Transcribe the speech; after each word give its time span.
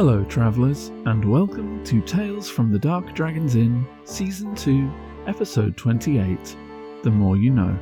Hello, 0.00 0.24
travellers, 0.24 0.88
and 1.04 1.22
welcome 1.30 1.84
to 1.84 2.00
Tales 2.00 2.48
from 2.48 2.72
the 2.72 2.78
Dark 2.78 3.14
Dragon's 3.14 3.54
Inn, 3.54 3.86
Season 4.04 4.54
2, 4.54 4.90
Episode 5.26 5.76
28 5.76 6.56
The 7.02 7.10
More 7.10 7.36
You 7.36 7.50
Know. 7.50 7.78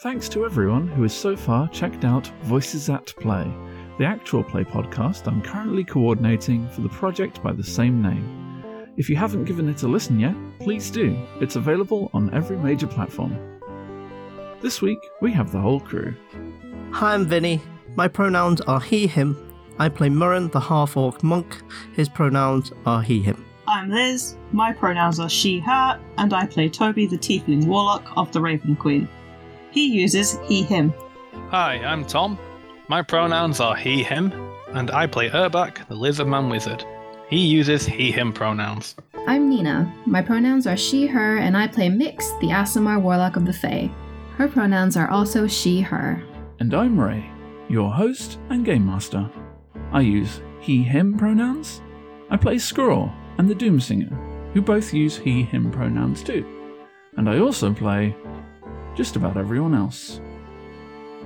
Thanks 0.00 0.28
to 0.28 0.44
everyone 0.44 0.86
who 0.86 1.02
has 1.02 1.12
so 1.12 1.34
far 1.34 1.68
checked 1.70 2.04
out 2.04 2.28
Voices 2.44 2.88
at 2.88 3.06
Play, 3.16 3.52
the 3.98 4.04
actual 4.04 4.44
play 4.44 4.62
podcast 4.62 5.26
I'm 5.26 5.42
currently 5.42 5.82
coordinating 5.82 6.68
for 6.68 6.82
the 6.82 6.88
project 6.88 7.42
by 7.42 7.50
the 7.50 7.64
same 7.64 8.00
name. 8.00 8.62
If 8.96 9.10
you 9.10 9.16
haven't 9.16 9.46
given 9.46 9.68
it 9.68 9.82
a 9.82 9.88
listen 9.88 10.20
yet, 10.20 10.36
please 10.60 10.88
do. 10.88 11.20
It's 11.40 11.56
available 11.56 12.12
on 12.14 12.32
every 12.32 12.58
major 12.58 12.86
platform. 12.86 13.36
This 14.60 14.80
week, 14.80 15.00
we 15.20 15.32
have 15.32 15.50
the 15.50 15.60
whole 15.60 15.80
crew. 15.80 16.14
Hi, 16.92 17.14
I'm 17.14 17.26
Vinny. 17.26 17.60
My 17.96 18.06
pronouns 18.06 18.60
are 18.60 18.80
he, 18.80 19.08
him. 19.08 19.47
I 19.80 19.88
play 19.88 20.08
Murren, 20.08 20.50
the 20.50 20.60
half 20.60 20.96
orc 20.96 21.22
monk. 21.22 21.62
His 21.92 22.08
pronouns 22.08 22.72
are 22.84 23.00
he, 23.00 23.22
him. 23.22 23.44
I'm 23.68 23.90
Liz. 23.90 24.36
My 24.50 24.72
pronouns 24.72 25.20
are 25.20 25.28
she, 25.28 25.60
her, 25.60 26.00
and 26.16 26.32
I 26.32 26.46
play 26.46 26.68
Toby, 26.68 27.06
the 27.06 27.18
tiefling 27.18 27.66
warlock 27.66 28.10
of 28.16 28.32
the 28.32 28.40
Raven 28.40 28.74
Queen. 28.74 29.08
He 29.70 29.86
uses 29.86 30.38
he, 30.48 30.62
him. 30.62 30.92
Hi, 31.50 31.74
I'm 31.84 32.04
Tom. 32.04 32.38
My 32.88 33.02
pronouns 33.02 33.60
are 33.60 33.76
he, 33.76 34.02
him, 34.02 34.32
and 34.68 34.90
I 34.90 35.06
play 35.06 35.28
Urbak, 35.28 35.86
the 35.88 35.94
lizardman 35.94 36.50
wizard. 36.50 36.84
He 37.28 37.46
uses 37.46 37.86
he, 37.86 38.10
him 38.10 38.32
pronouns. 38.32 38.96
I'm 39.26 39.48
Nina. 39.48 39.92
My 40.06 40.22
pronouns 40.22 40.66
are 40.66 40.76
she, 40.76 41.06
her, 41.06 41.36
and 41.36 41.56
I 41.56 41.68
play 41.68 41.88
Mix, 41.88 42.32
the 42.40 42.48
Aasimar 42.48 43.00
Warlock 43.00 43.36
of 43.36 43.44
the 43.44 43.52
Fae. 43.52 43.90
Her 44.38 44.48
pronouns 44.48 44.96
are 44.96 45.10
also 45.10 45.46
she, 45.46 45.82
her. 45.82 46.22
And 46.58 46.72
I'm 46.74 46.98
Ray, 46.98 47.30
your 47.68 47.92
host 47.92 48.38
and 48.48 48.64
game 48.64 48.86
master. 48.86 49.30
I 49.90 50.02
use 50.02 50.42
he, 50.60 50.82
him 50.82 51.16
pronouns. 51.16 51.80
I 52.30 52.36
play 52.36 52.58
Squirrel 52.58 53.10
and 53.38 53.48
the 53.48 53.54
Doomsinger, 53.54 54.52
who 54.52 54.60
both 54.60 54.92
use 54.92 55.16
he, 55.16 55.42
him 55.42 55.70
pronouns 55.70 56.22
too. 56.22 56.46
And 57.16 57.28
I 57.28 57.38
also 57.38 57.72
play 57.72 58.14
just 58.94 59.16
about 59.16 59.38
everyone 59.38 59.74
else. 59.74 60.20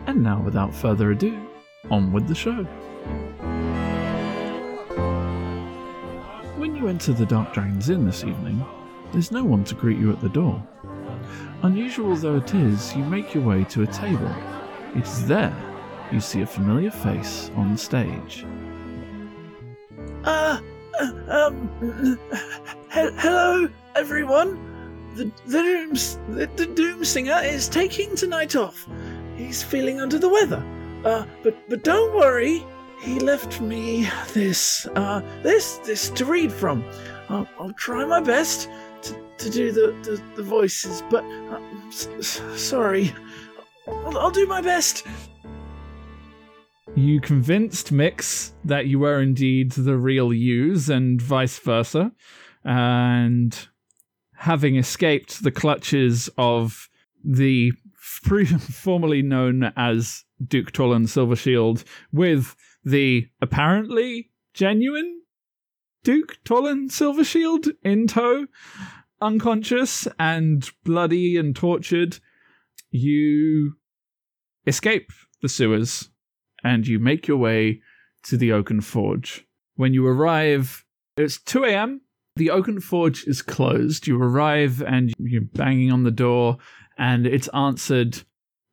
And 0.07 0.23
now, 0.23 0.41
without 0.41 0.75
further 0.75 1.11
ado, 1.11 1.41
on 1.91 2.13
with 2.13 2.29
the 2.29 2.35
show. 2.35 2.65
When 6.57 6.77
you 6.77 6.87
enter 6.87 7.13
the 7.13 7.27
Dark 7.27 7.53
Dragon's 7.53 7.91
Inn 7.91 8.07
this 8.07 8.23
evening, 8.23 8.65
there's 9.13 9.33
no 9.33 9.45
one 9.45 9.65
to 9.65 9.75
greet 9.75 9.99
you 9.99 10.13
at 10.13 10.21
the 10.21 10.29
door. 10.29 10.65
Unusual 11.63 12.15
though 12.15 12.37
it 12.37 12.55
is, 12.55 12.95
you 12.95 13.05
make 13.05 13.35
your 13.35 13.45
way 13.45 13.65
to 13.65 13.83
a 13.83 13.87
table. 13.87 14.33
It 14.95 15.05
is 15.05 15.27
there 15.27 15.72
you 16.13 16.21
see 16.21 16.43
a 16.43 16.47
familiar 16.47 16.91
face 16.91 17.51
on 17.57 17.73
the 17.73 17.79
stage. 17.79 18.45
Uh, 20.25 20.61
uh, 21.01 21.13
um, 21.29 22.19
he- 22.93 23.11
hello, 23.19 23.69
everyone. 23.97 24.69
The 25.15 25.31
the 25.47 25.63
Dooms 25.63 26.19
the, 26.29 26.47
the 26.57 26.67
Doom 26.67 27.05
Singer 27.05 27.41
is 27.43 27.69
taking 27.69 28.15
tonight 28.17 28.57
off. 28.57 28.87
He's 29.37 29.63
feeling 29.63 30.01
under 30.01 30.19
the 30.19 30.29
weather. 30.29 30.63
Uh, 31.05 31.25
but 31.43 31.57
but 31.69 31.85
don't 31.85 32.15
worry. 32.15 32.65
He 33.03 33.19
left 33.19 33.61
me 33.61 34.09
this 34.33 34.87
uh 34.95 35.21
this 35.43 35.79
this 35.79 36.09
to 36.11 36.25
read 36.25 36.53
from. 36.53 36.85
I'll, 37.29 37.49
I'll 37.59 37.73
try 37.73 38.05
my 38.05 38.21
best 38.21 38.69
to, 39.03 39.15
to 39.39 39.51
do 39.51 39.73
the, 39.73 39.87
the, 40.03 40.23
the 40.37 40.43
voices, 40.43 41.03
but 41.11 41.25
uh, 41.25 41.61
s- 41.89 42.09
s- 42.19 42.43
sorry. 42.61 43.13
I'll, 43.89 44.19
I'll 44.19 44.31
do 44.31 44.47
my 44.47 44.61
best. 44.61 45.07
You 46.95 47.23
convinced 47.23 47.91
Mix 47.91 48.53
that 48.65 48.87
you 48.87 48.99
were 48.99 49.23
indeed 49.23 49.73
the 49.73 49.97
real 49.97 50.31
yous 50.31 50.91
and 50.91 51.21
vice 51.21 51.59
versa. 51.59 52.13
And 52.65 53.59
having 54.35 54.77
escaped 54.77 55.43
the 55.43 55.51
clutches 55.51 56.29
of 56.37 56.91
the 57.25 57.73
pre- 58.25 58.45
formerly 58.47 59.23
known 59.23 59.73
as 59.75 60.25
Duke 60.47 60.73
Tolan 60.73 61.09
Silvershield 61.09 61.85
with 62.13 62.55
the 62.85 63.27
apparently 63.41 64.31
genuine 64.53 65.23
Duke 66.05 66.37
Tolan 66.45 66.91
Silvershield 66.91 67.73
in 67.83 68.07
tow, 68.07 68.47
unconscious 69.21 70.07
and 70.19 70.71
bloody 70.85 71.39
and 71.39 71.57
tortured, 71.57 72.19
you 72.91 73.77
escape 74.67 75.11
the 75.41 75.49
sewers 75.49 76.11
and 76.65 76.87
you 76.87 76.99
make 76.99 77.27
your 77.27 77.37
way 77.37 77.81
to 78.25 78.37
the 78.37 78.53
Oaken 78.53 78.81
Forge. 78.81 79.47
When 79.77 79.95
you 79.95 80.07
arrive, 80.07 80.85
it's 81.17 81.41
2 81.41 81.65
a.m. 81.65 82.01
The 82.37 82.51
Oaken 82.51 82.81
Forge 82.81 83.25
is 83.27 83.43
closed. 83.43 84.07
You 84.07 84.21
arrive 84.21 84.83
and 84.83 85.13
you're 85.19 85.43
banging 85.43 85.93
on 85.93 86.05
the 86.05 86.11
door, 86.11 86.59
and 86.99 87.27
it's 87.27 87.49
answered 87.49 88.23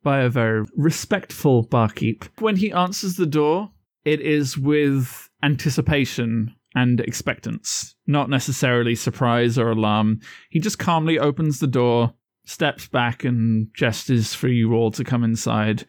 by 0.02 0.20
a 0.20 0.30
very 0.30 0.64
respectful 0.76 1.64
barkeep. 1.64 2.24
When 2.38 2.56
he 2.56 2.72
answers 2.72 3.16
the 3.16 3.26
door, 3.26 3.70
it 4.04 4.20
is 4.20 4.56
with 4.56 5.28
anticipation 5.42 6.54
and 6.74 7.00
expectance, 7.00 7.96
not 8.06 8.30
necessarily 8.30 8.94
surprise 8.94 9.58
or 9.58 9.70
alarm. 9.70 10.20
He 10.48 10.60
just 10.60 10.78
calmly 10.78 11.18
opens 11.18 11.58
the 11.58 11.66
door, 11.66 12.14
steps 12.46 12.88
back, 12.88 13.24
and 13.24 13.68
gestures 13.74 14.32
for 14.32 14.48
you 14.48 14.72
all 14.74 14.90
to 14.92 15.04
come 15.04 15.24
inside. 15.24 15.84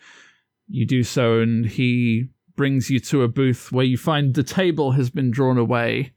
You 0.72 0.86
do 0.86 1.04
so, 1.04 1.40
and 1.40 1.66
he 1.66 2.30
brings 2.56 2.90
you 2.90 3.00
to 3.00 3.24
a 3.24 3.28
booth 3.28 3.72
where 3.72 3.86
you 3.86 3.98
find 3.98 4.34
the 4.34 4.44
table 4.44 4.92
has 4.92 5.10
been 5.10 5.32
drawn 5.32 5.58
away 5.58 6.14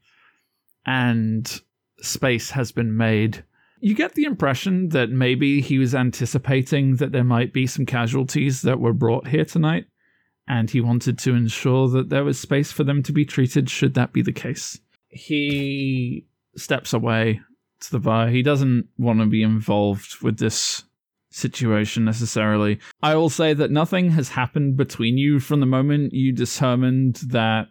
and 0.85 1.61
space 2.01 2.51
has 2.51 2.71
been 2.71 2.95
made. 2.95 3.43
You 3.81 3.93
get 3.93 4.15
the 4.15 4.23
impression 4.23 4.89
that 4.89 5.09
maybe 5.09 5.59
he 5.59 5.77
was 5.77 5.93
anticipating 5.93 6.95
that 6.95 7.11
there 7.11 7.23
might 7.23 7.51
be 7.51 7.67
some 7.67 7.85
casualties 7.85 8.61
that 8.61 8.79
were 8.79 8.93
brought 8.93 9.27
here 9.27 9.45
tonight, 9.45 9.87
and 10.47 10.69
he 10.69 10.79
wanted 10.79 11.19
to 11.19 11.35
ensure 11.35 11.89
that 11.89 12.09
there 12.09 12.23
was 12.23 12.39
space 12.39 12.71
for 12.71 12.85
them 12.85 13.03
to 13.03 13.11
be 13.11 13.25
treated 13.25 13.69
should 13.69 13.93
that 13.95 14.13
be 14.13 14.21
the 14.21 14.31
case. 14.31 14.79
He 15.09 16.25
steps 16.55 16.93
away 16.93 17.41
to 17.81 17.91
the 17.91 17.99
bar. 17.99 18.29
He 18.29 18.41
doesn't 18.41 18.87
want 18.97 19.19
to 19.19 19.25
be 19.25 19.43
involved 19.43 20.21
with 20.21 20.37
this 20.37 20.84
situation 21.35 22.05
necessarily. 22.05 22.79
I 23.03 23.15
will 23.15 23.29
say 23.29 23.53
that 23.53 23.71
nothing 23.71 24.11
has 24.11 24.29
happened 24.29 24.77
between 24.77 25.17
you 25.17 25.39
from 25.39 25.59
the 25.59 25.65
moment 25.65 26.13
you 26.13 26.31
determined 26.31 27.15
that 27.27 27.67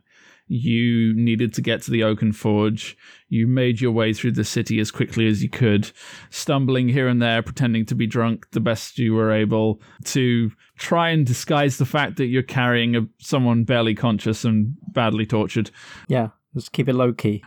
you 0.46 1.14
needed 1.16 1.54
to 1.54 1.62
get 1.62 1.80
to 1.82 1.90
the 1.90 2.04
Oaken 2.04 2.32
Forge. 2.32 2.96
You 3.28 3.46
made 3.46 3.80
your 3.80 3.92
way 3.92 4.12
through 4.12 4.32
the 4.32 4.44
city 4.44 4.78
as 4.78 4.90
quickly 4.90 5.26
as 5.26 5.42
you 5.42 5.48
could, 5.48 5.90
stumbling 6.28 6.88
here 6.88 7.08
and 7.08 7.22
there, 7.22 7.42
pretending 7.42 7.86
to 7.86 7.94
be 7.94 8.06
drunk 8.06 8.50
the 8.50 8.60
best 8.60 8.98
you 8.98 9.14
were 9.14 9.32
able 9.32 9.80
to 10.04 10.50
try 10.76 11.08
and 11.08 11.26
disguise 11.26 11.78
the 11.78 11.86
fact 11.86 12.16
that 12.18 12.26
you're 12.26 12.42
carrying 12.42 12.94
a, 12.94 13.06
someone 13.18 13.64
barely 13.64 13.94
conscious 13.94 14.44
and 14.44 14.76
badly 14.92 15.24
tortured. 15.24 15.70
Yeah, 16.08 16.28
let's 16.54 16.68
keep 16.68 16.88
it 16.88 16.94
low 16.94 17.14
key. 17.14 17.42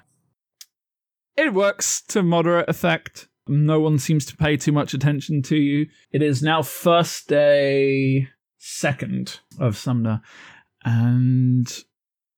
It 1.35 1.53
works 1.53 2.01
to 2.07 2.23
moderate 2.23 2.67
effect. 2.67 3.27
No 3.49 3.79
one 3.79 3.99
seems 3.99 4.25
to 4.25 4.37
pay 4.37 4.57
too 4.57 4.71
much 4.71 4.93
attention 4.93 5.41
to 5.43 5.55
you. 5.55 5.87
It 6.11 6.21
is 6.21 6.41
now 6.41 6.61
first 6.61 7.27
day 7.27 8.29
second 8.57 9.39
of 9.59 9.77
Sumner, 9.77 10.21
and 10.83 11.67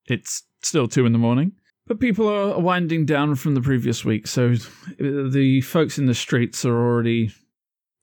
it's 0.06 0.44
still 0.62 0.88
two 0.88 1.06
in 1.06 1.14
the 1.14 1.20
morning. 1.20 1.54
But 1.88 2.00
people 2.00 2.28
are 2.28 2.60
winding 2.60 3.06
down 3.06 3.34
from 3.36 3.56
the 3.56 3.62
previous 3.62 4.06
week, 4.06 4.28
so 4.28 4.56
the 5.00 5.62
folks 5.62 5.98
in 5.98 6.06
the 6.06 6.14
streets 6.14 6.64
are 6.64 6.78
already 6.78 7.32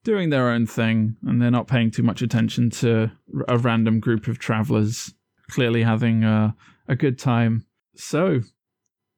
doing 0.02 0.30
their 0.30 0.48
own 0.50 0.66
thing, 0.66 1.16
and 1.24 1.40
they're 1.40 1.50
not 1.50 1.68
paying 1.68 1.90
too 1.90 2.02
much 2.02 2.20
attention 2.20 2.70
to 2.70 3.10
a 3.48 3.58
random 3.58 4.00
group 4.00 4.26
of 4.26 4.38
travelers 4.38 5.14
clearly 5.50 5.82
having 5.82 6.24
a, 6.24 6.56
a 6.88 6.96
good 6.96 7.18
time. 7.18 7.66
So, 7.94 8.40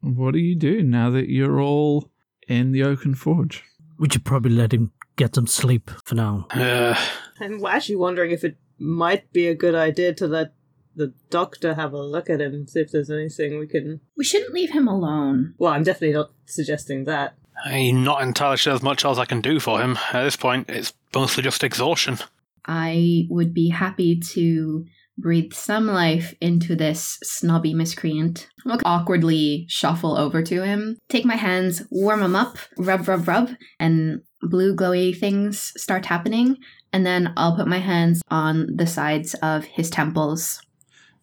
what 0.00 0.32
do 0.32 0.38
you 0.38 0.54
do 0.54 0.82
now 0.82 1.10
that 1.10 1.28
you're 1.28 1.60
all 1.60 2.10
in 2.46 2.72
the 2.72 2.82
Oaken 2.84 3.14
Forge? 3.14 3.64
We 3.98 4.08
should 4.10 4.24
probably 4.24 4.52
let 4.52 4.72
him 4.72 4.92
get 5.16 5.34
some 5.34 5.46
sleep 5.46 5.90
for 6.04 6.14
now. 6.14 6.46
Uh, 6.50 6.94
I'm 7.40 7.64
actually 7.66 7.96
wondering 7.96 8.30
if 8.30 8.44
it 8.44 8.56
might 8.78 9.32
be 9.32 9.48
a 9.48 9.54
good 9.54 9.74
idea 9.74 10.14
to 10.14 10.26
let 10.26 10.54
the 10.94 11.12
doctor 11.30 11.74
have 11.74 11.92
a 11.92 12.02
look 12.02 12.28
at 12.28 12.40
him, 12.40 12.66
see 12.66 12.80
if 12.80 12.90
there's 12.90 13.10
anything 13.10 13.58
we 13.58 13.66
can. 13.66 14.00
We 14.16 14.24
shouldn't 14.24 14.52
leave 14.52 14.70
him 14.70 14.88
alone. 14.88 15.54
Well, 15.58 15.72
I'm 15.72 15.84
definitely 15.84 16.14
not 16.14 16.30
suggesting 16.46 17.04
that. 17.04 17.34
I'm 17.64 18.04
not 18.04 18.22
entirely 18.22 18.56
sure 18.56 18.74
as 18.74 18.82
much 18.82 19.04
else 19.04 19.18
I 19.18 19.24
can 19.24 19.40
do 19.40 19.60
for 19.60 19.80
him. 19.80 19.98
At 20.12 20.22
this 20.22 20.36
point, 20.36 20.68
it's 20.68 20.92
mostly 21.14 21.42
just 21.42 21.64
exhaustion. 21.64 22.18
I 22.66 23.26
would 23.30 23.54
be 23.54 23.70
happy 23.70 24.20
to 24.20 24.86
breathe 25.18 25.52
some 25.52 25.86
life 25.86 26.34
into 26.40 26.76
this 26.76 27.18
snobby 27.22 27.74
miscreant. 27.74 28.48
I'll 28.66 28.80
awkwardly 28.84 29.66
shuffle 29.68 30.16
over 30.16 30.42
to 30.42 30.62
him, 30.62 30.96
take 31.08 31.24
my 31.24 31.36
hands, 31.36 31.82
warm 31.90 32.22
him 32.22 32.36
up, 32.36 32.56
rub, 32.78 33.08
rub, 33.08 33.26
rub, 33.26 33.50
and 33.78 34.22
blue 34.40 34.74
glowy 34.74 35.16
things 35.16 35.72
start 35.76 36.06
happening. 36.06 36.56
And 36.92 37.04
then 37.04 37.34
I'll 37.36 37.56
put 37.56 37.66
my 37.66 37.80
hands 37.80 38.22
on 38.30 38.76
the 38.76 38.86
sides 38.86 39.34
of 39.42 39.64
his 39.64 39.90
temples. 39.90 40.62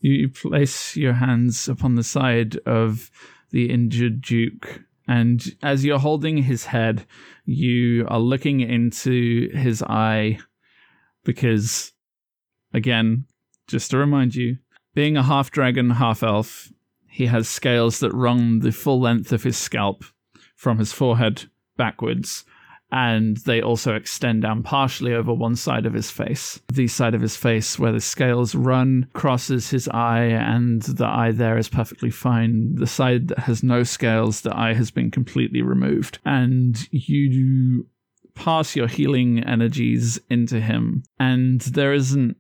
You 0.01 0.29
place 0.29 0.95
your 0.95 1.13
hands 1.13 1.67
upon 1.67 1.95
the 1.95 2.03
side 2.03 2.57
of 2.65 3.09
the 3.51 3.71
injured 3.71 4.21
Duke, 4.21 4.81
and 5.07 5.43
as 5.63 5.85
you're 5.85 5.99
holding 5.99 6.37
his 6.37 6.65
head, 6.65 7.05
you 7.45 8.05
are 8.07 8.19
looking 8.19 8.59
into 8.59 9.49
his 9.55 9.81
eye 9.83 10.39
because, 11.23 11.93
again, 12.73 13.25
just 13.67 13.91
to 13.91 13.97
remind 13.97 14.35
you, 14.35 14.57
being 14.93 15.17
a 15.17 15.23
half 15.23 15.51
dragon, 15.51 15.91
half 15.91 16.23
elf, 16.23 16.71
he 17.09 17.27
has 17.27 17.47
scales 17.47 17.99
that 17.99 18.13
run 18.13 18.59
the 18.59 18.71
full 18.71 18.99
length 18.99 19.31
of 19.31 19.43
his 19.43 19.57
scalp 19.57 20.03
from 20.55 20.79
his 20.79 20.91
forehead 20.91 21.43
backwards, 21.77 22.45
and 22.91 23.37
they 23.37 23.61
also 23.61 23.95
extend 23.95 24.41
down 24.41 24.63
partially 24.63 25.13
over 25.13 25.33
one 25.33 25.55
side 25.55 25.85
of 25.85 25.93
his 25.93 26.11
face. 26.11 26.61
The 26.71 26.87
side 26.87 27.15
of 27.15 27.21
his 27.21 27.35
face 27.35 27.79
where 27.79 27.91
the 27.91 27.99
scales 27.99 28.55
run 28.55 29.07
crosses 29.13 29.69
his 29.69 29.87
eye, 29.89 30.25
and 30.25 30.81
the 30.81 31.05
eye 31.05 31.31
there 31.31 31.57
is 31.57 31.67
perfectly 31.67 32.11
fine. 32.11 32.75
The 32.75 32.87
side 32.87 33.27
that 33.29 33.39
has 33.39 33.63
no 33.63 33.83
scales, 33.83 34.41
the 34.41 34.55
eye 34.55 34.73
has 34.73 34.91
been 34.91 35.11
completely 35.11 35.61
removed. 35.61 36.19
And 36.25 36.77
you 36.91 37.87
pass 38.35 38.75
your 38.75 38.87
healing 38.87 39.43
energies 39.43 40.19
into 40.29 40.59
him, 40.59 41.03
and 41.19 41.61
there 41.61 41.93
isn't 41.93 42.37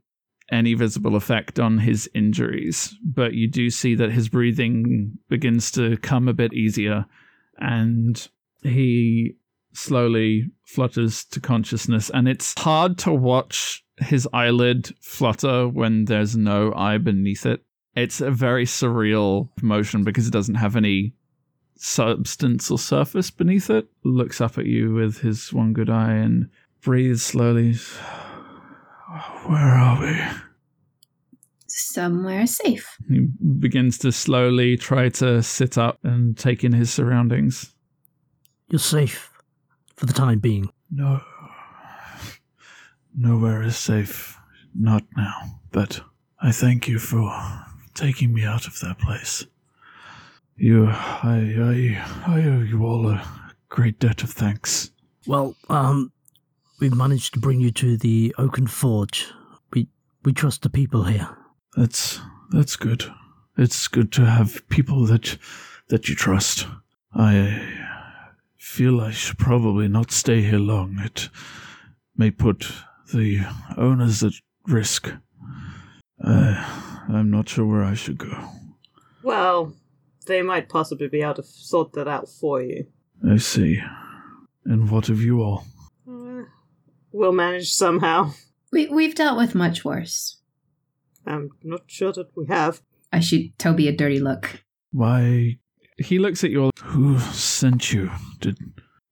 any 0.51 0.73
visible 0.73 1.15
effect 1.15 1.59
on 1.59 1.79
his 1.79 2.09
injuries, 2.13 2.95
but 3.03 3.33
you 3.33 3.47
do 3.47 3.69
see 3.69 3.95
that 3.95 4.11
his 4.11 4.29
breathing 4.29 5.17
begins 5.29 5.71
to 5.71 5.97
come 5.97 6.27
a 6.27 6.33
bit 6.33 6.53
easier, 6.53 7.05
and 7.57 8.27
he 8.61 9.35
slowly 9.73 10.51
flutters 10.63 11.25
to 11.25 11.39
consciousness. 11.39 12.09
And 12.13 12.27
it's 12.27 12.57
hard 12.59 12.97
to 12.99 13.13
watch 13.13 13.83
his 13.97 14.27
eyelid 14.33 14.93
flutter 15.01 15.67
when 15.67 16.05
there's 16.05 16.35
no 16.35 16.73
eye 16.73 16.97
beneath 16.97 17.45
it. 17.45 17.63
It's 17.95 18.21
a 18.21 18.31
very 18.31 18.65
surreal 18.65 19.49
motion 19.61 20.03
because 20.03 20.27
it 20.27 20.33
doesn't 20.33 20.55
have 20.55 20.75
any 20.75 21.13
substance 21.77 22.69
or 22.69 22.79
surface 22.79 23.31
beneath 23.31 23.69
it. 23.69 23.87
Looks 24.03 24.41
up 24.41 24.57
at 24.57 24.65
you 24.65 24.93
with 24.93 25.19
his 25.19 25.53
one 25.53 25.73
good 25.73 25.89
eye 25.89 26.13
and 26.13 26.49
breathes 26.81 27.23
slowly. 27.23 27.75
Where 29.45 29.59
are 29.59 30.01
we? 30.01 30.21
Somewhere 31.67 32.47
safe. 32.47 32.97
He 33.07 33.27
begins 33.59 33.97
to 33.99 34.11
slowly 34.11 34.77
try 34.77 35.09
to 35.09 35.41
sit 35.41 35.77
up 35.77 35.99
and 36.03 36.37
take 36.37 36.63
in 36.63 36.73
his 36.73 36.91
surroundings. 36.91 37.73
You're 38.69 38.79
safe 38.79 39.31
for 39.95 40.05
the 40.05 40.13
time 40.13 40.39
being. 40.39 40.69
No. 40.91 41.21
Nowhere 43.17 43.63
is 43.63 43.77
safe. 43.77 44.37
Not 44.73 45.03
now. 45.15 45.59
But 45.71 46.01
I 46.41 46.51
thank 46.51 46.87
you 46.87 46.99
for 46.99 47.31
taking 47.93 48.33
me 48.33 48.43
out 48.43 48.67
of 48.67 48.79
that 48.81 48.99
place. 48.99 49.45
You, 50.57 50.87
I, 50.87 51.55
I, 51.57 52.33
I 52.33 52.43
owe 52.43 52.61
you 52.61 52.85
all 52.85 53.09
a 53.09 53.23
great 53.69 53.99
debt 53.99 54.23
of 54.23 54.31
thanks. 54.31 54.91
Well, 55.27 55.55
um, 55.69 56.11
we've 56.85 56.95
managed 56.95 57.33
to 57.33 57.39
bring 57.39 57.59
you 57.59 57.71
to 57.71 57.97
the 57.97 58.31
Oaken 58.37 58.67
Forge. 58.67 59.25
We 59.73 59.87
we 60.23 60.31
trust 60.31 60.61
the 60.61 60.69
people 60.69 61.05
here. 61.05 61.27
That's 61.75 62.21
that's 62.51 62.75
good. 62.75 63.05
It's 63.57 63.87
good 63.87 64.11
to 64.11 64.25
have 64.27 64.61
people 64.69 65.03
that 65.07 65.39
that 65.87 66.07
you 66.07 66.13
trust. 66.13 66.67
I 67.11 67.59
feel 68.55 69.01
I 69.01 69.09
should 69.09 69.39
probably 69.39 69.87
not 69.87 70.11
stay 70.11 70.43
here 70.43 70.59
long. 70.59 70.99
It 70.99 71.29
may 72.15 72.29
put 72.29 72.71
the 73.11 73.39
owners 73.75 74.23
at 74.23 74.33
risk. 74.67 75.11
Uh, 76.23 77.03
I'm 77.09 77.31
not 77.31 77.49
sure 77.49 77.65
where 77.65 77.83
I 77.83 77.95
should 77.95 78.19
go. 78.19 78.47
Well, 79.23 79.73
they 80.27 80.43
might 80.43 80.69
possibly 80.69 81.07
be 81.07 81.23
able 81.23 81.33
to 81.35 81.43
sort 81.43 81.93
that 81.93 82.07
out 82.07 82.29
for 82.29 82.61
you. 82.61 82.85
I 83.27 83.37
see. 83.37 83.81
And 84.65 84.91
what 84.91 85.09
of 85.09 85.19
you 85.19 85.41
all? 85.41 85.65
We'll 87.15 87.31
manage 87.31 87.71
somehow. 87.71 88.31
We 88.73 88.89
we've 88.89 89.15
dealt 89.15 89.37
with 89.37 89.55
much 89.55 89.85
worse. 89.85 90.41
I'm 91.25 91.51
not 91.63 91.83
sure 91.87 92.11
that 92.11 92.35
we 92.35 92.45
have. 92.47 92.81
I 93.13 93.21
shoot 93.21 93.57
Toby 93.57 93.87
a 93.87 93.95
dirty 93.95 94.19
look. 94.19 94.65
Why? 94.91 95.59
He 95.97 96.19
looks 96.19 96.43
at 96.43 96.51
you 96.51 96.65
all. 96.65 96.71
Who 96.83 97.17
sent 97.19 97.93
you? 97.93 98.11
Did 98.41 98.57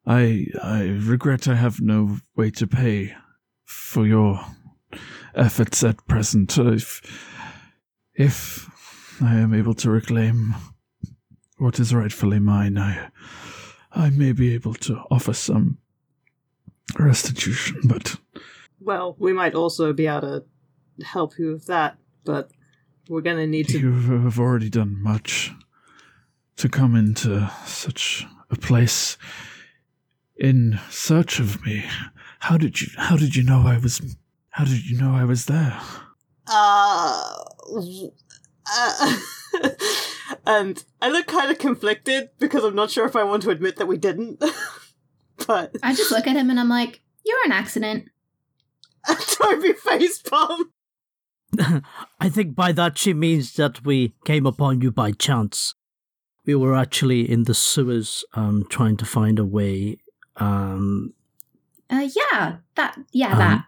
I? 0.05 0.47
I 0.61 0.99
regret 1.01 1.47
I 1.47 1.55
have 1.55 1.79
no 1.79 2.17
way 2.35 2.51
to 2.51 2.67
pay 2.67 3.15
for 3.63 4.05
your 4.05 4.45
efforts 5.33 5.81
at 5.81 6.05
present. 6.05 6.57
If 6.57 7.01
if 8.15 8.69
I 9.21 9.35
am 9.35 9.53
able 9.53 9.75
to 9.75 9.89
reclaim 9.89 10.55
what 11.57 11.79
is 11.79 11.95
rightfully 11.95 12.41
mine, 12.41 12.77
I 12.77 13.11
I 13.93 14.09
may 14.09 14.33
be 14.33 14.53
able 14.53 14.73
to 14.73 14.97
offer 15.09 15.31
some 15.31 15.77
restitution. 16.97 17.81
But 17.85 18.15
Well, 18.79 19.15
we 19.19 19.33
might 19.33 19.55
also 19.55 19.93
be 19.93 20.07
able 20.07 20.21
to 20.21 21.05
help 21.05 21.37
you 21.37 21.53
with 21.53 21.65
that, 21.67 21.97
but 22.23 22.51
we're 23.09 23.21
gonna 23.21 23.47
need 23.47 23.69
to. 23.69 23.79
you 23.79 23.91
have 24.21 24.39
already 24.39 24.69
done 24.69 25.01
much 25.01 25.51
to 26.57 26.69
come 26.69 26.95
into 26.95 27.49
such 27.65 28.25
a 28.49 28.55
place 28.55 29.17
in 30.37 30.79
search 30.89 31.39
of 31.39 31.65
me. 31.65 31.85
How 32.39 32.57
did 32.57 32.81
you? 32.81 32.87
How 32.97 33.17
did 33.17 33.35
you 33.35 33.43
know 33.43 33.63
I 33.65 33.77
was? 33.77 34.01
How 34.49 34.65
did 34.65 34.89
you 34.89 34.99
know 34.99 35.13
I 35.13 35.25
was 35.25 35.45
there? 35.45 35.79
Uh, 36.47 37.43
uh 38.71 39.17
and 40.45 40.83
I 41.01 41.09
look 41.09 41.27
kind 41.27 41.51
of 41.51 41.57
conflicted 41.57 42.29
because 42.39 42.63
I'm 42.63 42.75
not 42.75 42.91
sure 42.91 43.05
if 43.05 43.15
I 43.15 43.23
want 43.23 43.43
to 43.43 43.49
admit 43.49 43.77
that 43.77 43.87
we 43.87 43.97
didn't. 43.97 44.43
but 45.47 45.75
I 45.83 45.93
just 45.93 46.11
look 46.11 46.27
at 46.27 46.35
him 46.35 46.49
and 46.49 46.59
I'm 46.59 46.69
like, 46.69 47.01
"You're 47.25 47.45
an 47.45 47.51
accident." 47.51 48.09
Toby 49.07 49.73
facepalm. 49.73 50.59
I 52.19 52.29
think 52.29 52.55
by 52.55 52.71
that 52.71 52.97
she 52.97 53.13
means 53.13 53.53
that 53.55 53.85
we 53.85 54.13
came 54.25 54.45
upon 54.45 54.81
you 54.81 54.91
by 54.91 55.11
chance. 55.11 55.75
We 56.45 56.55
were 56.55 56.75
actually 56.75 57.29
in 57.29 57.43
the 57.43 57.53
sewers, 57.53 58.25
um, 58.33 58.65
trying 58.69 58.97
to 58.97 59.05
find 59.05 59.39
a 59.39 59.45
way, 59.45 59.97
um, 60.37 61.13
Uh, 61.89 62.07
yeah, 62.15 62.57
that, 62.75 62.97
yeah, 63.11 63.31
Um, 63.33 63.37
that. 63.39 63.65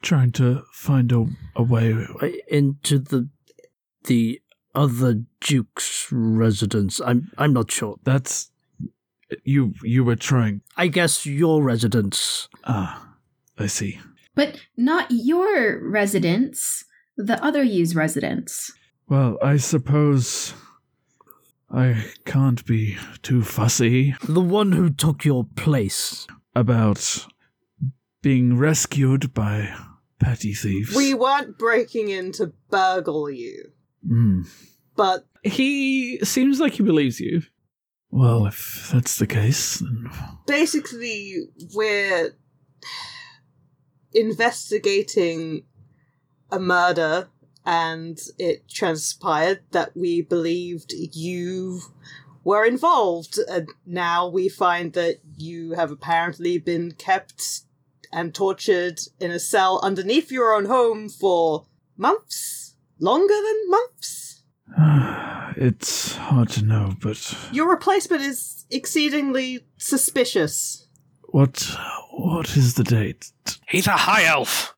Trying 0.00 0.32
to 0.32 0.62
find 0.72 1.10
a, 1.12 1.26
a 1.56 1.62
way. 1.62 2.06
into 2.48 2.98
the 2.98 3.28
the 4.04 4.40
other 4.74 5.24
duke's 5.40 6.08
residence. 6.12 7.00
I'm 7.00 7.32
I'm 7.36 7.52
not 7.52 7.70
sure. 7.72 7.96
That's 8.04 8.50
you. 9.44 9.74
You 9.82 10.04
were 10.04 10.16
trying. 10.16 10.62
I 10.76 10.88
guess 10.88 11.26
your 11.26 11.62
residence. 11.62 12.48
Ah, 12.64 13.14
I 13.58 13.66
see. 13.66 14.00
But 14.34 14.60
not 14.76 15.06
your 15.10 15.80
residence. 15.82 16.84
The 17.16 17.42
other 17.44 17.62
you's 17.62 17.94
residence. 17.96 18.70
Well, 19.08 19.38
I 19.42 19.56
suppose 19.56 20.54
I 21.70 22.04
can't 22.24 22.64
be 22.64 22.96
too 23.22 23.42
fussy 23.42 24.14
The 24.22 24.40
one 24.40 24.72
who 24.72 24.90
took 24.90 25.24
your 25.24 25.44
place. 25.56 26.26
about 26.54 27.26
being 28.22 28.56
rescued 28.58 29.32
by 29.32 29.72
petty 30.18 30.52
thieves. 30.52 30.94
We 30.94 31.14
weren't 31.14 31.56
breaking 31.58 32.08
in 32.08 32.32
to 32.32 32.52
burgle 32.70 33.30
you, 33.30 33.70
Hmm. 34.06 34.42
but 34.96 35.24
He 35.44 36.18
seems 36.24 36.58
like 36.58 36.72
he 36.74 36.82
believes 36.82 37.20
you. 37.20 37.42
Well, 38.10 38.46
if 38.46 38.90
that's 38.92 39.18
the 39.18 39.26
case, 39.26 39.78
then 39.78 40.10
basically 40.46 41.48
we're 41.74 42.34
investigating 44.12 45.64
a 46.50 46.58
murder 46.58 47.28
and 47.66 48.18
it 48.38 48.68
transpired 48.68 49.60
that 49.72 49.94
we 49.94 50.22
believed 50.22 50.94
you 50.94 51.80
were 52.42 52.64
involved 52.64 53.38
and 53.46 53.68
now 53.84 54.26
we 54.26 54.48
find 54.48 54.94
that 54.94 55.18
you 55.36 55.72
have 55.72 55.90
apparently 55.90 56.56
been 56.56 56.92
kept 56.92 57.62
and 58.10 58.34
tortured 58.34 58.98
in 59.20 59.30
a 59.30 59.38
cell 59.38 59.80
underneath 59.82 60.32
your 60.32 60.54
own 60.54 60.64
home 60.64 61.10
for 61.10 61.66
months 61.98 62.74
longer 62.98 63.34
than 63.34 63.70
months 63.70 64.42
it's 65.58 66.16
hard 66.16 66.48
to 66.50 66.64
know. 66.64 66.94
But 67.00 67.34
your 67.52 67.68
replacement 67.68 68.22
is 68.22 68.66
exceedingly 68.70 69.66
suspicious 69.76 70.88
what 71.28 71.76
what 72.10 72.56
is 72.56 72.74
the 72.74 72.84
date? 72.84 73.32
He's 73.68 73.86
a 73.86 73.92
high 73.92 74.24
elf. 74.24 74.74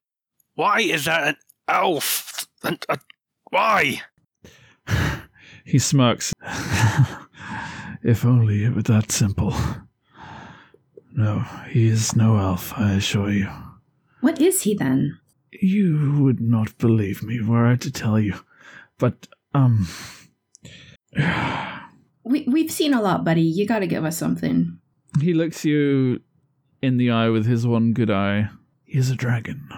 Why 0.54 0.80
is 0.80 1.04
that 1.04 1.28
an 1.28 1.36
elf? 1.68 2.46
And, 2.62 2.84
uh, 2.88 2.96
why? 3.50 4.02
He 5.64 5.78
smirks. 5.78 6.32
if 8.02 8.24
only 8.24 8.64
it 8.64 8.74
were 8.74 8.82
that 8.82 9.12
simple. 9.12 9.54
No, 11.12 11.44
he 11.68 11.86
is 11.86 12.16
no 12.16 12.38
elf, 12.38 12.72
I 12.76 12.94
assure 12.94 13.30
you. 13.30 13.48
What 14.20 14.40
is 14.40 14.62
he 14.62 14.74
then? 14.74 15.20
You 15.52 16.16
would 16.18 16.40
not 16.40 16.76
believe 16.78 17.22
me 17.22 17.40
were 17.40 17.66
I 17.66 17.76
to 17.76 17.92
tell 17.92 18.18
you. 18.18 18.34
But, 18.98 19.28
um. 19.54 19.86
We 22.24 22.44
we've 22.46 22.70
seen 22.70 22.94
a 22.94 23.00
lot, 23.02 23.24
buddy. 23.24 23.42
You 23.42 23.66
got 23.66 23.80
to 23.80 23.86
give 23.86 24.04
us 24.04 24.16
something. 24.16 24.78
he 25.20 25.34
looks 25.34 25.64
you 25.64 26.20
in 26.82 26.96
the 26.96 27.10
eye 27.10 27.28
with 27.28 27.46
his 27.46 27.66
one 27.66 27.92
good 27.92 28.10
eye. 28.10 28.50
He's 28.84 29.10
a 29.10 29.16
dragon. 29.16 29.68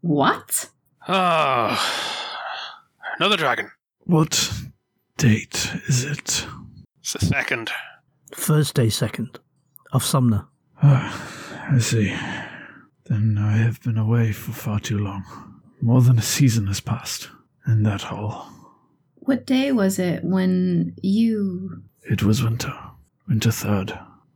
What? 0.00 0.70
Oh, 1.08 1.78
another 3.18 3.36
dragon. 3.36 3.70
What 4.04 4.52
date 5.16 5.72
is 5.88 6.04
it? 6.04 6.46
It's 7.00 7.12
the 7.14 7.24
second. 7.24 7.70
Thursday, 8.34 8.88
second 8.90 9.38
of 9.92 10.04
Sumner. 10.04 10.46
Ah, 10.82 11.70
I 11.72 11.78
see. 11.78 12.14
Then 13.06 13.38
I 13.38 13.56
have 13.56 13.82
been 13.82 13.96
away 13.98 14.32
for 14.32 14.52
far 14.52 14.78
too 14.80 14.98
long. 14.98 15.24
More 15.80 16.02
than 16.02 16.18
a 16.18 16.22
season 16.22 16.66
has 16.66 16.80
passed 16.80 17.30
in 17.66 17.82
that 17.84 18.02
hole. 18.02 18.46
What 19.28 19.44
day 19.44 19.72
was 19.72 19.98
it 19.98 20.24
when 20.24 20.94
you 21.02 21.82
It 22.08 22.22
was 22.22 22.42
winter. 22.42 22.72
Winter 23.28 23.50
third. 23.50 23.92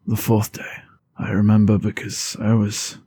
The 0.07 0.17
fourth 0.17 0.53
day. 0.53 0.83
I 1.17 1.31
remember 1.31 1.79
because 1.79 2.37
I 2.39 2.53
was 2.53 2.99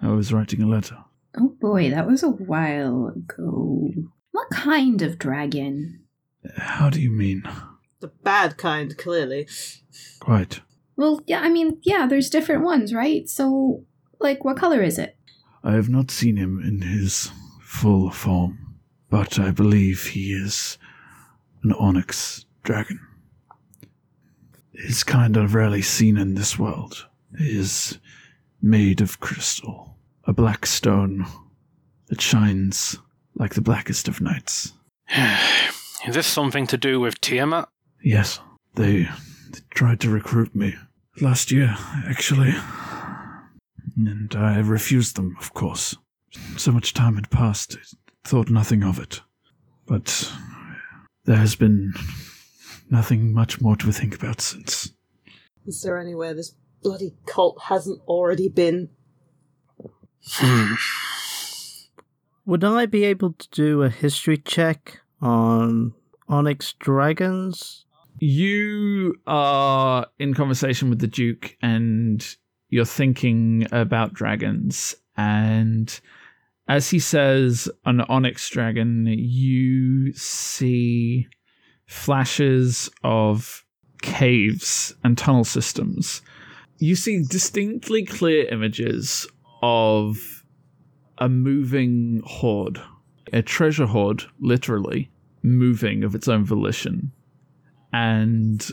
I 0.00 0.08
was 0.08 0.32
writing 0.32 0.62
a 0.62 0.66
letter. 0.66 0.98
Oh 1.38 1.54
boy, 1.60 1.90
that 1.90 2.08
was 2.08 2.24
a 2.24 2.28
while 2.28 3.06
ago. 3.14 3.92
What 4.32 4.50
kind 4.50 5.00
of 5.00 5.20
dragon? 5.20 6.00
How 6.56 6.90
do 6.90 7.00
you 7.00 7.12
mean? 7.12 7.44
The 8.00 8.08
bad 8.08 8.56
kind, 8.56 8.98
clearly. 8.98 9.46
Quite. 10.18 10.60
Well, 10.96 11.20
yeah, 11.28 11.42
I 11.42 11.50
mean, 11.50 11.78
yeah, 11.84 12.08
there's 12.08 12.30
different 12.30 12.64
ones, 12.64 12.92
right? 12.92 13.28
So, 13.28 13.84
like, 14.18 14.44
what 14.44 14.56
color 14.56 14.82
is 14.82 14.98
it? 14.98 15.16
I 15.62 15.74
have 15.74 15.88
not 15.88 16.10
seen 16.10 16.36
him 16.36 16.60
in 16.60 16.82
his 16.82 17.30
full 17.60 18.10
form, 18.10 18.74
but 19.08 19.38
I 19.38 19.52
believe 19.52 20.06
he 20.06 20.32
is 20.32 20.78
an 21.62 21.72
onyx 21.72 22.44
dragon. 22.62 23.00
His 24.72 25.04
kind 25.04 25.36
are 25.36 25.46
rarely 25.46 25.82
seen 25.82 26.16
in 26.16 26.34
this 26.34 26.58
world. 26.58 27.06
He 27.38 27.58
is 27.58 27.98
made 28.60 29.00
of 29.00 29.20
crystal, 29.20 29.96
a 30.24 30.32
black 30.32 30.66
stone 30.66 31.26
that 32.06 32.20
shines 32.20 32.98
like 33.34 33.54
the 33.54 33.60
blackest 33.60 34.08
of 34.08 34.20
nights. 34.20 34.72
Is 36.06 36.14
this 36.14 36.26
something 36.26 36.66
to 36.66 36.76
do 36.76 36.98
with 36.98 37.20
Tiamat? 37.20 37.68
Yes, 38.02 38.40
they, 38.74 39.04
they 39.50 39.60
tried 39.70 40.00
to 40.00 40.10
recruit 40.10 40.54
me 40.54 40.74
last 41.20 41.52
year, 41.52 41.76
actually. 42.08 42.54
And 43.96 44.34
I 44.34 44.58
refused 44.58 45.16
them, 45.16 45.36
of 45.38 45.54
course. 45.54 45.96
So 46.56 46.72
much 46.72 46.94
time 46.94 47.14
had 47.14 47.30
passed, 47.30 47.76
I 47.76 48.28
thought 48.28 48.50
nothing 48.50 48.82
of 48.82 48.98
it. 48.98 49.20
But 49.86 50.32
there 51.24 51.36
has 51.36 51.54
been 51.54 51.94
nothing 52.90 53.32
much 53.32 53.60
more 53.60 53.76
to 53.76 53.92
think 53.92 54.14
about 54.14 54.40
since. 54.40 54.92
Is 55.66 55.82
there 55.82 55.98
anywhere 55.98 56.34
this 56.34 56.54
bloody 56.82 57.14
cult 57.26 57.62
hasn't 57.68 58.00
already 58.06 58.48
been? 58.48 58.90
Hmm. 60.26 60.74
Would 62.46 62.64
I 62.64 62.86
be 62.86 63.04
able 63.04 63.34
to 63.34 63.48
do 63.50 63.82
a 63.82 63.88
history 63.88 64.36
check 64.36 65.00
on 65.20 65.94
Onyx 66.28 66.74
Dragons? 66.80 67.86
You 68.18 69.14
are 69.26 70.06
in 70.18 70.34
conversation 70.34 70.90
with 70.90 70.98
the 70.98 71.06
Duke 71.06 71.56
and 71.62 72.36
you're 72.68 72.84
thinking 72.84 73.68
about 73.70 74.12
dragons. 74.12 74.96
And 75.16 76.00
as 76.68 76.90
he 76.90 76.98
says, 76.98 77.68
an 77.84 78.00
onyx 78.02 78.48
dragon, 78.48 79.06
you 79.06 80.12
see 80.12 81.28
flashes 81.86 82.90
of 83.02 83.64
caves 84.02 84.94
and 85.04 85.18
tunnel 85.18 85.44
systems. 85.44 86.22
You 86.78 86.96
see 86.96 87.22
distinctly 87.22 88.04
clear 88.04 88.46
images 88.48 89.26
of 89.62 90.44
a 91.18 91.28
moving 91.28 92.22
hoard, 92.24 92.80
a 93.32 93.42
treasure 93.42 93.86
hoard, 93.86 94.24
literally, 94.40 95.10
moving 95.42 96.04
of 96.04 96.14
its 96.14 96.28
own 96.28 96.44
volition. 96.44 97.12
And 97.92 98.66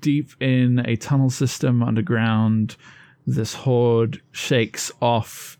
deep 0.00 0.30
in 0.40 0.82
a 0.86 0.96
tunnel 0.96 1.30
system 1.30 1.82
underground, 1.82 2.76
this 3.26 3.54
hoard 3.54 4.20
shakes 4.32 4.90
off 5.00 5.57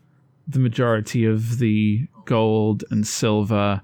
the 0.49 0.59
majority 0.59 1.25
of 1.25 1.59
the 1.59 2.07
gold 2.25 2.83
and 2.89 3.05
silver, 3.05 3.81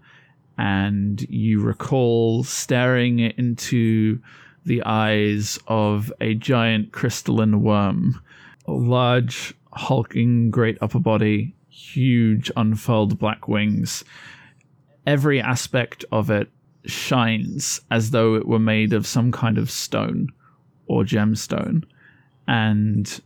and 0.58 1.22
you 1.30 1.62
recall 1.62 2.44
staring 2.44 3.20
into 3.20 4.20
the 4.66 4.82
eyes 4.84 5.60
of 5.68 6.12
a 6.20 6.34
giant 6.34 6.92
crystalline 6.92 7.62
worm, 7.62 8.20
a 8.68 8.72
large, 8.72 9.54
hulking, 9.74 10.50
great 10.50 10.78
upper 10.82 11.00
body, 11.00 11.56
huge, 11.70 12.52
unfurled 12.58 13.20
black 13.20 13.48
wings. 13.48 14.04
Every 15.06 15.40
aspect 15.40 16.04
of 16.12 16.32
it 16.32 16.50
shines 16.86 17.80
as 17.92 18.10
though 18.10 18.36
it 18.36 18.48
were 18.48 18.60
made 18.60 18.92
of 18.92 19.06
some 19.06 19.32
kind 19.32 19.60
of 19.60 19.70
stone 19.70 20.30
or 20.88 21.04
gemstone. 21.04 21.84
And 22.48 23.22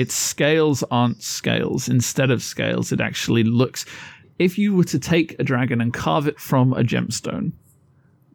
its 0.00 0.14
scales 0.14 0.82
aren't 0.90 1.22
scales. 1.22 1.86
Instead 1.86 2.30
of 2.30 2.42
scales, 2.42 2.90
it 2.90 3.02
actually 3.02 3.44
looks. 3.44 3.84
If 4.38 4.56
you 4.56 4.74
were 4.74 4.84
to 4.84 4.98
take 4.98 5.38
a 5.38 5.44
dragon 5.44 5.82
and 5.82 5.92
carve 5.92 6.26
it 6.26 6.40
from 6.40 6.72
a 6.72 6.82
gemstone, 6.82 7.52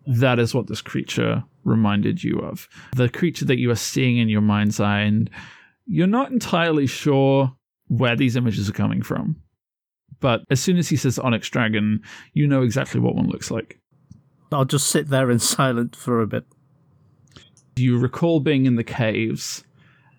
that 0.06 0.38
is 0.38 0.54
what 0.54 0.68
this 0.68 0.82
creature 0.82 1.44
reminded 1.64 2.24
you 2.24 2.38
of. 2.38 2.70
The 2.96 3.10
creature 3.10 3.46
that 3.46 3.58
you 3.58 3.72
are 3.72 3.76
seeing 3.76 4.18
in 4.18 4.30
your 4.30 4.42
mind's 4.42 4.80
eye, 4.80 5.00
and 5.00 5.28
you're 5.88 6.06
not 6.06 6.30
entirely 6.32 6.86
sure 6.86 7.52
where 7.88 8.16
these 8.16 8.36
images 8.36 8.70
are 8.70 8.74
coming 8.74 9.02
from. 9.02 9.36
But 10.20 10.44
as 10.52 10.60
soon 10.60 10.78
as 10.78 10.88
he 10.88 10.98
says 10.98 11.18
Onyx 11.18 11.50
Dragon, 11.50 12.04
you 12.34 12.46
know 12.46 12.62
exactly 12.62 13.00
what 13.00 13.16
one 13.16 13.28
looks 13.28 13.50
like. 13.50 13.80
I'll 14.52 14.66
just 14.66 14.86
sit 14.86 15.10
there 15.10 15.32
in 15.32 15.40
silence 15.58 15.98
for 15.98 16.22
a 16.22 16.28
bit. 16.28 16.46
You 17.76 17.98
recall 17.98 18.40
being 18.40 18.68
in 18.68 18.76
the 18.76 18.84
caves 18.84 19.64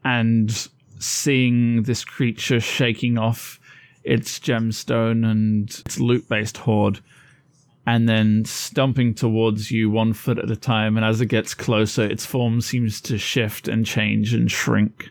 and 0.04 0.68
seeing 0.98 1.82
this 1.82 2.04
creature 2.04 2.60
shaking 2.60 3.18
off 3.18 3.60
its 4.04 4.38
gemstone 4.38 5.28
and 5.28 5.82
its 5.84 5.98
loot 5.98 6.28
based 6.28 6.58
hoard, 6.58 7.00
and 7.86 8.08
then 8.08 8.44
stumping 8.44 9.14
towards 9.14 9.70
you 9.70 9.90
one 9.90 10.12
foot 10.12 10.38
at 10.38 10.50
a 10.50 10.56
time. 10.56 10.96
And 10.96 11.04
as 11.04 11.20
it 11.20 11.26
gets 11.26 11.54
closer, 11.54 12.04
its 12.04 12.26
form 12.26 12.60
seems 12.60 13.00
to 13.02 13.18
shift 13.18 13.68
and 13.68 13.86
change 13.86 14.34
and 14.34 14.50
shrink 14.50 15.08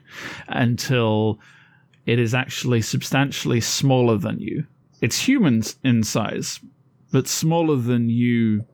until 0.48 1.40
it 2.06 2.20
is 2.20 2.34
actually 2.34 2.82
substantially 2.82 3.62
smaller 3.62 4.18
than 4.18 4.40
you. 4.40 4.66
It's 5.02 5.20
human 5.20 5.64
in 5.84 6.04
size, 6.04 6.60
but 7.12 7.28
smaller 7.28 7.78
than 7.78 8.10
you 8.10 8.66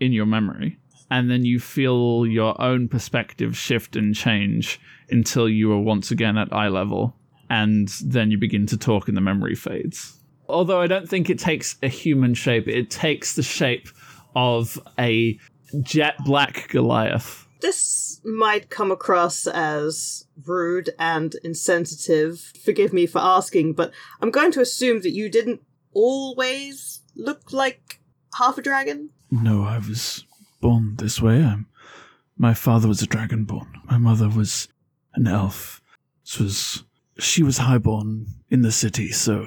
in 0.00 0.12
your 0.12 0.26
memory. 0.26 0.78
And 1.10 1.30
then 1.30 1.44
you 1.44 1.60
feel 1.60 2.26
your 2.26 2.60
own 2.60 2.88
perspective 2.88 3.56
shift 3.56 3.96
and 3.96 4.14
change 4.14 4.80
until 5.12 5.48
you 5.48 5.72
are 5.72 5.80
once 5.80 6.10
again 6.10 6.38
at 6.38 6.52
eye 6.52 6.68
level. 6.68 7.16
And 7.50 7.88
then 8.04 8.30
you 8.30 8.38
begin 8.38 8.66
to 8.66 8.78
talk 8.78 9.08
and 9.08 9.16
the 9.16 9.20
memory 9.20 9.54
fades. 9.54 10.18
Although 10.48 10.80
I 10.80 10.86
don't 10.86 11.08
think 11.08 11.30
it 11.30 11.38
takes 11.38 11.76
a 11.82 11.88
human 11.88 12.34
shape, 12.34 12.66
it 12.66 12.90
takes 12.90 13.34
the 13.34 13.42
shape 13.42 13.88
of 14.34 14.78
a 14.98 15.38
jet 15.82 16.14
black 16.24 16.68
Goliath. 16.68 17.46
This 17.60 18.20
might 18.24 18.70
come 18.70 18.90
across 18.90 19.46
as 19.46 20.26
rude 20.46 20.90
and 20.98 21.36
insensitive. 21.44 22.52
Forgive 22.64 22.92
me 22.92 23.06
for 23.06 23.20
asking, 23.20 23.74
but 23.74 23.92
I'm 24.20 24.30
going 24.30 24.50
to 24.52 24.60
assume 24.60 25.02
that 25.02 25.12
you 25.12 25.28
didn't 25.28 25.60
always 25.92 27.02
look 27.14 27.52
like 27.52 28.00
half 28.36 28.58
a 28.58 28.62
dragon. 28.62 29.10
No, 29.30 29.62
I 29.62 29.78
was 29.78 30.24
born 30.60 30.96
this 30.96 31.20
way. 31.22 31.42
I'm, 31.42 31.66
my 32.36 32.54
father 32.54 32.88
was 32.88 33.02
a 33.02 33.06
dragonborn. 33.06 33.68
My 33.84 33.98
mother 33.98 34.28
was 34.28 34.68
an 35.14 35.26
elf. 35.26 35.80
This 36.24 36.38
was 36.38 36.84
she 37.18 37.42
was 37.42 37.58
highborn 37.58 38.26
in 38.50 38.62
the 38.62 38.72
city, 38.72 39.10
so 39.12 39.46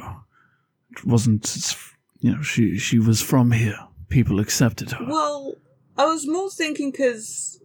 it 0.92 1.06
wasn't. 1.06 1.46
as- 1.46 1.76
You 2.22 2.32
know, 2.36 2.42
she 2.44 2.78
she 2.80 2.98
was 3.00 3.22
from 3.22 3.52
here. 3.52 3.78
People 4.10 4.40
accepted 4.40 4.92
her. 4.92 5.06
Well, 5.08 5.54
I 5.98 6.06
was 6.06 6.26
more 6.28 6.50
thinking 6.50 6.92
because 6.92 7.62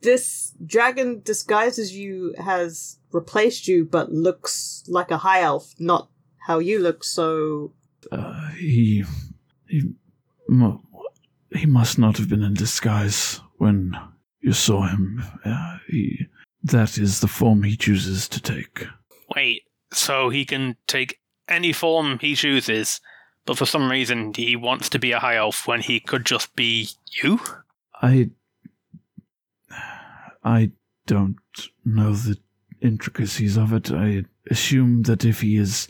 this 0.00 0.54
dragon 0.64 1.20
disguises 1.24 1.92
you 1.92 2.34
has 2.38 2.98
replaced 3.12 3.68
you, 3.68 3.84
but 3.84 4.12
looks 4.12 4.84
like 4.88 5.10
a 5.10 5.18
high 5.18 5.42
elf, 5.42 5.74
not 5.78 6.08
how 6.46 6.58
you 6.60 6.78
look. 6.78 7.04
So 7.04 7.72
Uh, 8.12 8.50
he 8.56 9.04
he 9.66 9.82
he 11.52 11.66
must 11.66 11.98
not 11.98 12.16
have 12.18 12.28
been 12.28 12.42
in 12.44 12.54
disguise 12.54 13.40
when 13.58 13.92
you 14.40 14.52
saw 14.52 14.86
him. 14.86 15.22
Uh, 15.44 15.78
he 15.90 16.26
that 16.68 16.98
is 16.98 17.20
the 17.20 17.28
form 17.28 17.62
he 17.62 17.76
chooses 17.76 18.28
to 18.28 18.40
take. 18.40 18.86
Wait, 19.34 19.62
so 19.92 20.28
he 20.28 20.44
can 20.44 20.76
take 20.86 21.20
any 21.48 21.72
form 21.72 22.18
he 22.20 22.34
chooses, 22.34 23.00
but 23.46 23.58
for 23.58 23.66
some 23.66 23.90
reason 23.90 24.32
he 24.34 24.56
wants 24.56 24.88
to 24.90 24.98
be 24.98 25.12
a 25.12 25.18
high 25.18 25.36
elf 25.36 25.66
when 25.66 25.80
he 25.80 26.00
could 26.00 26.24
just 26.24 26.54
be 26.56 26.88
you? 27.22 27.40
I. 28.00 28.30
I 30.44 30.70
don't 31.06 31.36
know 31.84 32.12
the 32.12 32.38
intricacies 32.80 33.56
of 33.56 33.72
it. 33.72 33.90
I 33.90 34.24
assume 34.50 35.02
that 35.02 35.24
if 35.24 35.40
he 35.40 35.56
is 35.56 35.88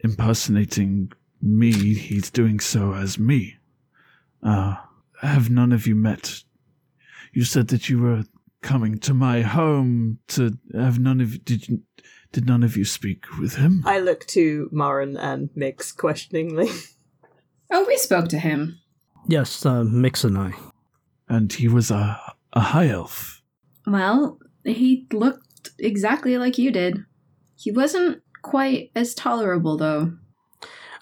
impersonating 0.00 1.12
me, 1.42 1.72
he's 1.94 2.30
doing 2.30 2.60
so 2.60 2.94
as 2.94 3.18
me. 3.18 3.56
Uh, 4.42 4.76
have 5.20 5.50
none 5.50 5.72
of 5.72 5.86
you 5.86 5.94
met? 5.94 6.42
You 7.32 7.44
said 7.44 7.68
that 7.68 7.88
you 7.88 8.00
were 8.00 8.24
coming 8.62 8.98
to 8.98 9.14
my 9.14 9.42
home 9.42 10.18
to 10.28 10.58
have 10.74 10.98
none 10.98 11.20
of 11.20 11.44
did 11.44 11.68
you, 11.68 11.82
did 12.32 12.46
none 12.46 12.62
of 12.62 12.76
you 12.76 12.84
speak 12.84 13.24
with 13.38 13.56
him? 13.56 13.82
I 13.86 14.00
look 14.00 14.26
to 14.28 14.68
Marin 14.72 15.16
and 15.16 15.50
Mix 15.54 15.92
questioningly. 15.92 16.68
Oh, 17.72 17.84
we 17.86 17.96
spoke 17.98 18.26
to 18.30 18.38
him. 18.40 18.80
Yes, 19.28 19.64
uh, 19.64 19.84
Mix 19.84 20.24
and 20.24 20.36
I. 20.36 20.54
And 21.28 21.52
he 21.52 21.68
was 21.68 21.92
a 21.92 22.20
a 22.52 22.60
high 22.60 22.88
elf. 22.88 23.42
Well, 23.86 24.38
he 24.64 25.06
looked 25.12 25.70
exactly 25.78 26.36
like 26.38 26.58
you 26.58 26.70
did. 26.70 27.04
He 27.56 27.70
wasn't 27.70 28.22
quite 28.42 28.90
as 28.94 29.14
tolerable, 29.14 29.76
though. 29.76 30.12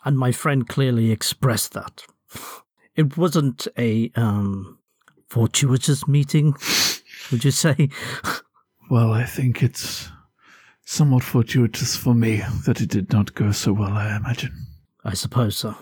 And 0.05 0.19
my 0.19 0.33
friend 0.33 0.69
clearly 0.69 1.11
expressed 1.11 1.73
that. 1.73 2.05
It 2.97 3.17
wasn't 3.17 3.69
a 3.79 4.11
um, 4.17 4.81
fortuitous 5.29 6.09
meeting, 6.09 6.55
would 7.30 7.44
you 7.44 7.50
say? 7.50 7.88
Well, 8.90 9.12
I 9.12 9.25
think 9.25 9.62
it's 9.62 10.08
somewhat 10.85 11.23
fortuitous 11.23 11.94
for 11.94 12.14
me 12.14 12.42
that 12.64 12.80
it 12.80 12.88
did 12.88 13.12
not 13.12 13.35
go 13.35 13.52
so 13.52 13.73
well, 13.73 13.92
I 13.92 14.16
imagine. 14.16 14.66
I 15.04 15.14
suppose 15.14 15.56
so. 15.56 15.75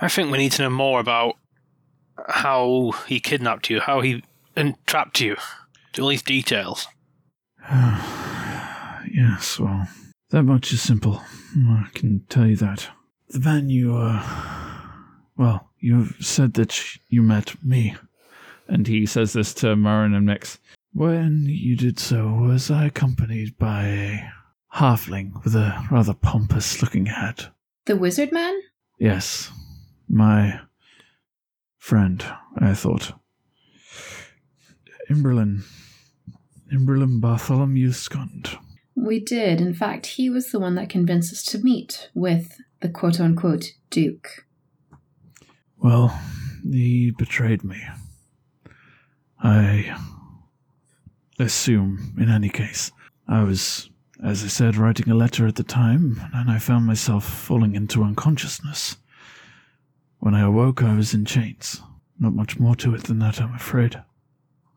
I 0.00 0.08
think 0.08 0.30
we 0.30 0.38
need 0.38 0.52
to 0.52 0.62
know 0.62 0.70
more 0.70 1.00
about 1.00 1.36
how 2.28 2.92
he 3.08 3.20
kidnapped 3.20 3.70
you, 3.70 3.80
how 3.80 4.02
he 4.02 4.22
entrapped 4.56 5.20
you. 5.20 5.36
All 5.98 6.08
these 6.08 6.22
details. 6.22 6.86
yes, 7.70 9.58
well, 9.58 9.88
that 10.30 10.42
much 10.44 10.72
is 10.72 10.82
simple. 10.82 11.22
I 11.56 11.88
can 11.94 12.24
tell 12.28 12.46
you 12.46 12.56
that. 12.56 12.88
The 13.28 13.40
man 13.40 13.68
you, 13.68 13.96
uh, 13.96 14.22
well, 15.36 15.70
you 15.78 16.06
said 16.20 16.54
that 16.54 16.80
you 17.08 17.22
met 17.22 17.54
me. 17.64 17.96
And 18.68 18.86
he 18.86 19.06
says 19.06 19.32
this 19.32 19.52
to 19.54 19.74
Marin 19.74 20.14
and 20.14 20.26
Mix. 20.26 20.58
When 20.92 21.46
you 21.46 21.76
did 21.76 21.98
so, 21.98 22.26
was 22.28 22.70
I 22.70 22.86
accompanied 22.86 23.56
by 23.58 23.86
a 23.86 24.30
halfling 24.74 25.42
with 25.44 25.54
a 25.54 25.86
rather 25.90 26.14
pompous 26.14 26.82
looking 26.82 27.06
hat? 27.06 27.52
The 27.86 27.96
wizard 27.96 28.32
man? 28.32 28.60
Yes, 28.98 29.50
my 30.08 30.60
friend, 31.78 32.24
I 32.58 32.74
thought. 32.74 33.12
Imberlin. 35.08 35.62
Imberlin 36.72 37.20
Bartholomew 37.20 37.92
Scott. 37.92 38.58
We 38.94 39.20
did. 39.20 39.60
In 39.60 39.74
fact, 39.74 40.06
he 40.06 40.28
was 40.28 40.50
the 40.50 40.60
one 40.60 40.74
that 40.74 40.88
convinced 40.88 41.32
us 41.32 41.42
to 41.46 41.58
meet 41.58 42.10
with 42.14 42.60
the 42.80 42.88
quote 42.88 43.20
unquote 43.20 43.72
Duke. 43.90 44.46
Well, 45.78 46.20
he 46.62 47.12
betrayed 47.16 47.64
me. 47.64 47.80
I 49.42 49.96
assume, 51.42 52.14
in 52.18 52.30
any 52.30 52.48
case, 52.48 52.92
I 53.28 53.42
was, 53.44 53.90
as 54.24 54.44
I 54.44 54.48
said, 54.48 54.76
writing 54.76 55.10
a 55.10 55.14
letter 55.14 55.46
at 55.46 55.56
the 55.56 55.62
time, 55.62 56.20
and 56.34 56.50
I 56.50 56.58
found 56.58 56.86
myself 56.86 57.24
falling 57.24 57.74
into 57.74 58.02
unconsciousness. 58.02 58.96
When 60.18 60.34
I 60.34 60.42
awoke, 60.42 60.82
I 60.82 60.94
was 60.94 61.14
in 61.14 61.24
chains. 61.24 61.80
Not 62.18 62.34
much 62.34 62.58
more 62.58 62.76
to 62.76 62.94
it 62.94 63.04
than 63.04 63.18
that, 63.20 63.40
I'm 63.40 63.54
afraid. 63.54 64.02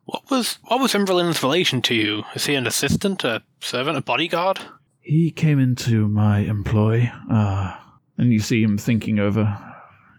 What 0.05 0.29
was 0.29 0.59
what 0.63 0.79
was 0.79 0.93
Imberlin's 0.93 1.41
relation 1.43 1.81
to 1.83 1.95
you? 1.95 2.23
Is 2.35 2.45
he 2.45 2.55
an 2.55 2.67
assistant, 2.67 3.23
a 3.23 3.41
servant, 3.59 3.97
a 3.97 4.01
bodyguard? 4.01 4.59
He 4.99 5.31
came 5.31 5.59
into 5.59 6.07
my 6.07 6.39
employ, 6.39 7.11
uh, 7.29 7.75
and 8.17 8.31
you 8.31 8.39
see 8.39 8.63
him 8.63 8.77
thinking 8.77 9.19
over 9.19 9.57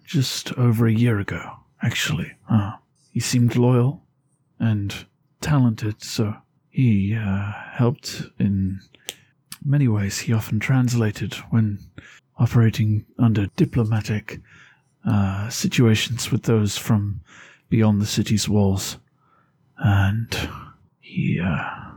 just 0.07 0.53
over 0.55 0.87
a 0.87 0.93
year 0.93 1.19
ago, 1.19 1.41
actually. 1.83 2.33
Uh, 2.51 2.73
he 3.13 3.21
seemed 3.21 3.57
loyal 3.57 4.03
and 4.59 5.07
talented, 5.45 6.03
so 6.03 6.35
he 6.71 7.15
uh, 7.15 7.53
helped 7.73 8.23
in 8.39 8.81
many 9.65 9.87
ways. 9.87 10.19
He 10.21 10.33
often 10.33 10.59
translated 10.59 11.35
when 11.51 11.79
operating 12.39 13.05
under 13.19 13.47
diplomatic 13.55 14.41
uh, 15.07 15.49
situations 15.51 16.33
with 16.33 16.45
those 16.45 16.79
from 16.79 17.21
beyond 17.69 18.01
the 18.01 18.07
city's 18.07 18.49
walls, 18.49 18.97
and 19.77 20.49
he 21.01 21.39
uh, 21.39 21.93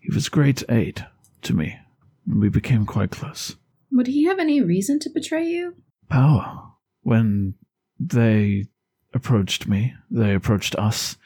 he 0.00 0.12
was 0.12 0.28
great 0.28 0.64
aid 0.68 1.06
to 1.42 1.54
me, 1.54 1.78
and 2.26 2.40
we 2.40 2.48
became 2.48 2.84
quite 2.84 3.12
close. 3.12 3.54
Would 3.92 4.08
he 4.08 4.24
have 4.24 4.40
any 4.40 4.60
reason 4.60 4.98
to 5.00 5.10
betray 5.10 5.46
you? 5.46 5.76
Power. 6.08 6.72
When 7.02 7.54
they 8.00 8.66
approached 9.14 9.66
me, 9.68 9.94
they 10.10 10.34
approached 10.34 10.74
us, 10.76 11.16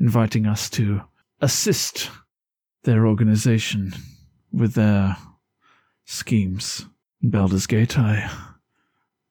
inviting 0.00 0.46
us 0.46 0.70
to 0.70 1.02
assist 1.40 2.10
their 2.84 3.06
organization 3.06 3.92
with 4.52 4.74
their 4.74 5.16
schemes. 6.04 6.86
In 7.22 7.30
Baldur's 7.30 7.66
Gate, 7.66 7.98
I 7.98 8.30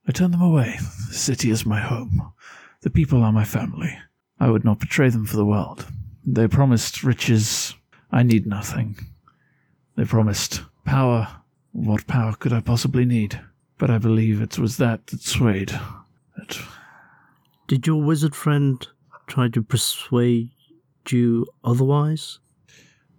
I 0.07 0.11
turned 0.11 0.33
them 0.33 0.41
away. 0.41 0.77
The 1.09 1.13
city 1.13 1.51
is 1.51 1.65
my 1.65 1.79
home. 1.79 2.31
The 2.81 2.89
people 2.89 3.23
are 3.23 3.31
my 3.31 3.43
family. 3.43 3.97
I 4.39 4.49
would 4.49 4.63
not 4.63 4.79
betray 4.79 5.09
them 5.09 5.25
for 5.25 5.35
the 5.35 5.45
world. 5.45 5.85
They 6.25 6.47
promised 6.47 7.03
riches. 7.03 7.75
I 8.11 8.23
need 8.23 8.47
nothing. 8.47 8.97
They 9.95 10.05
promised 10.05 10.61
power. 10.85 11.27
What 11.73 12.07
power 12.07 12.33
could 12.33 12.53
I 12.53 12.61
possibly 12.61 13.05
need? 13.05 13.39
But 13.77 13.89
I 13.89 13.97
believe 13.97 14.41
it 14.41 14.57
was 14.57 14.77
that 14.77 15.07
that 15.07 15.21
swayed. 15.21 15.69
That 16.37 16.59
Did 17.67 17.85
your 17.85 18.01
wizard 18.01 18.35
friend 18.35 18.87
try 19.27 19.47
to 19.49 19.61
persuade 19.61 20.51
you 21.11 21.47
otherwise? 21.63 22.39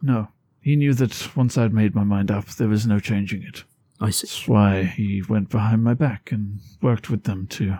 no, 0.02 0.28
he 0.60 0.76
knew 0.76 0.94
that 0.94 1.36
once 1.36 1.56
I'd 1.56 1.72
made 1.72 1.94
my 1.94 2.04
mind 2.04 2.30
up, 2.30 2.46
there 2.46 2.68
was 2.68 2.86
no 2.86 3.00
changing 3.00 3.42
it. 3.42 3.64
I 4.00 4.10
see. 4.10 4.26
That's 4.26 4.48
why 4.48 4.84
he 4.84 5.22
went 5.28 5.50
behind 5.50 5.82
my 5.84 5.94
back 5.94 6.32
and 6.32 6.60
worked 6.80 7.10
with 7.10 7.24
them 7.24 7.46
to 7.48 7.78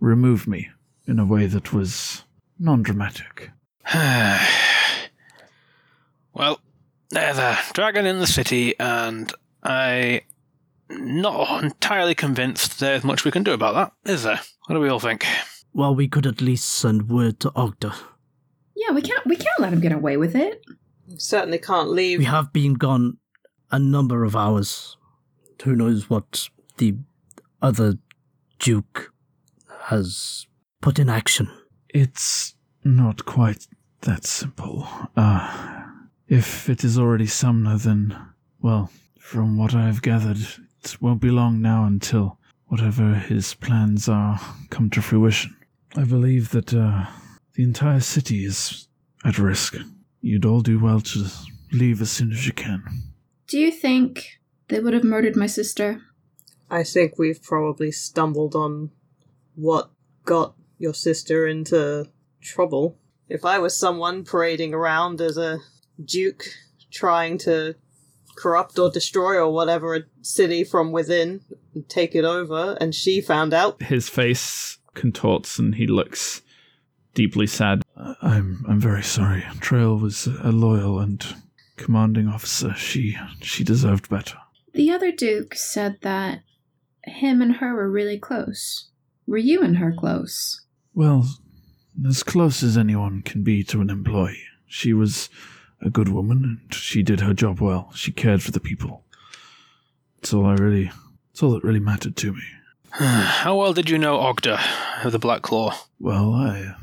remove 0.00 0.46
me 0.46 0.68
in 1.06 1.18
a 1.18 1.24
way 1.24 1.46
that 1.46 1.72
was 1.72 2.24
non 2.58 2.82
dramatic. 2.82 3.50
well, 6.32 6.60
there's 7.10 7.38
a 7.38 7.58
dragon 7.72 8.06
in 8.06 8.18
the 8.18 8.26
city, 8.26 8.78
and 8.78 9.32
I 9.62 10.22
not 10.90 11.62
entirely 11.62 12.14
convinced 12.14 12.80
there's 12.80 13.04
much 13.04 13.24
we 13.24 13.30
can 13.30 13.42
do 13.42 13.52
about 13.52 13.74
that, 13.74 14.10
is 14.10 14.22
there? 14.22 14.40
What 14.66 14.74
do 14.74 14.80
we 14.80 14.88
all 14.88 15.00
think? 15.00 15.24
Well, 15.72 15.94
we 15.94 16.08
could 16.08 16.26
at 16.26 16.40
least 16.40 16.68
send 16.68 17.08
word 17.08 17.38
to 17.40 17.50
Ogda. 17.50 17.94
Yeah, 18.76 18.92
we 18.92 19.02
can't 19.02 19.24
we 19.26 19.36
can't 19.36 19.58
let 19.58 19.72
him 19.72 19.80
get 19.80 19.92
away 19.92 20.16
with 20.16 20.36
it. 20.36 20.62
Certainly 21.16 21.58
can't 21.58 21.90
leave. 21.90 22.18
We 22.18 22.26
have 22.26 22.52
been 22.52 22.74
gone 22.74 23.18
a 23.70 23.78
number 23.78 24.24
of 24.24 24.36
hours. 24.36 24.96
Who 25.64 25.74
knows 25.74 26.10
what 26.10 26.48
the 26.76 26.96
other 27.62 27.94
Duke 28.58 29.12
has 29.84 30.46
put 30.80 30.98
in 30.98 31.08
action. 31.08 31.50
It's 31.88 32.54
not 32.84 33.24
quite 33.24 33.66
that 34.02 34.26
simple. 34.26 34.86
Uh, 35.16 35.82
if 36.28 36.68
it 36.68 36.84
is 36.84 36.98
already 36.98 37.26
Sumner, 37.26 37.78
then, 37.78 38.16
well, 38.60 38.90
from 39.18 39.56
what 39.56 39.74
I've 39.74 40.02
gathered, 40.02 40.38
it 40.84 41.00
won't 41.00 41.20
be 41.20 41.30
long 41.30 41.60
now 41.60 41.84
until 41.84 42.38
whatever 42.66 43.14
his 43.14 43.54
plans 43.54 44.08
are 44.08 44.40
come 44.70 44.90
to 44.90 45.02
fruition. 45.02 45.56
I 45.96 46.04
believe 46.04 46.50
that 46.50 46.74
uh, 46.74 47.06
the 47.56 47.62
entire 47.62 48.00
city 48.00 48.44
is 48.44 48.86
at 49.24 49.38
risk. 49.38 49.76
You'd 50.20 50.44
all 50.44 50.60
do 50.60 50.78
well 50.78 51.00
to 51.00 51.26
leave 51.72 52.02
as 52.02 52.10
soon 52.10 52.30
as 52.30 52.46
you 52.46 52.52
can. 52.52 52.84
Do 53.48 53.58
you 53.58 53.70
think 53.70 54.38
they 54.68 54.78
would 54.78 54.92
have 54.92 55.04
murdered 55.04 55.36
my 55.36 55.46
sister? 55.46 56.02
I 56.70 56.84
think 56.84 57.18
we've 57.18 57.42
probably 57.42 57.92
stumbled 57.92 58.54
on 58.54 58.90
what 59.54 59.90
got 60.24 60.54
your 60.78 60.92
sister 60.92 61.46
into 61.46 62.08
trouble. 62.42 62.98
If 63.28 63.44
I 63.44 63.58
was 63.58 63.76
someone 63.76 64.24
parading 64.24 64.74
around 64.74 65.20
as 65.20 65.38
a 65.38 65.58
duke 66.04 66.44
trying 66.90 67.38
to 67.38 67.74
corrupt 68.36 68.78
or 68.78 68.90
destroy 68.90 69.36
or 69.36 69.50
whatever 69.50 69.94
a 69.94 70.02
city 70.20 70.62
from 70.62 70.92
within 70.92 71.40
and 71.74 71.88
take 71.88 72.14
it 72.14 72.24
over, 72.24 72.76
and 72.80 72.94
she 72.94 73.22
found 73.22 73.54
out, 73.54 73.82
His 73.82 74.10
face 74.10 74.78
contorts 74.94 75.58
and 75.58 75.76
he 75.76 75.86
looks 75.86 76.42
deeply 77.16 77.48
sad. 77.48 77.82
I'm 77.96 78.64
I'm 78.68 78.78
very 78.78 79.02
sorry. 79.02 79.44
Trail 79.58 79.96
was 79.96 80.26
a 80.26 80.52
loyal 80.52 81.00
and 81.00 81.26
commanding 81.76 82.28
officer. 82.28 82.74
She 82.74 83.16
she 83.40 83.64
deserved 83.64 84.08
better. 84.08 84.36
The 84.74 84.92
other 84.92 85.10
Duke 85.10 85.54
said 85.54 85.96
that 86.02 86.42
him 87.04 87.42
and 87.42 87.56
her 87.56 87.74
were 87.74 87.90
really 87.90 88.18
close. 88.18 88.90
Were 89.26 89.38
you 89.38 89.62
and 89.62 89.78
her 89.78 89.92
close? 89.98 90.60
Well, 90.94 91.26
as 92.06 92.22
close 92.22 92.62
as 92.62 92.76
anyone 92.76 93.22
can 93.22 93.42
be 93.42 93.64
to 93.64 93.80
an 93.80 93.90
employee. 93.90 94.42
She 94.66 94.92
was 94.92 95.30
a 95.80 95.90
good 95.90 96.08
woman, 96.08 96.44
and 96.44 96.74
she 96.74 97.02
did 97.02 97.20
her 97.20 97.32
job 97.32 97.60
well. 97.60 97.90
She 97.94 98.12
cared 98.12 98.42
for 98.42 98.50
the 98.50 98.60
people. 98.60 99.04
That's 100.16 100.34
all 100.34 100.44
I 100.44 100.54
really. 100.54 100.90
That's 101.32 101.42
all 101.42 101.52
that 101.52 101.64
really 101.64 101.80
mattered 101.80 102.16
to 102.16 102.32
me. 102.34 102.42
How 102.90 103.56
well 103.56 103.72
did 103.72 103.88
you 103.88 103.96
know 103.96 104.18
Ogda 104.18 104.60
of 105.04 105.12
the 105.12 105.18
Black 105.18 105.42
Claw? 105.42 105.74
Well, 105.98 106.34
I 106.34 106.74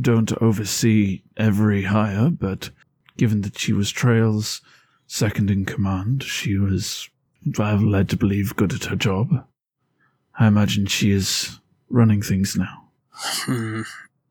don't 0.00 0.32
oversee 0.42 1.22
every 1.36 1.84
hire, 1.84 2.30
but 2.30 2.70
given 3.16 3.42
that 3.42 3.58
she 3.58 3.72
was 3.72 3.90
Trail's 3.90 4.60
second 5.06 5.50
in 5.50 5.64
command, 5.64 6.22
she 6.22 6.56
was, 6.58 7.08
I'm 7.58 7.90
led 7.90 8.08
to 8.10 8.16
believe, 8.16 8.56
good 8.56 8.72
at 8.72 8.84
her 8.84 8.96
job. 8.96 9.46
I 10.38 10.46
imagine 10.46 10.86
she 10.86 11.10
is 11.10 11.58
running 11.88 12.22
things 12.22 12.56
now. 12.56 12.90
Hmm. 13.10 13.82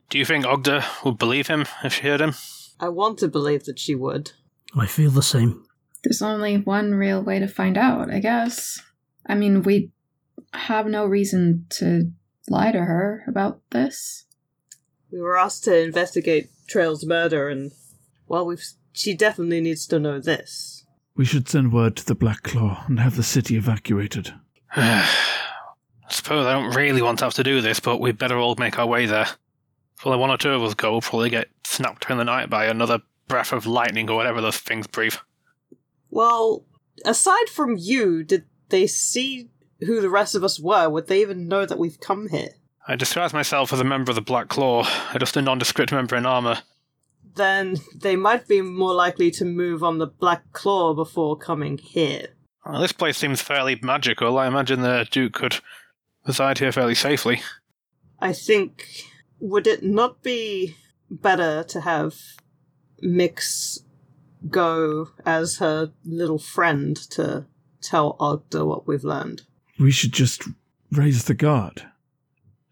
Do 0.09 0.17
you 0.17 0.25
think 0.25 0.45
Ogda 0.45 0.83
would 1.03 1.17
believe 1.17 1.47
him 1.47 1.65
if 1.83 1.93
she 1.93 2.03
heard 2.03 2.21
him? 2.21 2.33
I 2.79 2.89
want 2.89 3.19
to 3.19 3.27
believe 3.27 3.65
that 3.65 3.79
she 3.79 3.95
would. 3.95 4.31
I 4.77 4.85
feel 4.85 5.11
the 5.11 5.23
same. 5.23 5.65
There's 6.03 6.21
only 6.21 6.57
one 6.57 6.93
real 6.93 7.21
way 7.21 7.39
to 7.39 7.47
find 7.47 7.77
out, 7.77 8.09
I 8.09 8.19
guess. 8.19 8.81
I 9.25 9.35
mean, 9.35 9.63
we 9.63 9.91
have 10.53 10.85
no 10.85 11.05
reason 11.05 11.65
to 11.71 12.11
lie 12.49 12.71
to 12.71 12.79
her 12.79 13.23
about 13.27 13.59
this. 13.71 14.25
We 15.11 15.19
were 15.19 15.37
asked 15.37 15.63
to 15.65 15.77
investigate 15.77 16.49
Trail's 16.67 17.05
murder, 17.05 17.49
and 17.49 17.71
well, 18.27 18.45
we've 18.45 18.63
she 18.93 19.13
definitely 19.13 19.61
needs 19.61 19.85
to 19.87 19.99
know 19.99 20.19
this. 20.19 20.85
We 21.15 21.25
should 21.25 21.47
send 21.47 21.73
word 21.73 21.95
to 21.97 22.05
the 22.05 22.15
Black 22.15 22.43
Claw 22.43 22.83
and 22.87 22.99
have 22.99 23.15
the 23.15 23.23
city 23.23 23.55
evacuated. 23.55 24.33
I 24.75 25.05
suppose 26.09 26.45
I 26.45 26.53
don't 26.53 26.75
really 26.75 27.01
want 27.01 27.19
to 27.19 27.25
have 27.25 27.33
to 27.35 27.43
do 27.43 27.61
this, 27.61 27.79
but 27.79 27.99
we'd 27.99 28.17
better 28.17 28.37
all 28.37 28.55
make 28.57 28.77
our 28.79 28.85
way 28.85 29.05
there. 29.05 29.27
If 29.97 30.05
only 30.05 30.19
one 30.19 30.29
or 30.29 30.37
two 30.37 30.51
of 30.51 30.63
us 30.63 30.73
go, 30.73 30.91
we'll 30.91 31.01
probably 31.01 31.29
get 31.29 31.49
snapped 31.65 32.09
in 32.09 32.17
the 32.17 32.23
night 32.23 32.49
by 32.49 32.65
another 32.65 32.99
breath 33.27 33.51
of 33.51 33.65
lightning 33.65 34.09
or 34.09 34.15
whatever 34.15 34.41
those 34.41 34.57
things 34.57 34.87
breathe. 34.87 35.15
Well, 36.09 36.65
aside 37.03 37.49
from 37.49 37.75
you, 37.77 38.23
did 38.23 38.45
they 38.69 38.87
see 38.87 39.49
who 39.79 40.01
the 40.01 40.09
rest 40.09 40.35
of 40.35 40.43
us 40.43 40.59
were? 40.59 40.87
Would 40.89 41.07
they 41.07 41.21
even 41.21 41.47
know 41.47 41.65
that 41.65 41.79
we've 41.79 41.99
come 41.99 42.29
here? 42.29 42.51
I 42.89 42.95
disguise 42.95 43.33
myself 43.33 43.73
as 43.73 43.81
a 43.81 43.83
member 43.83 44.11
of 44.11 44.15
the 44.15 44.21
Black 44.21 44.47
Claw, 44.47 44.87
just 45.19 45.35
a 45.35 45.41
nondescript 45.41 45.91
member 45.91 46.15
in 46.15 46.25
armour. 46.25 46.59
Then 47.35 47.77
they 47.93 48.15
might 48.15 48.47
be 48.47 48.61
more 48.61 48.93
likely 48.93 49.29
to 49.31 49.45
move 49.45 49.83
on 49.83 49.97
the 49.97 50.07
Black 50.07 50.53
Claw 50.53 50.93
before 50.93 51.37
coming 51.37 51.77
here. 51.77 52.29
Well, 52.65 52.79
this 52.79 52.93
place 52.93 53.17
seems 53.17 53.41
fairly 53.41 53.77
magical. 53.81 54.37
I 54.37 54.47
imagine 54.47 54.81
the 54.81 55.05
Duke 55.11 55.33
could 55.33 55.57
reside 56.25 56.59
here 56.59 56.71
fairly 56.71 56.95
safely. 56.95 57.41
I 58.19 58.31
think 58.31 58.87
would 59.39 59.67
it 59.67 59.83
not 59.83 60.23
be 60.23 60.77
better 61.11 61.63
to 61.63 61.81
have 61.81 62.15
Mix 63.01 63.79
go 64.49 65.09
as 65.25 65.57
her 65.57 65.91
little 66.05 66.39
friend 66.39 66.95
to 67.11 67.47
tell 67.81 68.15
Ogda 68.17 68.65
what 68.65 68.87
we've 68.87 69.03
learned? 69.03 69.41
We 69.77 69.91
should 69.91 70.13
just 70.13 70.43
raise 70.89 71.25
the 71.25 71.33
guard 71.33 71.83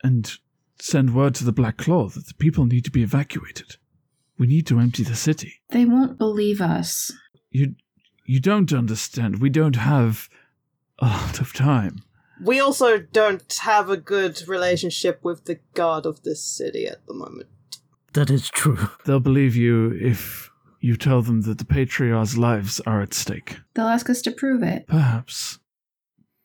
and 0.05 0.37
send 0.79 1.15
word 1.15 1.33
to 1.35 1.43
the 1.43 1.51
Black 1.51 1.77
Claw 1.77 2.09
that 2.09 2.27
the 2.27 2.33
people 2.35 2.65
need 2.67 2.85
to 2.85 2.91
be 2.91 3.01
evacuated. 3.01 3.77
We 4.37 4.45
need 4.45 4.67
to 4.67 4.79
empty 4.79 5.03
the 5.03 5.15
city. 5.15 5.61
They 5.69 5.85
won't 5.85 6.19
believe 6.19 6.61
us. 6.61 7.11
You 7.49 7.75
you 8.25 8.39
don't 8.39 8.71
understand. 8.71 9.41
We 9.41 9.49
don't 9.49 9.77
have 9.77 10.29
a 10.99 11.07
lot 11.07 11.39
of 11.39 11.53
time. 11.53 12.03
We 12.43 12.59
also 12.59 12.99
don't 12.99 13.51
have 13.61 13.89
a 13.89 13.97
good 13.97 14.47
relationship 14.47 15.23
with 15.23 15.45
the 15.45 15.59
guard 15.73 16.05
of 16.05 16.23
this 16.23 16.43
city 16.43 16.87
at 16.87 17.05
the 17.07 17.13
moment. 17.13 17.47
That 18.13 18.29
is 18.29 18.49
true. 18.49 18.89
They'll 19.05 19.19
believe 19.19 19.55
you 19.55 19.91
if 19.99 20.51
you 20.81 20.97
tell 20.97 21.21
them 21.21 21.41
that 21.41 21.57
the 21.57 21.65
Patriarch's 21.65 22.37
lives 22.37 22.79
are 22.81 23.01
at 23.01 23.13
stake. 23.13 23.57
They'll 23.73 23.87
ask 23.87 24.09
us 24.09 24.21
to 24.23 24.31
prove 24.31 24.61
it. 24.61 24.85
Perhaps. 24.87 25.59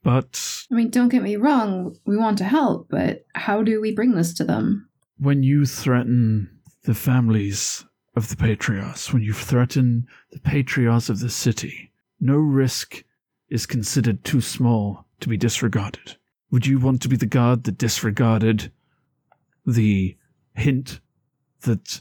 But 0.02 0.64
I 0.70 0.74
mean, 0.74 0.90
don't 0.90 1.10
get 1.10 1.22
me 1.22 1.36
wrong, 1.36 1.96
we 2.06 2.16
want 2.16 2.38
to 2.38 2.44
help, 2.44 2.88
but 2.90 3.26
how 3.34 3.62
do 3.62 3.80
we 3.80 3.94
bring 3.94 4.12
this 4.12 4.32
to 4.34 4.44
them? 4.44 4.88
when 5.20 5.42
you 5.42 5.66
threaten 5.66 6.48
the 6.84 6.94
families 6.94 7.84
of 8.16 8.28
the 8.28 8.36
patriarchs, 8.36 9.12
when 9.12 9.22
you 9.22 9.34
threaten 9.34 10.06
the 10.32 10.40
patriarchs 10.40 11.10
of 11.10 11.20
the 11.20 11.28
city, 11.28 11.92
no 12.18 12.36
risk 12.36 13.04
is 13.50 13.66
considered 13.66 14.24
too 14.24 14.40
small 14.40 15.04
to 15.20 15.28
be 15.28 15.36
disregarded. 15.36 16.16
Would 16.50 16.66
you 16.66 16.78
want 16.78 17.02
to 17.02 17.08
be 17.08 17.16
the 17.16 17.26
guard 17.26 17.64
that 17.64 17.76
disregarded 17.78 18.72
the 19.66 20.16
hint 20.54 21.00
that 21.62 22.00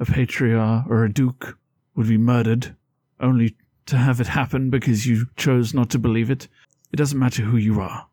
a 0.00 0.06
patriarch 0.06 0.86
or 0.88 1.04
a 1.04 1.12
duke 1.12 1.58
would 1.94 2.08
be 2.08 2.16
murdered 2.16 2.74
only 3.20 3.56
to 3.86 3.98
have 3.98 4.20
it 4.20 4.28
happen 4.28 4.70
because 4.70 5.06
you 5.06 5.26
chose 5.36 5.74
not 5.74 5.90
to 5.90 5.98
believe 5.98 6.30
it? 6.30 6.48
It 6.94 6.98
doesn't 6.98 7.18
matter 7.18 7.42
who 7.42 7.56
you 7.56 7.80
are. 7.80 8.06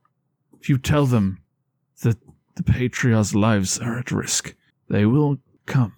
If 0.60 0.68
you 0.68 0.80
tell 0.80 1.06
them 1.06 1.44
that 2.02 2.18
the 2.56 2.64
patriarch's 2.64 3.36
lives 3.36 3.78
are 3.78 4.00
at 4.00 4.10
risk, 4.10 4.56
they 4.90 5.06
will 5.06 5.38
come. 5.68 5.94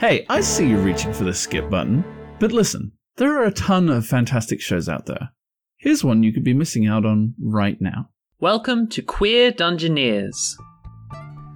Hey, 0.00 0.26
I 0.28 0.40
see 0.40 0.68
you 0.68 0.78
reaching 0.78 1.12
for 1.12 1.22
the 1.22 1.32
skip 1.32 1.70
button, 1.70 2.04
but 2.40 2.50
listen, 2.50 2.90
there 3.14 3.40
are 3.40 3.44
a 3.44 3.52
ton 3.52 3.88
of 3.88 4.04
fantastic 4.04 4.60
shows 4.60 4.88
out 4.88 5.06
there. 5.06 5.30
Here's 5.76 6.02
one 6.02 6.24
you 6.24 6.32
could 6.32 6.42
be 6.42 6.52
missing 6.52 6.88
out 6.88 7.06
on 7.06 7.36
right 7.40 7.80
now. 7.80 8.10
Welcome 8.40 8.88
to 8.88 9.02
Queer 9.02 9.52
Dungeoneers. 9.52 10.56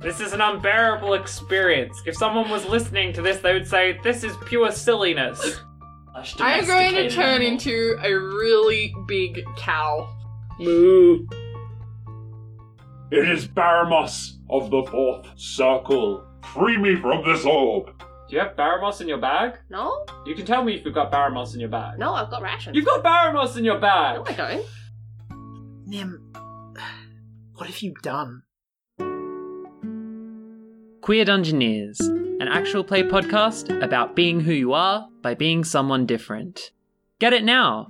This 0.00 0.20
is 0.20 0.32
an 0.32 0.40
unbearable 0.40 1.14
experience. 1.14 2.00
If 2.06 2.16
someone 2.16 2.48
was 2.48 2.64
listening 2.64 3.12
to 3.14 3.22
this, 3.22 3.38
they 3.38 3.54
would 3.54 3.66
say, 3.66 3.98
This 4.04 4.22
is 4.22 4.36
pure 4.44 4.70
silliness. 4.70 5.58
I'm 6.16 6.66
going 6.66 6.94
to 6.94 7.10
turn 7.10 7.42
into 7.42 7.98
a 8.02 8.10
really 8.14 8.94
big 9.06 9.44
cow. 9.56 10.08
Moo. 10.58 11.26
It 13.10 13.28
is 13.28 13.46
Baramos 13.46 14.38
of 14.48 14.70
the 14.70 14.82
Fourth 14.90 15.28
Circle. 15.36 16.24
Free 16.54 16.78
me 16.78 16.96
from 16.96 17.22
this 17.24 17.44
orb. 17.44 17.98
Do 17.98 18.34
you 18.34 18.38
have 18.38 18.56
Baramos 18.56 19.02
in 19.02 19.08
your 19.08 19.18
bag? 19.18 19.58
No? 19.68 20.06
You 20.24 20.34
can 20.34 20.46
tell 20.46 20.64
me 20.64 20.74
if 20.74 20.86
you've 20.86 20.94
got 20.94 21.12
Baramos 21.12 21.52
in 21.52 21.60
your 21.60 21.68
bag. 21.68 21.98
No, 21.98 22.14
I've 22.14 22.30
got 22.30 22.40
rations. 22.40 22.74
You've 22.74 22.86
got 22.86 23.04
Baramos 23.04 23.58
in 23.58 23.64
your 23.64 23.78
bag! 23.78 24.16
No, 24.16 24.24
I 24.26 24.32
don't. 24.32 24.66
Nim, 25.86 26.32
what 27.54 27.66
have 27.66 27.78
you 27.80 27.94
done? 28.02 28.42
Queer 31.02 31.26
Dungeoneers, 31.26 32.00
an 32.40 32.48
actual 32.48 32.82
play 32.82 33.02
podcast 33.02 33.82
about 33.82 34.16
being 34.16 34.40
who 34.40 34.52
you 34.52 34.72
are 34.72 35.06
by 35.26 35.34
being 35.34 35.64
someone 35.64 36.06
different. 36.06 36.70
Get 37.18 37.32
it 37.32 37.42
now! 37.42 37.88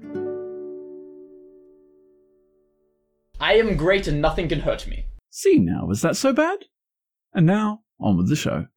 I 3.38 3.56
am 3.56 3.76
great 3.76 4.06
and 4.06 4.22
nothing 4.22 4.48
can 4.48 4.60
hurt 4.60 4.86
me. 4.86 5.08
See 5.28 5.58
now, 5.58 5.84
was 5.84 6.00
that 6.00 6.16
so 6.16 6.32
bad? 6.32 6.60
And 7.34 7.44
now, 7.44 7.82
on 8.00 8.16
with 8.16 8.30
the 8.30 8.36
show. 8.36 8.68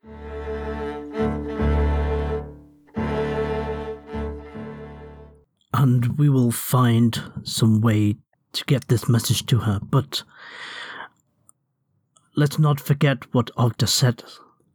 and 5.71 6.17
we 6.17 6.27
will 6.27 6.51
find 6.51 7.21
some 7.43 7.79
way 7.79 8.17
to 8.51 8.65
get 8.65 8.89
this 8.89 9.07
message 9.07 9.45
to 9.45 9.59
her. 9.59 9.79
But 9.81 10.23
let's 12.35 12.59
not 12.59 12.81
forget 12.81 13.33
what 13.33 13.55
Ogda 13.55 13.87
said 13.87 14.25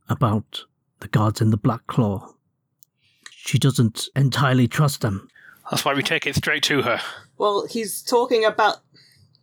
about 0.08 0.64
the 1.00 1.08
guards 1.08 1.42
in 1.42 1.50
the 1.50 1.58
Black 1.58 1.86
Claw. 1.86 2.33
She 3.44 3.58
doesn't 3.58 4.08
entirely 4.16 4.66
trust 4.66 5.02
them. 5.02 5.28
That's 5.70 5.84
why 5.84 5.92
we 5.92 6.02
take 6.02 6.26
it 6.26 6.34
straight 6.34 6.62
to 6.64 6.82
her. 6.82 7.00
Well, 7.36 7.66
he's 7.66 8.02
talking 8.02 8.44
about. 8.44 8.78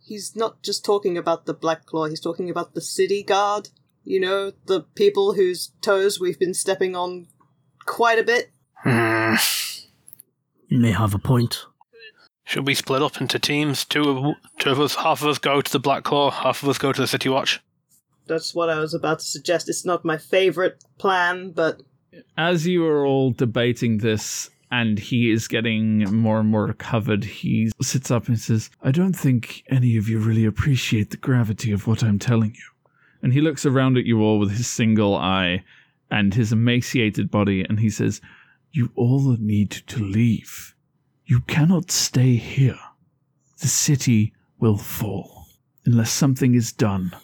He's 0.04 0.34
not 0.34 0.62
just 0.62 0.84
talking 0.84 1.16
about 1.16 1.46
the 1.46 1.54
Black 1.54 1.86
Claw, 1.86 2.06
he's 2.06 2.20
talking 2.20 2.50
about 2.50 2.74
the 2.74 2.80
city 2.80 3.22
guard. 3.22 3.68
You 4.04 4.18
know, 4.18 4.52
the 4.66 4.80
people 4.80 5.34
whose 5.34 5.72
toes 5.80 6.18
we've 6.18 6.38
been 6.38 6.54
stepping 6.54 6.96
on 6.96 7.28
quite 7.86 8.18
a 8.18 8.24
bit. 8.24 8.50
Hmm. 8.78 9.36
You 10.66 10.78
may 10.80 10.90
have 10.90 11.14
a 11.14 11.18
point. 11.18 11.64
Should 12.44 12.66
we 12.66 12.74
split 12.74 13.02
up 13.02 13.20
into 13.20 13.38
teams? 13.38 13.84
Two 13.84 14.02
of, 14.02 14.34
two 14.58 14.70
of 14.70 14.80
us, 14.80 14.96
half 14.96 15.22
of 15.22 15.28
us 15.28 15.38
go 15.38 15.60
to 15.60 15.72
the 15.72 15.78
Black 15.78 16.02
Claw, 16.02 16.30
half 16.30 16.64
of 16.64 16.68
us 16.68 16.78
go 16.78 16.92
to 16.92 17.00
the 17.00 17.06
City 17.06 17.28
Watch. 17.28 17.60
That's 18.26 18.52
what 18.52 18.68
I 18.68 18.80
was 18.80 18.94
about 18.94 19.20
to 19.20 19.24
suggest. 19.24 19.68
It's 19.68 19.84
not 19.84 20.04
my 20.04 20.18
favorite 20.18 20.84
plan, 20.98 21.52
but 21.52 21.82
As 22.36 22.66
you 22.66 22.86
are 22.86 23.06
all 23.06 23.30
debating 23.30 23.98
this, 23.98 24.50
and 24.72 24.98
he 24.98 25.30
is 25.30 25.48
getting 25.48 25.98
more 26.14 26.40
and 26.40 26.48
more 26.48 26.64
recovered, 26.64 27.24
he 27.24 27.70
sits 27.82 28.10
up 28.10 28.26
and 28.26 28.40
says, 28.40 28.70
I 28.82 28.90
don't 28.90 29.12
think 29.12 29.64
any 29.68 29.98
of 29.98 30.08
you 30.08 30.18
really 30.18 30.46
appreciate 30.46 31.10
the 31.10 31.18
gravity 31.18 31.72
of 31.72 31.86
what 31.86 32.02
I'm 32.02 32.18
telling 32.18 32.54
you. 32.54 32.88
And 33.22 33.34
he 33.34 33.42
looks 33.42 33.66
around 33.66 33.98
at 33.98 34.06
you 34.06 34.22
all 34.22 34.38
with 34.38 34.50
his 34.50 34.66
single 34.66 35.14
eye 35.14 35.62
and 36.10 36.32
his 36.32 36.52
emaciated 36.52 37.30
body, 37.30 37.64
and 37.68 37.80
he 37.80 37.90
says, 37.90 38.22
You 38.72 38.90
all 38.94 39.36
need 39.38 39.70
to 39.70 40.02
leave. 40.02 40.74
You 41.26 41.40
cannot 41.40 41.90
stay 41.90 42.36
here. 42.36 42.78
The 43.60 43.68
city 43.68 44.32
will 44.58 44.78
fall. 44.78 45.46
Unless 45.84 46.12
something 46.12 46.54
is 46.54 46.72
done, 46.72 47.14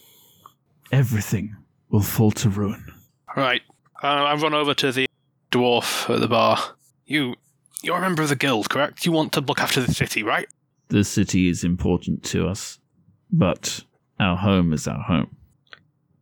everything 0.93 1.57
will 1.89 2.03
fall 2.03 2.31
to 2.33 2.51
ruin. 2.51 2.93
Right. 3.35 3.63
Uh, 4.03 4.07
I 4.07 4.35
run 4.37 4.55
over 4.55 4.75
to 4.75 4.93
the 4.93 5.07
dwarf 5.51 6.13
at 6.13 6.21
the 6.21 6.29
bar. 6.29 6.59
You, 7.07 7.35
you're 7.83 7.99
a 7.99 8.01
member 8.01 8.23
of 8.23 8.29
the 8.29 8.37
guild, 8.37 8.71
correct? 8.71 9.05
You 9.05 9.13
want 9.13 9.33
to 9.33 9.41
look 9.41 9.61
after 9.61 9.81
the 9.81 9.93
city, 9.93 10.23
right? 10.23 10.47
The 10.89 11.05
city 11.05 11.49
is 11.49 11.65
important 11.65 12.23
to 12.25 12.49
us, 12.49 12.79
but 13.31 13.85
our 14.21 14.37
home 14.37 14.73
is 14.73 14.87
our 14.87 15.03
home. 15.03 15.37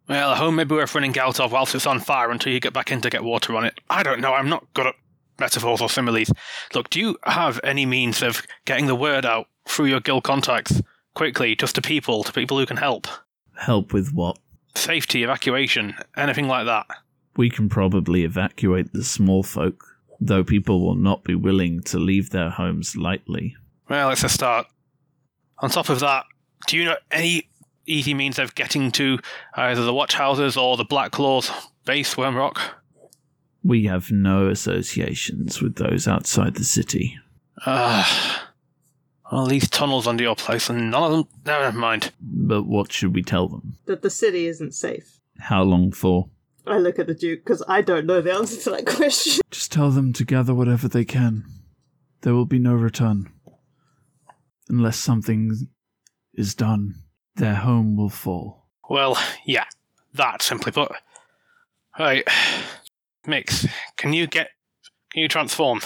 Well, 0.09 0.33
a 0.33 0.37
home 0.37 0.57
may 0.57 0.65
be 0.65 0.75
worth 0.75 0.95
running 0.95 1.19
out 1.19 1.41
of 1.41 1.53
whilst 1.53 1.75
it's 1.75 1.87
on 1.87 2.01
fire 2.01 2.31
until 2.31 2.53
you 2.53 2.61
get 2.61 2.73
back 2.73 2.93
in 2.93 3.01
to 3.01 3.11
get 3.11 3.25
water 3.25 3.57
on 3.57 3.65
it. 3.65 3.79
I 3.91 4.03
don't 4.03 4.21
know. 4.21 4.35
I'm 4.35 4.49
not 4.49 4.67
good 4.75 4.87
at 4.87 4.95
metaphors 5.39 5.81
or 5.81 5.89
similes. 5.89 6.31
Look, 6.75 6.91
do 6.91 7.01
you 7.01 7.19
have 7.25 7.61
any 7.65 7.87
means 7.87 8.23
of 8.23 8.43
getting 8.65 8.87
the 8.87 8.95
word 8.95 9.27
out 9.27 9.49
through 9.67 9.87
your 9.87 10.01
guild 10.01 10.23
contacts 10.23 10.81
quickly, 11.15 11.57
just 11.57 11.75
to 11.75 11.83
people, 11.83 12.23
to 12.23 12.33
people 12.33 12.59
who 12.59 12.67
can 12.67 12.77
help? 12.77 13.09
Help 13.57 13.93
with 13.93 14.13
what? 14.13 14.39
Safety, 14.77 15.25
evacuation, 15.25 15.97
anything 16.17 16.47
like 16.47 16.67
that. 16.67 16.87
We 17.37 17.51
can 17.51 17.69
probably 17.69 18.25
evacuate 18.25 18.93
the 18.93 19.05
small 19.05 19.43
folk, 19.43 19.85
though 20.21 20.45
people 20.45 20.85
will 20.85 20.95
not 20.95 21.25
be 21.25 21.35
willing 21.35 21.83
to 21.85 21.99
leave 21.99 22.31
their 22.31 22.51
homes 22.51 22.97
lightly. 22.97 23.57
Well, 23.89 24.11
it's 24.11 24.25
a 24.25 24.29
start. 24.29 24.67
On 25.59 25.71
top 25.71 25.89
of 25.89 26.01
that, 26.01 26.25
do 26.67 26.77
you 26.77 26.85
know 26.85 26.97
any 27.11 27.49
easy 27.87 28.15
means 28.15 28.39
of 28.39 28.55
getting 28.55 28.91
to 28.93 29.19
either 29.55 29.85
the 29.85 29.95
watch 29.95 30.15
houses 30.15 30.57
or 30.57 30.77
the 30.77 30.85
Black 30.85 31.13
Claws 31.13 31.51
base, 31.85 32.15
Wormrock? 32.15 32.59
We 33.63 33.85
have 33.85 34.11
no 34.11 34.49
associations 34.49 35.61
with 35.61 35.77
those 35.77 36.07
outside 36.07 36.55
the 36.55 36.65
city. 36.65 37.19
Ah. 37.65 38.47
all 39.31 39.47
these 39.47 39.69
tunnels 39.69 40.07
under 40.07 40.23
your 40.23 40.37
place, 40.37 40.69
and 40.69 40.91
none 40.91 41.03
of 41.03 41.11
them. 41.11 41.29
Never 41.45 41.77
mind. 41.77 42.13
But 42.21 42.65
what 42.65 42.93
should 42.93 43.15
we 43.15 43.23
tell 43.23 43.49
them? 43.49 43.77
That 43.87 44.03
the 44.03 44.11
city 44.11 44.47
isn't 44.47 44.75
safe. 44.75 45.21
How 45.39 45.63
long 45.63 45.93
for? 45.93 46.29
I 46.67 46.79
look 46.79 46.99
at 46.99 47.07
the 47.07 47.15
Duke 47.15 47.45
because 47.45 47.63
I 47.69 47.81
don't 47.81 48.07
know 48.07 48.21
the 48.21 48.33
answer 48.33 48.61
to 48.63 48.71
that 48.71 48.87
question. 48.87 49.43
Just 49.51 49.73
tell 49.73 49.91
them 49.91 50.13
to 50.15 50.25
gather 50.25 50.55
whatever 50.55 50.89
they 50.89 51.05
can. 51.05 51.45
There 52.23 52.35
will 52.35 52.47
be 52.47 52.59
no 52.59 52.75
return. 52.75 53.31
Unless 54.69 54.99
something 54.99 55.69
is 56.35 56.55
done, 56.55 56.97
their 57.37 57.55
home 57.55 57.97
will 57.97 58.09
fall. 58.09 58.67
Well, 58.91 59.17
yeah, 59.45 59.65
that 60.15 60.43
simply 60.43 60.73
put. 60.73 60.91
Right, 61.99 62.27
Mix, 63.27 63.67
can 63.97 64.13
you 64.13 64.27
get. 64.27 64.51
Can 65.13 65.23
you 65.23 65.29
transform? 65.29 65.81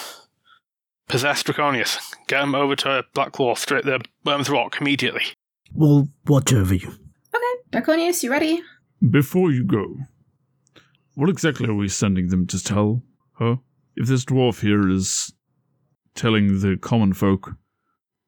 Possess 1.09 1.43
Draconius. 1.43 1.99
Get 2.27 2.43
him 2.43 2.55
over 2.55 2.75
to 2.77 3.05
Black 3.15 3.33
Claw, 3.33 3.55
straight 3.55 3.85
the 3.85 4.01
Worm's 4.25 4.49
Rock 4.49 4.81
immediately. 4.81 5.25
We'll 5.75 6.09
watch 6.27 6.53
over 6.53 6.75
you. 6.75 6.89
Okay, 6.89 7.63
Draconius, 7.71 8.23
you 8.23 8.31
ready? 8.31 8.63
Before 9.09 9.51
you 9.51 9.65
go, 9.65 9.97
what 11.15 11.29
exactly 11.29 11.69
are 11.69 11.75
we 11.75 11.89
sending 11.89 12.29
them 12.29 12.47
to 12.49 12.63
tell 12.63 13.03
her? 13.39 13.59
If 13.97 14.09
this 14.09 14.25
dwarf 14.25 14.61
here 14.61 14.89
is 14.89 15.33
telling 16.15 16.61
the 16.61 16.77
common 16.77 17.13
folk 17.13 17.53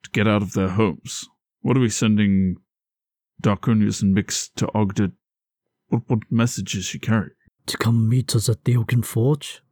to 0.03 0.11
get 0.11 0.29
out 0.29 0.43
of 0.43 0.53
their 0.53 0.69
homes, 0.69 1.29
what 1.61 1.77
are 1.77 1.81
we 1.81 1.89
sending 1.89 2.57
Darkonius 3.43 4.03
and 4.03 4.15
Mix 4.15 4.49
to 4.57 4.69
Ogden? 4.75 5.13
What, 5.89 6.03
what 6.09 6.21
message 6.31 6.75
is 6.75 6.85
she 6.85 6.99
carrying? 6.99 7.31
To 7.67 7.77
come 7.77 8.09
meet 8.09 8.35
us 8.35 8.49
at 8.49 8.65
the 8.65 8.77
Oaken 8.77 9.03
Forge 9.03 9.63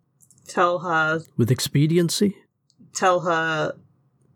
Tell 0.47 0.81
her, 0.81 1.21
with 1.37 1.51
expediency. 1.51 2.37
tell 2.93 3.21
her 3.21 3.75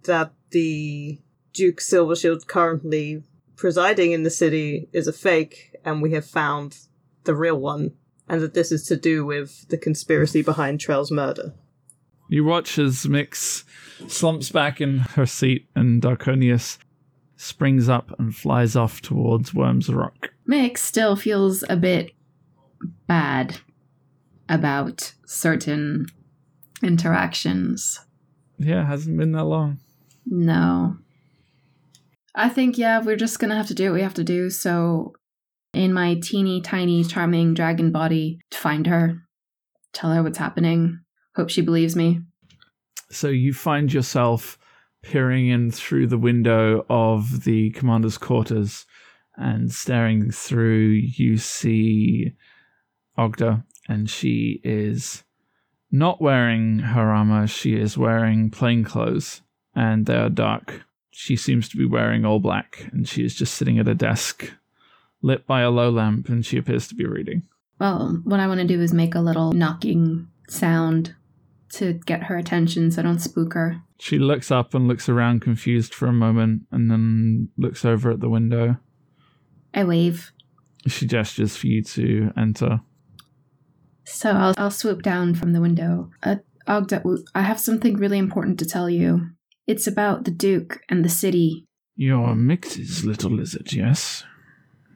that 0.05 0.33
the 0.51 1.21
Duke 1.53 1.81
Silvershield 1.81 2.47
currently 2.47 3.25
presiding 3.57 4.13
in 4.13 4.23
the 4.23 4.31
city 4.31 4.89
is 4.93 5.07
a 5.09 5.13
fake, 5.13 5.75
and 5.85 6.03
we 6.03 6.13
have 6.13 6.25
found 6.25 6.79
the 7.25 7.35
real 7.35 7.59
one, 7.59 7.93
and 8.29 8.41
that 8.41 8.55
this 8.55 8.73
is 8.73 8.85
to 8.87 8.97
do 8.97 9.25
with 9.25 9.69
the 9.69 9.79
conspiracy 9.79 10.43
behind 10.43 10.81
Trell's 10.81 11.11
murder. 11.11 11.55
You 12.29 12.45
watch 12.45 12.79
as 12.79 13.07
Mix 13.07 13.65
slumps 14.09 14.51
back 14.51 14.81
in 14.81 14.99
her 14.99 15.27
seat 15.27 15.69
and 15.75 16.03
Darkonius 16.03 16.79
springs 17.37 17.89
up 17.89 18.19
and 18.19 18.35
flies 18.35 18.77
off 18.77 19.01
towards 19.01 19.53
Worm's 19.53 19.89
Rock. 19.89 20.31
Mix 20.47 20.83
still 20.83 21.17
feels 21.17 21.65
a 21.69 21.77
bit 21.77 22.13
bad 23.07 23.59
about 24.49 25.15
certain 25.27 26.07
interactions. 26.83 28.01
Yeah, 28.59 28.83
it 28.83 28.87
hasn't 28.87 29.17
been 29.17 29.33
that 29.33 29.45
long. 29.45 29.79
No. 30.27 30.99
I 32.35 32.49
think, 32.49 32.79
yeah, 32.79 33.01
we're 33.01 33.17
just 33.17 33.39
gonna 33.39 33.57
have 33.57 33.69
to 33.69 33.75
do 33.75 33.91
what 33.91 33.97
we 33.97 34.03
have 34.03 34.15
to 34.15 34.25
do. 34.25 34.51
So, 34.51 35.15
in 35.75 35.93
my 35.93 36.17
teeny 36.17 36.61
tiny 36.61 37.05
charming 37.05 37.55
dragon 37.55 37.93
body, 37.93 38.41
to 38.51 38.59
find 38.59 38.87
her, 38.87 39.23
tell 39.93 40.13
her 40.13 40.23
what's 40.23 40.39
happening. 40.39 41.01
Hope 41.37 41.51
she 41.51 41.63
believes 41.63 41.97
me. 41.97 42.21
So 43.11 43.29
you 43.29 43.53
find 43.53 43.93
yourself 43.93 44.59
peering 45.03 45.49
in 45.49 45.71
through 45.71 46.07
the 46.07 46.19
window 46.19 46.85
of 46.89 47.45
the 47.45 47.71
commander's 47.71 48.19
quarters 48.19 48.87
and 49.37 49.71
staring 49.73 50.31
through. 50.31 51.01
You 51.17 51.37
see 51.37 52.33
Ogda, 53.19 53.65
and 53.89 54.09
she 54.09 54.61
is 54.65 55.25
not 55.91 56.21
wearing 56.21 56.81
her 56.81 57.13
armor. 57.13 57.47
She 57.47 57.75
is 57.75 57.99
wearing 57.99 58.51
plain 58.51 58.85
clothes, 58.85 59.43
and 59.75 60.07
they 60.07 60.17
are 60.17 60.31
dark. 60.31 60.83
She 61.11 61.37
seems 61.37 61.69
to 61.69 61.77
be 61.77 61.87
wearing 61.87 62.25
all 62.25 62.41
black, 62.41 62.89
and 62.93 63.07
she 63.09 63.25
is 63.25 63.35
just 63.35 63.55
sitting 63.55 63.79
at 63.79 63.87
a 63.87 63.95
desk, 63.95 64.53
lit 65.25 65.47
by 65.47 65.63
a 65.63 65.71
low 65.71 65.91
lamp, 65.91 66.29
and 66.29 66.45
she 66.45 66.59
appears 66.59 66.87
to 66.89 66.95
be 66.95 67.07
reading. 67.07 67.43
Well, 67.81 68.21
what 68.25 68.41
I 68.41 68.47
want 68.47 68.61
to 68.61 68.67
do 68.67 68.81
is 68.81 68.93
make 68.93 69.15
a 69.15 69.21
little 69.21 69.53
knocking 69.53 70.29
sound 70.49 71.15
to 71.71 71.95
get 71.95 72.25
her 72.25 72.37
attention 72.37 72.91
so 72.91 73.01
I 73.01 73.05
don't 73.05 73.19
spook 73.19 73.55
her. 73.55 73.83
She 73.99 74.19
looks 74.19 74.51
up 74.51 74.75
and 74.75 74.87
looks 74.87 75.09
around 75.09 75.41
confused 75.41 75.95
for 75.95 76.07
a 76.07 76.13
moment, 76.13 76.67
and 76.71 76.91
then 76.91 77.49
looks 77.57 77.85
over 77.85 78.11
at 78.11 78.21
the 78.21 78.29
window. 78.29 78.77
I 79.73 79.85
wave. 79.85 80.33
She 80.87 81.07
gestures 81.07 81.57
for 81.57 81.67
you 81.67 81.83
to 81.83 82.31
enter. 82.37 82.81
So 84.05 84.31
I'll, 84.31 84.55
I'll 84.59 84.71
swoop 84.71 85.03
down 85.03 85.35
from 85.35 85.55
the 85.55 85.61
window. 85.63 86.11
Uh, 86.23 86.37
Ogda, 86.69 87.19
I 87.35 87.43
have 87.43 87.59
something 87.59 87.97
really 87.97 88.19
important 88.19 88.59
to 88.59 88.67
tell 88.67 88.91
you. 88.91 89.31
It's 89.67 89.87
about 89.87 90.25
the 90.25 90.31
Duke 90.31 90.81
and 90.91 91.03
the 91.03 91.09
city. 91.09 91.65
You're 91.97 92.35
Mix's 92.35 93.05
little 93.05 93.31
lizard, 93.31 93.73
yes? 93.73 94.25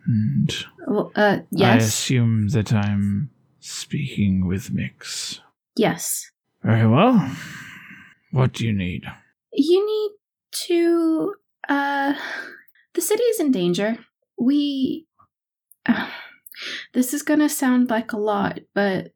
And 0.08 0.64
Well, 0.86 1.12
uh, 1.14 1.40
I 1.60 1.76
assume 1.76 2.48
that 2.48 2.72
I'm 2.72 3.30
speaking 3.60 4.46
with 4.46 4.72
Mix. 4.72 5.40
Yes. 5.76 6.30
Very 6.62 6.88
well. 6.88 7.30
What 8.32 8.54
do 8.54 8.66
you 8.66 8.72
need? 8.72 9.04
You 9.52 9.86
need 9.86 10.10
to. 10.66 11.34
Uh, 11.68 12.14
the 12.94 13.02
city 13.02 13.22
is 13.22 13.38
in 13.38 13.52
danger. 13.52 13.98
We. 14.38 15.06
Uh, 15.84 16.08
this 16.94 17.12
is 17.12 17.22
gonna 17.22 17.48
sound 17.48 17.90
like 17.90 18.12
a 18.12 18.18
lot, 18.18 18.60
but. 18.74 19.12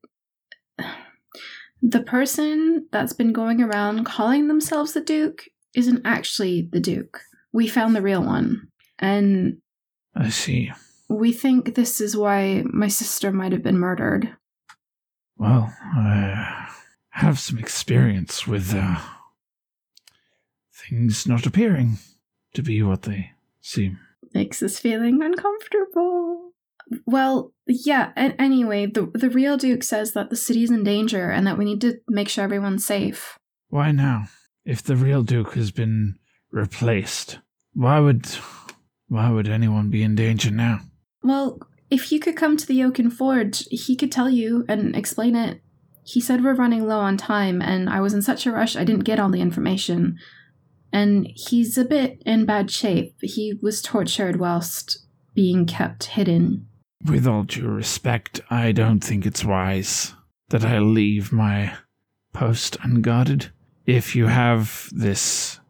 The 1.85 2.03
person 2.03 2.87
that's 2.93 3.13
been 3.13 3.33
going 3.33 3.61
around 3.61 4.05
calling 4.05 4.47
themselves 4.47 4.93
the 4.93 5.01
Duke 5.01 5.43
isn't 5.75 6.03
actually 6.05 6.69
the 6.71 6.79
Duke. 6.79 7.21
We 7.53 7.67
found 7.67 7.97
the 7.97 8.03
real 8.03 8.23
one. 8.23 8.69
And 9.01 9.57
I 10.15 10.29
see. 10.31 10.71
we 11.09 11.33
think 11.33 11.75
this 11.75 12.01
is 12.01 12.17
why 12.17 12.63
my 12.67 12.89
sister 12.89 13.33
might 13.33 13.53
have 13.53 13.63
been 13.63 13.79
murdered. 13.79 14.37
Well, 15.37 15.75
I 15.97 16.69
have 17.11 17.39
some 17.39 17.59
experience 17.59 18.47
with 18.47 18.75
uh, 18.75 18.97
things 20.73 21.27
not 21.27 21.47
appearing 21.47 21.99
to 22.55 22.63
be 22.63 22.83
what 22.83 23.03
they 23.03 23.33
seem. 23.61 23.99
makes 24.35 24.63
us 24.63 24.79
feeling 24.79 25.23
uncomfortable. 25.23 26.53
Well, 27.07 27.53
yeah, 27.67 28.13
a- 28.17 28.41
anyway, 28.41 28.87
the 28.87 29.11
the 29.15 29.31
real 29.31 29.57
Duke 29.57 29.83
says 29.83 30.13
that 30.13 30.31
the 30.31 30.37
city's 30.37 30.71
in 30.71 30.85
danger 30.85 31.31
and 31.31 31.47
that 31.47 31.57
we 31.59 31.65
need 31.65 31.81
to 31.83 31.99
make 32.09 32.29
sure 32.29 32.45
everyone's 32.45 32.85
safe. 32.87 33.39
Why 33.69 33.93
now? 33.93 34.25
If 34.65 34.83
the 34.83 34.97
real 34.97 35.23
Duke 35.23 35.55
has 35.55 35.71
been 35.71 36.17
replaced, 36.51 37.39
why 37.75 37.99
would 38.01 38.27
why 39.13 39.29
would 39.29 39.47
anyone 39.47 39.91
be 39.91 40.03
in 40.03 40.15
danger 40.15 40.51
now? 40.51 40.81
Well, 41.23 41.61
if 41.91 42.11
you 42.11 42.19
could 42.19 42.35
come 42.35 42.57
to 42.57 42.67
the 42.67 42.83
Oaken 42.83 43.11
Forge, 43.11 43.67
he 43.71 43.95
could 43.95 44.11
tell 44.11 44.31
you 44.31 44.65
and 44.71 44.97
explain 44.97 45.37
it. 45.37 45.61
He 46.03 46.19
said 46.19 46.43
we're 46.43 46.55
running 46.55 46.87
low 46.87 46.99
on 46.99 47.19
time, 47.19 47.61
and 47.61 47.91
I 47.91 48.01
was 48.01 48.15
in 48.15 48.23
such 48.23 48.47
a 48.47 48.51
rush 48.51 48.75
I 48.75 48.85
didn't 48.85 49.05
get 49.05 49.21
all 49.21 49.29
the 49.29 49.43
information. 49.43 50.17
And 50.95 51.29
he's 51.35 51.77
a 51.77 51.85
bit 51.85 52.23
in 52.25 52.47
bad 52.47 52.71
shape. 52.71 53.15
He 53.21 53.59
was 53.61 53.83
tortured 53.83 54.41
whilst 54.41 55.05
being 55.35 55.67
kept 55.67 56.05
hidden. 56.05 56.67
With 57.05 57.27
all 57.27 57.43
due 57.43 57.69
respect, 57.69 58.41
I 58.49 58.73
don't 58.73 59.05
think 59.05 59.27
it's 59.27 59.45
wise 59.45 60.15
that 60.49 60.65
I 60.65 60.79
leave 60.79 61.33
my 61.33 61.77
post 62.33 62.79
unguarded. 62.83 63.51
If 63.85 64.17
you 64.17 64.29
have 64.29 64.89
this 64.91 65.61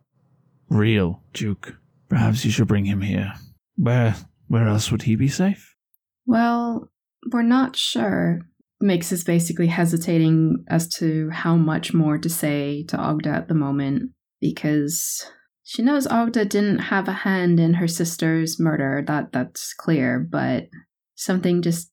real 0.69 1.23
Duke 1.33 1.77
Perhaps 2.13 2.45
you 2.45 2.51
should 2.51 2.69
bring 2.69 2.85
him 2.85 3.01
here. 3.01 3.33
Where 3.77 4.15
where 4.49 4.69
else 4.69 4.93
would 4.93 5.03
he 5.03 5.17
be 5.17 5.29
safe? 5.29 5.75
Well, 6.27 6.91
we're 7.33 7.41
not 7.41 7.75
sure. 7.75 8.41
Mix 8.83 9.13
is 9.13 9.25
basically 9.25 9.69
hesitating 9.69 10.63
as 10.69 10.89
to 10.97 11.31
how 11.31 11.57
much 11.57 11.95
more 11.95 12.19
to 12.19 12.29
say 12.29 12.85
to 12.89 12.99
Ogda 12.99 13.29
at 13.29 13.49
the 13.49 13.55
moment 13.55 14.11
because 14.43 15.25
she 15.63 15.81
knows 15.81 16.07
Ogda 16.07 16.47
didn't 16.47 16.81
have 16.81 17.09
a 17.09 17.13
hand 17.13 17.59
in 17.59 17.75
her 17.75 17.89
sister's 17.89 18.61
murder. 18.61 19.03
That 19.07 19.33
that's 19.33 19.73
clear, 19.73 20.19
but 20.21 20.65
something 21.15 21.63
just 21.63 21.91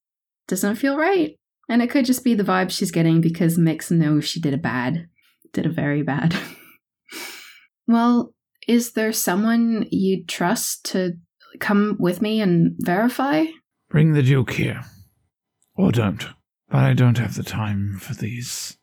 doesn't 0.50 0.76
feel 0.76 0.98
right. 0.98 1.38
And 1.70 1.82
it 1.82 1.90
could 1.90 2.04
just 2.04 2.26
be 2.26 2.34
the 2.34 2.44
vibe 2.44 2.72
she's 2.72 2.92
getting 2.92 3.22
because 3.22 3.58
Mix 3.58 3.90
knows 3.90 4.26
she 4.26 4.42
did 4.42 4.54
a 4.54 4.58
bad, 4.58 5.08
did 5.54 5.66
a 5.66 5.72
very 5.72 6.04
bad. 6.04 6.36
well, 7.88 8.34
is 8.70 8.92
there 8.92 9.12
someone 9.12 9.88
you'd 9.90 10.30
trust 10.30 10.86
to 10.86 11.14
come 11.60 11.98
with 12.00 12.22
me 12.22 12.40
and 12.40 12.76
verify? 12.78 13.46
Bring 13.90 14.14
the 14.14 14.22
Duke 14.22 14.52
here. 14.52 14.84
Or 15.76 15.92
don't. 15.92 16.28
But 16.70 16.84
I 16.84 16.94
don't 16.94 17.18
have 17.18 17.34
the 17.34 17.42
time 17.42 17.98
for 18.00 18.14
these 18.14 18.78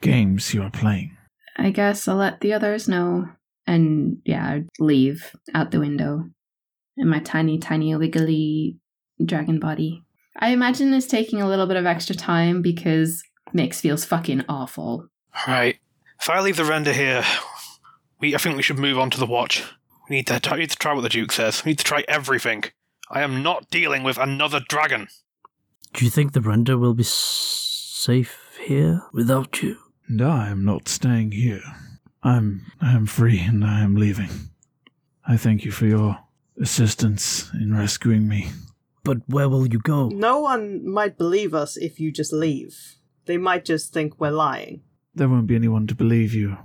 games 0.00 0.52
you 0.52 0.64
are 0.64 0.70
playing. 0.70 1.16
I 1.56 1.70
guess 1.70 2.08
I'll 2.08 2.16
let 2.16 2.40
the 2.40 2.54
others 2.54 2.88
know. 2.88 3.28
And 3.68 4.18
yeah, 4.24 4.50
I'd 4.50 4.68
leave 4.80 5.30
out 5.54 5.70
the 5.70 5.78
window 5.78 6.24
in 6.96 7.08
my 7.08 7.20
tiny, 7.20 7.58
tiny, 7.58 7.94
wiggly 7.94 8.78
dragon 9.24 9.60
body. 9.60 10.02
I 10.40 10.48
imagine 10.48 10.92
it's 10.92 11.06
taking 11.06 11.40
a 11.40 11.48
little 11.48 11.68
bit 11.68 11.76
of 11.76 11.86
extra 11.86 12.16
time 12.16 12.62
because 12.62 13.22
Mix 13.52 13.80
feels 13.80 14.04
fucking 14.04 14.44
awful. 14.48 15.06
Right. 15.46 15.78
If 16.20 16.28
I 16.28 16.40
leave 16.40 16.56
the 16.56 16.64
render 16.64 16.92
here, 16.92 17.24
we 18.20 18.34
I 18.34 18.38
think 18.38 18.56
we 18.56 18.62
should 18.62 18.78
move 18.78 18.98
on 18.98 19.10
to 19.10 19.18
the 19.18 19.26
watch. 19.26 19.64
We 20.08 20.16
need 20.16 20.26
to, 20.26 20.40
we 20.52 20.58
need 20.58 20.70
to 20.70 20.76
try 20.76 20.92
what 20.92 21.00
the 21.00 21.08
Duke 21.08 21.32
says. 21.32 21.64
We 21.64 21.70
need 21.70 21.78
to 21.78 21.84
try 21.84 22.04
everything. 22.08 22.64
I 23.10 23.22
am 23.22 23.42
not 23.42 23.70
dealing 23.70 24.02
with 24.02 24.18
another 24.18 24.60
dragon. 24.68 25.08
Do 25.94 26.04
you 26.04 26.10
think 26.10 26.32
the 26.32 26.40
render 26.40 26.76
will 26.76 26.94
be 26.94 27.04
s- 27.04 27.08
safe 27.94 28.58
here 28.66 29.02
without 29.12 29.62
you? 29.62 29.76
And 30.08 30.20
I 30.20 30.48
am 30.50 30.64
not 30.64 30.88
staying 30.88 31.32
here. 31.32 31.62
I'm 32.22 32.66
I 32.80 32.92
am 32.94 33.06
free 33.06 33.40
and 33.40 33.64
I 33.64 33.80
am 33.82 33.94
leaving. 33.96 34.30
I 35.26 35.36
thank 35.38 35.64
you 35.64 35.70
for 35.70 35.86
your 35.86 36.18
assistance 36.60 37.50
in 37.54 37.74
rescuing 37.76 38.28
me. 38.28 38.48
But 39.04 39.18
where 39.26 39.48
will 39.48 39.66
you 39.66 39.78
go? 39.78 40.08
No 40.08 40.40
one 40.40 40.86
might 40.88 41.18
believe 41.18 41.54
us 41.54 41.76
if 41.76 42.00
you 42.00 42.10
just 42.10 42.32
leave. 42.32 42.96
They 43.26 43.36
might 43.38 43.64
just 43.64 43.92
think 43.92 44.18
we're 44.20 44.30
lying. 44.30 44.82
There 45.14 45.28
won't 45.28 45.46
be 45.46 45.54
anyone 45.56 45.86
to 45.86 45.94
believe 45.94 46.34
you 46.34 46.56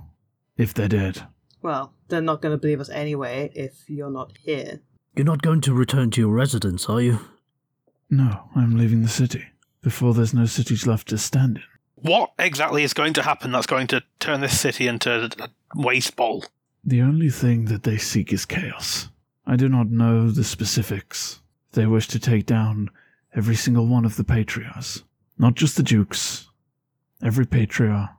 if 0.56 0.72
they're 0.74 0.88
dead. 0.88 1.26
Well, 1.62 1.92
they're 2.08 2.20
not 2.20 2.42
going 2.42 2.54
to 2.54 2.60
believe 2.60 2.80
us 2.80 2.88
anyway 2.88 3.50
if 3.54 3.88
you're 3.88 4.10
not 4.10 4.38
here. 4.38 4.80
You're 5.14 5.26
not 5.26 5.42
going 5.42 5.60
to 5.62 5.74
return 5.74 6.10
to 6.12 6.20
your 6.20 6.30
residence, 6.30 6.88
are 6.88 7.00
you? 7.00 7.18
No, 8.08 8.48
I'm 8.56 8.76
leaving 8.76 9.02
the 9.02 9.08
city 9.08 9.44
before 9.82 10.14
there's 10.14 10.34
no 10.34 10.46
cities 10.46 10.86
left 10.86 11.08
to 11.08 11.18
stand 11.18 11.58
in. 11.58 11.62
What 11.96 12.32
exactly 12.38 12.82
is 12.82 12.94
going 12.94 13.12
to 13.14 13.22
happen 13.22 13.52
that's 13.52 13.66
going 13.66 13.86
to 13.88 14.02
turn 14.20 14.40
this 14.40 14.58
city 14.58 14.86
into 14.86 15.30
a 15.38 15.48
waste 15.74 16.16
bowl? 16.16 16.44
The 16.82 17.02
only 17.02 17.28
thing 17.28 17.66
that 17.66 17.82
they 17.82 17.98
seek 17.98 18.32
is 18.32 18.46
chaos. 18.46 19.10
I 19.46 19.56
do 19.56 19.68
not 19.68 19.90
know 19.90 20.30
the 20.30 20.44
specifics. 20.44 21.40
They 21.72 21.86
wish 21.86 22.08
to 22.08 22.18
take 22.18 22.46
down 22.46 22.90
every 23.34 23.54
single 23.54 23.86
one 23.86 24.04
of 24.04 24.16
the 24.16 24.24
patriarchs. 24.24 25.04
Not 25.38 25.54
just 25.54 25.76
the 25.76 25.82
dukes. 25.82 26.48
Every 27.22 27.46
patriarch, 27.46 28.10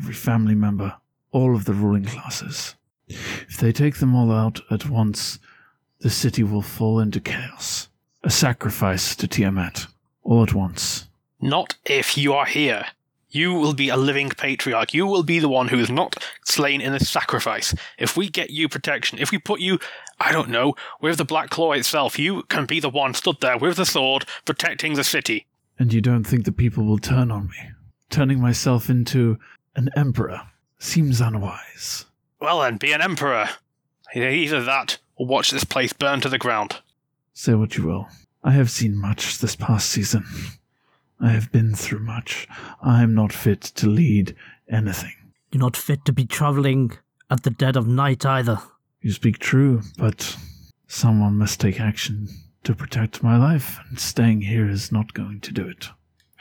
every 0.00 0.14
family 0.14 0.54
member, 0.54 0.96
all 1.30 1.54
of 1.54 1.64
the 1.64 1.74
ruling 1.74 2.04
classes. 2.04 2.74
If 3.08 3.56
they 3.58 3.72
take 3.72 3.96
them 3.96 4.14
all 4.14 4.30
out 4.30 4.60
at 4.70 4.88
once, 4.88 5.38
the 6.00 6.10
city 6.10 6.42
will 6.42 6.62
fall 6.62 7.00
into 7.00 7.20
chaos. 7.20 7.88
A 8.22 8.30
sacrifice 8.30 9.16
to 9.16 9.26
Tiamat, 9.26 9.86
all 10.22 10.42
at 10.42 10.54
once. 10.54 11.08
Not 11.40 11.76
if 11.84 12.18
you 12.18 12.34
are 12.34 12.46
here. 12.46 12.84
You 13.30 13.52
will 13.52 13.74
be 13.74 13.90
a 13.90 13.96
living 13.96 14.30
patriarch. 14.30 14.94
You 14.94 15.06
will 15.06 15.22
be 15.22 15.38
the 15.38 15.50
one 15.50 15.68
who 15.68 15.78
is 15.78 15.90
not 15.90 16.16
slain 16.46 16.80
in 16.80 16.92
this 16.92 17.10
sacrifice. 17.10 17.74
If 17.98 18.16
we 18.16 18.28
get 18.28 18.50
you 18.50 18.68
protection, 18.68 19.18
if 19.18 19.30
we 19.30 19.38
put 19.38 19.60
you, 19.60 19.78
I 20.18 20.32
don't 20.32 20.48
know, 20.48 20.74
with 21.00 21.18
the 21.18 21.24
Black 21.26 21.50
Claw 21.50 21.72
itself, 21.72 22.18
you 22.18 22.42
can 22.44 22.64
be 22.64 22.80
the 22.80 22.88
one 22.88 23.12
stood 23.12 23.40
there 23.40 23.58
with 23.58 23.76
the 23.76 23.84
sword 23.84 24.24
protecting 24.46 24.94
the 24.94 25.04
city. 25.04 25.46
And 25.78 25.92
you 25.92 26.00
don't 26.00 26.24
think 26.24 26.44
the 26.44 26.52
people 26.52 26.84
will 26.84 26.98
turn 26.98 27.30
on 27.30 27.48
me? 27.48 27.70
Turning 28.08 28.40
myself 28.40 28.88
into 28.88 29.38
an 29.76 29.90
emperor 29.94 30.40
seems 30.78 31.20
unwise. 31.20 32.06
Well 32.40 32.60
then, 32.60 32.76
be 32.76 32.92
an 32.92 33.02
emperor. 33.02 33.48
Either 34.14 34.62
that 34.62 34.98
or 35.16 35.26
watch 35.26 35.50
this 35.50 35.64
place 35.64 35.92
burn 35.92 36.20
to 36.20 36.28
the 36.28 36.38
ground. 36.38 36.80
Say 37.34 37.54
what 37.54 37.76
you 37.76 37.84
will. 37.84 38.08
I 38.42 38.52
have 38.52 38.70
seen 38.70 38.96
much 38.96 39.38
this 39.38 39.56
past 39.56 39.90
season. 39.90 40.24
I 41.20 41.30
have 41.30 41.50
been 41.50 41.74
through 41.74 42.00
much. 42.00 42.46
I 42.80 43.02
am 43.02 43.14
not 43.14 43.32
fit 43.32 43.60
to 43.60 43.88
lead 43.88 44.34
anything. 44.70 45.14
You're 45.50 45.60
not 45.60 45.76
fit 45.76 46.04
to 46.04 46.12
be 46.12 46.24
traveling 46.24 46.92
at 47.30 47.42
the 47.42 47.50
dead 47.50 47.76
of 47.76 47.86
night 47.86 48.24
either. 48.24 48.60
You 49.00 49.12
speak 49.12 49.38
true, 49.38 49.82
but 49.98 50.36
someone 50.86 51.38
must 51.38 51.60
take 51.60 51.80
action 51.80 52.28
to 52.64 52.74
protect 52.74 53.22
my 53.22 53.36
life, 53.36 53.78
and 53.88 53.98
staying 53.98 54.42
here 54.42 54.68
is 54.68 54.92
not 54.92 55.14
going 55.14 55.40
to 55.40 55.52
do 55.52 55.68
it. 55.68 55.88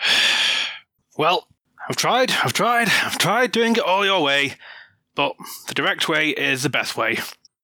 Well, 1.17 1.47
I've 1.89 1.95
tried, 1.95 2.31
I've 2.31 2.53
tried, 2.53 2.89
I've 2.89 3.17
tried 3.17 3.51
doing 3.51 3.73
it 3.73 3.83
all 3.83 4.05
your 4.05 4.21
way, 4.21 4.55
but 5.15 5.35
the 5.67 5.73
direct 5.73 6.09
way 6.09 6.29
is 6.29 6.63
the 6.63 6.69
best 6.69 6.97
way. 6.97 7.17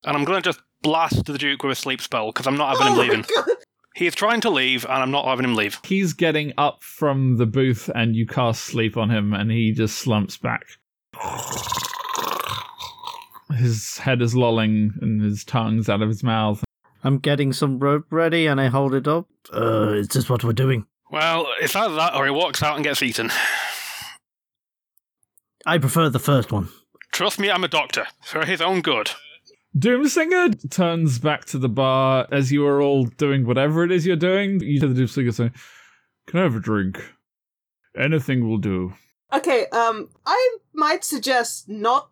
And 0.03 0.15
I'm 0.15 0.23
going 0.23 0.41
to 0.41 0.49
just 0.49 0.61
blast 0.81 1.25
the 1.25 1.37
Duke 1.37 1.63
with 1.63 1.71
a 1.73 1.75
sleep 1.75 2.01
spell 2.01 2.27
because 2.27 2.47
I'm 2.47 2.57
not 2.57 2.77
having 2.77 2.93
him 2.93 2.99
leaving. 2.99 3.25
He 3.95 4.07
is 4.07 4.15
trying 4.15 4.41
to 4.41 4.49
leave, 4.49 4.85
and 4.85 4.93
I'm 4.93 5.11
not 5.11 5.25
having 5.25 5.45
him 5.45 5.53
leave. 5.53 5.79
He's 5.83 6.13
getting 6.13 6.51
up 6.57 6.83
from 6.83 7.37
the 7.37 7.45
booth, 7.45 7.91
and 7.93 8.15
you 8.15 8.25
cast 8.25 8.63
sleep 8.63 8.97
on 8.97 9.11
him, 9.11 9.33
and 9.35 9.51
he 9.51 9.71
just 9.71 9.99
slumps 9.99 10.35
back. 10.35 10.65
His 13.55 13.99
head 13.99 14.23
is 14.23 14.35
lolling, 14.35 14.93
and 14.99 15.21
his 15.21 15.43
tongue's 15.43 15.89
out 15.89 16.01
of 16.01 16.09
his 16.09 16.23
mouth. 16.23 16.63
I'm 17.03 17.19
getting 17.19 17.53
some 17.53 17.77
rope 17.77 18.05
ready 18.09 18.47
and 18.47 18.59
I 18.59 18.67
hold 18.67 18.95
it 18.95 19.07
up. 19.07 19.27
Uh, 19.53 19.89
is 19.89 20.07
this 20.07 20.29
what 20.29 20.43
we're 20.43 20.53
doing? 20.53 20.87
Well, 21.11 21.47
it's 21.61 21.75
either 21.75 21.93
that 21.95 22.15
or 22.15 22.25
he 22.25 22.31
walks 22.31 22.63
out 22.63 22.75
and 22.75 22.83
gets 22.83 23.03
eaten. 23.03 23.29
I 25.65 25.77
prefer 25.77 26.09
the 26.09 26.19
first 26.19 26.51
one. 26.51 26.69
Trust 27.11 27.39
me, 27.39 27.49
I'm 27.49 27.63
a 27.63 27.67
doctor. 27.67 28.07
For 28.23 28.45
his 28.45 28.61
own 28.61 28.81
good. 28.81 29.11
Doomsinger 29.77 30.69
turns 30.69 31.19
back 31.19 31.45
to 31.45 31.57
the 31.57 31.69
bar 31.69 32.27
as 32.31 32.51
you 32.51 32.65
are 32.65 32.81
all 32.81 33.05
doing 33.05 33.45
whatever 33.45 33.83
it 33.83 33.91
is 33.91 34.05
you're 34.05 34.15
doing. 34.15 34.59
You 34.61 34.79
hear 34.79 34.89
the 34.89 35.01
Doomsinger 35.01 35.33
say, 35.33 35.51
Can 36.27 36.39
I 36.39 36.43
have 36.43 36.55
a 36.55 36.59
drink? 36.59 37.01
Anything 37.97 38.47
will 38.47 38.57
do. 38.57 38.93
Okay, 39.31 39.65
um, 39.71 40.09
I 40.25 40.57
might 40.73 41.03
suggest 41.03 41.67
not 41.69 42.09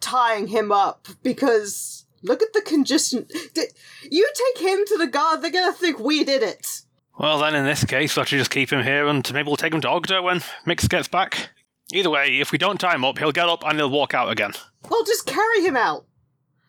tying 0.00 0.48
him 0.48 0.70
up 0.70 1.08
because 1.22 2.04
look 2.22 2.42
at 2.42 2.52
the 2.52 2.60
congestion. 2.62 3.26
D- 3.54 3.64
You 4.10 4.30
take 4.34 4.62
him 4.66 4.80
to 4.86 4.98
the 4.98 5.06
guard, 5.06 5.40
they're 5.40 5.50
gonna 5.50 5.72
think 5.72 5.98
we 5.98 6.24
did 6.24 6.42
it. 6.42 6.82
Well, 7.18 7.38
then 7.40 7.54
in 7.54 7.64
this 7.64 7.84
case, 7.84 8.16
I 8.18 8.24
should 8.24 8.38
just 8.38 8.50
keep 8.50 8.70
him 8.70 8.84
here 8.84 9.06
and 9.08 9.30
maybe 9.32 9.46
we'll 9.46 9.56
take 9.56 9.72
him 9.74 9.80
to 9.80 9.88
Ogda 9.88 10.22
when 10.22 10.42
Mix 10.66 10.86
gets 10.88 11.08
back. 11.08 11.50
Either 11.92 12.10
way, 12.10 12.38
if 12.38 12.52
we 12.52 12.58
don't 12.58 12.78
tie 12.78 12.94
him 12.94 13.04
up, 13.04 13.18
he'll 13.18 13.32
get 13.32 13.48
up 13.48 13.64
and 13.64 13.78
he'll 13.78 13.90
walk 13.90 14.14
out 14.14 14.30
again. 14.30 14.52
Well, 14.90 15.04
just 15.04 15.26
carry 15.26 15.64
him 15.64 15.76
out. 15.76 16.06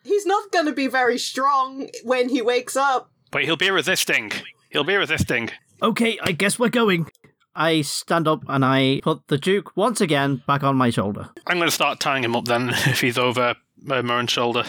He's 0.02 0.24
not 0.24 0.50
gonna 0.50 0.72
be 0.72 0.86
very 0.86 1.18
strong 1.18 1.88
when 2.04 2.30
he 2.30 2.40
wakes 2.40 2.76
up. 2.76 3.10
But 3.30 3.44
he'll 3.44 3.56
be 3.56 3.70
resisting. 3.70 4.32
He'll 4.70 4.84
be 4.84 4.96
resisting. 4.96 5.50
Okay, 5.82 6.18
I 6.22 6.32
guess 6.32 6.58
we're 6.58 6.68
going. 6.68 7.06
I 7.54 7.82
stand 7.82 8.28
up 8.28 8.44
and 8.48 8.64
I 8.64 9.00
put 9.02 9.26
the 9.28 9.36
Duke 9.38 9.76
once 9.76 10.00
again 10.00 10.42
back 10.46 10.62
on 10.62 10.76
my 10.76 10.90
shoulder. 10.90 11.28
I'm 11.46 11.56
going 11.56 11.68
to 11.68 11.74
start 11.74 11.98
tying 11.98 12.22
him 12.22 12.36
up 12.36 12.44
then 12.44 12.68
if 12.86 13.00
he's 13.00 13.18
over 13.18 13.50
uh, 13.50 14.02
Murren's 14.02 14.30
shoulder. 14.30 14.64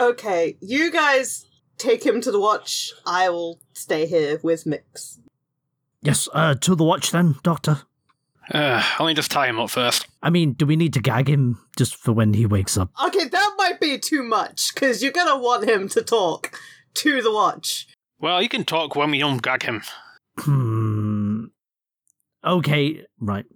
Okay, 0.00 0.56
you 0.60 0.90
guys 0.90 1.46
take 1.76 2.04
him 2.04 2.20
to 2.22 2.30
the 2.30 2.40
watch. 2.40 2.92
I 3.06 3.28
will 3.28 3.60
stay 3.74 4.06
here 4.06 4.40
with 4.42 4.64
Mix. 4.64 5.20
Yes, 6.02 6.28
uh, 6.32 6.54
to 6.54 6.74
the 6.74 6.84
watch 6.84 7.10
then, 7.10 7.36
Doctor. 7.42 7.82
Uh, 8.52 8.82
let 8.98 9.06
me 9.06 9.14
just 9.14 9.30
tie 9.30 9.46
him 9.46 9.58
up 9.58 9.70
first. 9.70 10.06
I 10.22 10.30
mean, 10.30 10.52
do 10.52 10.66
we 10.66 10.76
need 10.76 10.92
to 10.94 11.00
gag 11.00 11.28
him 11.28 11.58
just 11.76 11.96
for 11.96 12.12
when 12.12 12.34
he 12.34 12.46
wakes 12.46 12.76
up? 12.76 12.90
Okay, 13.06 13.28
that 13.28 13.54
might 13.56 13.80
be 13.80 13.98
too 13.98 14.22
much 14.22 14.74
because 14.74 15.02
you're 15.02 15.12
gonna 15.12 15.38
want 15.38 15.68
him 15.68 15.88
to 15.90 16.02
talk 16.02 16.58
to 16.94 17.22
the 17.22 17.32
watch. 17.32 17.86
Well, 18.20 18.42
you 18.42 18.48
can 18.48 18.64
talk 18.64 18.96
when 18.96 19.10
we 19.10 19.20
ungag 19.20 19.62
him. 19.62 19.82
Hmm. 20.38 21.44
Okay, 22.44 23.04
right. 23.18 23.46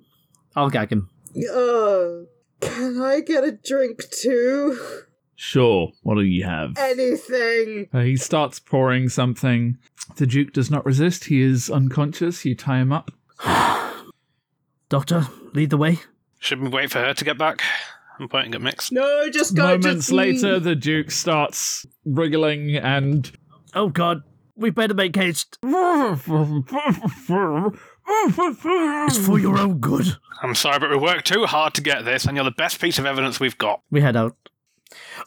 I'll 0.57 0.71
gag 0.71 0.91
him. 0.91 1.11
Uh, 1.37 2.25
can 2.61 3.01
I 3.03 3.21
get 3.21 3.45
a 3.45 3.53
drink 3.53 4.03
too? 4.11 4.79
Sure, 5.37 5.93
what 6.03 6.15
do 6.17 6.23
you 6.23 6.45
have? 6.45 6.73
Anything. 6.79 7.89
Uh, 7.93 8.01
he 8.01 8.17
starts 8.17 8.59
pouring 8.59 9.09
something. 9.09 9.77
The 10.17 10.27
Duke 10.27 10.53
does 10.53 10.71
not 10.71 10.85
resist. 10.85 11.25
He 11.25 11.43
is 11.43 11.71
unconscious. 11.71 12.45
You 12.45 12.57
tie 12.57 12.79
him 12.79 12.93
up. 12.93 13.11
Doctor, 14.89 15.27
lead 15.53 15.71
the 15.71 15.77
way. 15.77 15.99
Should 16.39 16.61
we 16.61 16.69
wait 16.69 16.91
for 16.91 17.01
her 17.01 17.13
to 17.13 17.25
get 17.25 17.37
back? 17.37 17.63
I'm 18.19 18.29
pointing 18.29 18.55
at 18.55 18.63
Mix. 18.63 18.91
No, 18.91 19.29
just 19.31 19.55
go. 19.55 19.65
Moments 19.65 20.07
just, 20.07 20.13
later, 20.13 20.59
the 20.59 20.75
Duke 20.75 21.11
starts 21.11 21.87
wriggling 22.05 22.77
and. 22.77 23.31
Oh 23.75 23.89
god, 23.91 24.23
we 24.57 24.71
better 24.71 24.95
make 24.95 25.15
haste. 25.15 25.59
It's 25.63 26.23
for 29.27 29.39
your 29.39 29.59
own 29.59 29.79
good. 29.79 30.17
I'm 30.43 30.55
sorry, 30.55 30.79
but 30.79 30.91
we 30.91 30.97
worked 30.97 31.27
too 31.27 31.45
hard 31.45 31.75
to 31.75 31.83
get 31.83 32.05
this, 32.05 32.25
and 32.25 32.37
you're 32.37 32.45
the 32.45 32.51
best 32.51 32.81
piece 32.81 32.99
of 32.99 33.07
evidence 33.07 33.39
we've 33.39 33.59
got. 33.59 33.83
We 33.91 34.01
head 34.01 34.17
out. 34.17 34.37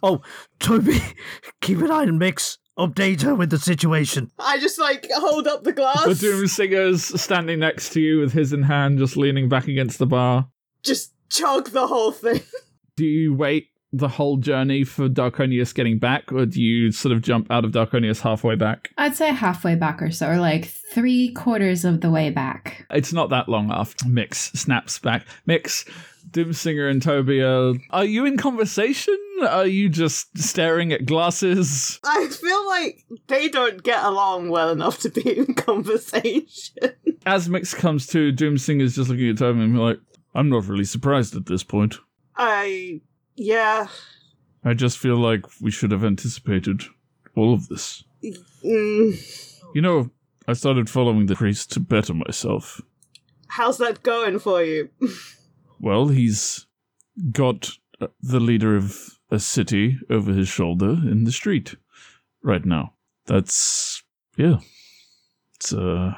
Oh, 0.02 0.22
Toby, 0.60 1.00
keep 1.62 1.78
an 1.80 1.92
eye 1.92 2.04
on 2.04 2.18
Mix. 2.18 2.58
Update 2.80 3.22
her 3.24 3.36
with 3.36 3.50
the 3.50 3.60
situation. 3.60 4.32
I 4.40 4.58
just 4.58 4.80
like 4.80 5.08
hold 5.14 5.48
up 5.48 5.64
the 5.64 5.74
glass. 5.74 6.06
The 6.06 6.16
Doom 6.16 6.48
Singer's 6.48 7.22
standing 7.22 7.60
next 7.60 7.92
to 7.94 8.02
you 8.02 8.20
with 8.20 8.32
his 8.34 8.54
in 8.54 8.64
hand, 8.64 8.98
just 8.98 9.18
leaning 9.18 9.50
back 9.50 9.68
against 9.68 10.00
the 10.00 10.06
bar. 10.06 10.48
Just 10.84 11.14
chug 11.30 11.70
the 11.72 11.88
whole 11.88 12.12
thing. 12.12 12.42
Do 12.96 13.06
you 13.06 13.34
wait 13.34 13.68
the 13.94 14.08
whole 14.08 14.38
journey 14.38 14.84
for 14.84 15.10
Darkonius 15.10 15.74
getting 15.76 16.00
back, 16.00 16.32
or 16.32 16.46
do 16.46 16.62
you 16.62 16.92
sort 16.92 17.12
of 17.12 17.22
jump 17.22 17.52
out 17.52 17.66
of 17.66 17.72
Darkonius 17.72 18.22
halfway 18.22 18.56
back? 18.56 18.92
I'd 18.98 19.16
say 19.16 19.34
halfway 19.34 19.76
back 19.76 20.02
or 20.02 20.12
so, 20.12 20.30
or 20.30 20.38
like 20.38 20.66
three 20.66 21.34
quarters 21.34 21.84
of 21.84 22.02
the 22.02 22.10
way 22.10 22.30
back. 22.30 22.86
It's 22.90 23.12
not 23.12 23.30
that 23.30 23.50
long 23.50 23.72
after 23.72 24.08
Mix 24.08 24.52
snaps 24.54 25.00
back. 25.00 25.26
Mix, 25.46 25.86
Doomsinger 26.30 26.90
and 26.90 27.02
Toby 27.02 27.42
are. 27.42 27.74
Are 27.90 28.06
you 28.06 28.26
in 28.26 28.38
conversation? 28.38 29.18
Are 29.48 29.68
you 29.68 29.90
just 29.90 30.38
staring 30.38 30.94
at 30.94 31.06
glasses? 31.06 32.00
I 32.04 32.28
feel 32.28 32.68
like 32.68 33.04
they 33.28 33.50
don't 33.50 33.84
get 33.84 34.04
along 34.04 34.50
well 34.50 34.70
enough 34.70 35.00
to 35.00 35.10
be 35.10 35.38
in 35.38 35.54
conversation. 35.56 36.94
As 37.26 37.50
Mix 37.50 37.74
comes 37.74 38.08
to, 38.08 38.32
Doomsinger's 38.32 38.96
just 38.96 39.10
looking 39.10 39.30
at 39.30 39.38
Toby 39.38 39.62
and 39.62 39.74
be 39.74 39.80
like, 39.80 40.00
I'm 40.34 40.50
not 40.50 40.68
really 40.68 40.86
surprised 40.86 41.36
at 41.36 41.46
this 41.48 41.64
point. 41.64 41.96
I 42.38 43.02
yeah. 43.36 43.88
I 44.64 44.74
just 44.74 44.98
feel 45.00 45.18
like 45.18 45.46
we 45.60 45.72
should 45.72 45.92
have 45.92 46.04
anticipated 46.04 46.84
all 47.36 47.54
of 47.54 47.68
this. 47.68 48.04
Mm, 48.64 49.54
You 49.74 49.82
know, 49.82 50.12
I 50.48 50.54
started 50.54 50.90
following 50.90 51.26
the 51.26 51.36
priest 51.36 51.72
to 51.72 51.80
better 51.80 52.14
myself. 52.14 52.82
how's 53.48 53.78
that 53.80 54.04
going 54.04 54.40
for 54.40 54.64
you? 54.64 54.90
Well, 55.80 56.10
he's 56.10 56.68
got 57.32 57.72
uh, 58.00 58.08
the 58.22 58.40
leader 58.40 58.76
of 58.78 59.18
a 59.32 59.40
city 59.40 59.98
over 60.10 60.32
his 60.34 60.48
shoulder 60.48 60.92
in 60.92 61.24
the 61.24 61.32
street 61.32 61.76
right 62.44 62.66
now. 62.66 62.94
That's 63.26 64.04
yeah. 64.38 64.58
It's 65.56 65.74
uh 65.74 66.14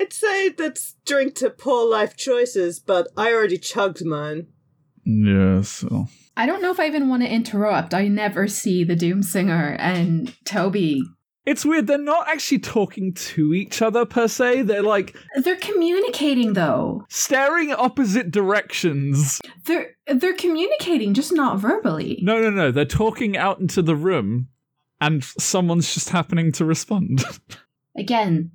I'd 0.00 0.12
say 0.12 0.48
that's 0.50 0.94
drink 1.04 1.34
to 1.36 1.50
poor 1.50 1.88
life 1.88 2.16
choices, 2.16 2.78
but 2.80 3.08
I 3.16 3.32
already 3.32 3.58
chugged 3.58 4.04
mine. 4.04 4.46
yeah, 5.04 5.62
so 5.62 6.06
I 6.38 6.46
don't 6.46 6.62
know 6.62 6.70
if 6.70 6.78
I 6.80 6.86
even 6.86 7.08
want 7.08 7.22
to 7.24 7.28
interrupt. 7.28 7.92
I 7.92 8.08
never 8.08 8.46
see 8.48 8.84
the 8.84 8.94
Doom 8.96 9.22
Singer 9.22 9.76
and 9.80 10.32
Toby. 10.44 11.02
it's 11.44 11.64
weird. 11.64 11.86
They're 11.88 11.98
not 11.98 12.28
actually 12.28 12.60
talking 12.60 13.12
to 13.14 13.52
each 13.54 13.82
other 13.82 14.04
per 14.06 14.28
se. 14.28 14.62
They're 14.62 14.82
like 14.82 15.16
They're 15.42 15.56
communicating 15.56 16.52
though. 16.52 17.04
staring 17.08 17.72
opposite 17.72 18.30
directions. 18.30 19.40
They're 19.64 19.96
they're 20.06 20.34
communicating, 20.36 21.12
just 21.12 21.32
not 21.32 21.58
verbally. 21.58 22.20
No, 22.22 22.40
no, 22.40 22.50
no. 22.50 22.70
They're 22.70 22.84
talking 22.84 23.36
out 23.36 23.58
into 23.60 23.82
the 23.82 23.96
room, 23.96 24.48
and 25.00 25.24
someone's 25.24 25.92
just 25.92 26.10
happening 26.10 26.52
to 26.52 26.64
respond. 26.64 27.24
Again, 27.96 28.52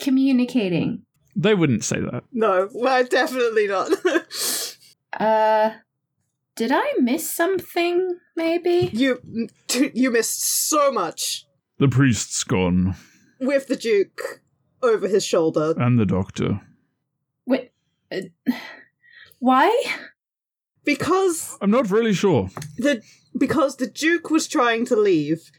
communicating. 0.00 1.02
they 1.36 1.54
wouldn't 1.54 1.84
say 1.84 2.00
that. 2.00 2.24
No, 2.32 2.68
well, 2.72 3.04
definitely 3.04 3.66
not. 3.68 3.90
Uh, 5.18 5.70
did 6.56 6.70
I 6.72 6.94
miss 6.98 7.28
something? 7.32 8.18
Maybe. 8.36 8.90
you 8.92 9.20
you 9.94 10.10
missed 10.10 10.42
so 10.68 10.90
much 10.92 11.46
The 11.78 11.88
priest's 11.88 12.42
gone, 12.44 12.96
with 13.40 13.66
the 13.68 13.76
Duke 13.76 14.42
over 14.82 15.08
his 15.08 15.24
shoulder. 15.24 15.74
and 15.78 15.98
the 15.98 16.06
doctor. 16.06 16.60
Wait. 17.46 17.70
Uh, 18.12 18.22
why? 19.38 19.70
Because 20.84 21.56
I'm 21.60 21.70
not 21.70 21.90
really 21.90 22.12
sure. 22.14 22.48
the 22.78 23.02
because 23.38 23.76
the 23.76 23.86
Duke 23.86 24.30
was 24.30 24.48
trying 24.48 24.86
to 24.86 24.96
leave, 24.96 25.50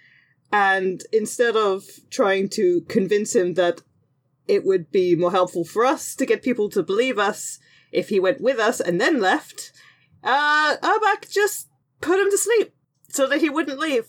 and 0.51 1.01
instead 1.13 1.55
of 1.55 1.83
trying 2.09 2.49
to 2.49 2.81
convince 2.89 3.35
him 3.35 3.53
that 3.53 3.81
it 4.47 4.65
would 4.65 4.91
be 4.91 5.15
more 5.15 5.31
helpful 5.31 5.63
for 5.63 5.85
us 5.85 6.15
to 6.15 6.25
get 6.25 6.41
people 6.43 6.69
to 6.69 6.83
believe 6.83 7.17
us 7.17 7.59
if 7.91 8.09
he 8.09 8.19
went 8.19 8.41
with 8.41 8.59
us 8.59 8.81
and 8.81 8.99
then 8.99 9.19
left, 9.21 9.71
uh, 10.23 10.77
Urbak 10.81 11.29
just 11.31 11.67
put 11.99 12.19
him 12.19 12.29
to 12.29 12.37
sleep 12.37 12.73
so 13.09 13.27
that 13.27 13.41
he 13.41 13.49
wouldn't 13.49 13.79
leave. 13.79 14.07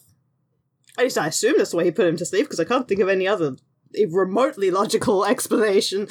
At 0.99 1.05
least 1.05 1.19
I 1.19 1.29
assume 1.29 1.55
that's 1.57 1.71
the 1.71 1.79
way 1.79 1.85
he 1.85 1.91
put 1.91 2.07
him 2.07 2.17
to 2.17 2.27
sleep 2.27 2.47
because 2.47 2.61
I 2.61 2.65
can't 2.65 2.87
think 2.87 3.01
of 3.01 3.09
any 3.09 3.27
other 3.27 3.57
remotely 4.11 4.71
logical 4.71 5.25
explanation. 5.33 6.09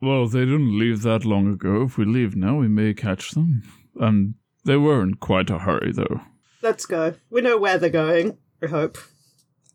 Well, 0.00 0.28
they 0.28 0.40
didn't 0.40 0.78
leave 0.78 1.02
that 1.02 1.24
long 1.24 1.52
ago. 1.52 1.82
If 1.82 1.96
we 1.96 2.04
leave 2.04 2.36
now, 2.36 2.56
we 2.56 2.68
may 2.68 2.94
catch 2.94 3.30
them. 3.32 3.62
And 3.98 4.34
they 4.64 4.76
were 4.76 5.02
in 5.02 5.14
quite 5.14 5.50
a 5.50 5.58
hurry, 5.58 5.92
though. 5.92 6.20
Let's 6.62 6.86
go. 6.86 7.14
We 7.30 7.40
know 7.40 7.56
where 7.56 7.78
they're 7.78 7.90
going. 7.90 8.38
I 8.62 8.66
hope. 8.66 8.98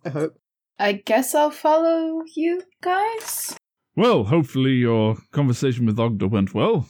I 0.06 0.10
hope. 0.10 0.38
I 0.78 0.94
guess 0.94 1.36
I'll 1.36 1.52
follow 1.52 2.24
you 2.36 2.64
guys. 2.82 3.56
Well, 3.96 4.26
hopefully 4.26 4.72
your 4.74 5.18
conversation 5.32 5.86
with 5.86 5.98
Ogda 5.98 6.30
went 6.30 6.54
well. 6.54 6.88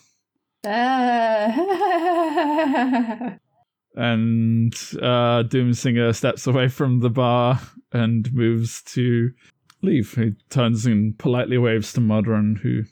And 3.96 4.74
uh, 5.02 5.44
Doomsinger 5.44 6.16
steps 6.16 6.48
away 6.48 6.70
from 6.70 7.02
the 7.02 7.10
bar 7.10 7.60
and 7.92 8.34
moves 8.34 8.82
to 8.84 9.32
leave. 9.82 10.14
He 10.14 10.32
turns 10.50 10.86
and 10.86 11.18
politely 11.18 11.58
waves 11.58 11.92
to 11.94 12.02
Modron, 12.02 12.58
who 12.64 12.84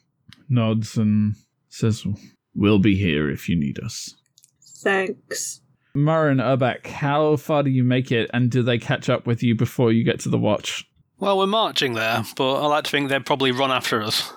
nods 0.49 0.97
and 0.97 1.35
says, 1.69 2.05
We'll 2.53 2.79
be 2.79 2.97
here 2.97 3.29
if 3.29 3.47
you 3.47 3.55
need 3.55 3.79
us. 3.79 4.13
Thanks. 4.61 5.61
Mara 5.93 6.31
and 6.31 6.39
Urbak, 6.39 6.87
how 6.87 7.35
far 7.37 7.63
do 7.63 7.69
you 7.69 7.83
make 7.83 8.11
it, 8.11 8.29
and 8.33 8.51
do 8.51 8.61
they 8.61 8.77
catch 8.77 9.09
up 9.09 9.25
with 9.25 9.41
you 9.41 9.55
before 9.55 9.91
you 9.91 10.03
get 10.03 10.19
to 10.21 10.29
the 10.29 10.37
watch? 10.37 10.85
Well, 11.17 11.37
we're 11.37 11.47
marching 11.47 11.93
there, 11.93 12.23
but 12.35 12.61
I 12.61 12.67
like 12.67 12.85
to 12.85 12.91
think 12.91 13.09
they'd 13.09 13.25
probably 13.25 13.51
run 13.51 13.71
after 13.71 14.01
us. 14.01 14.31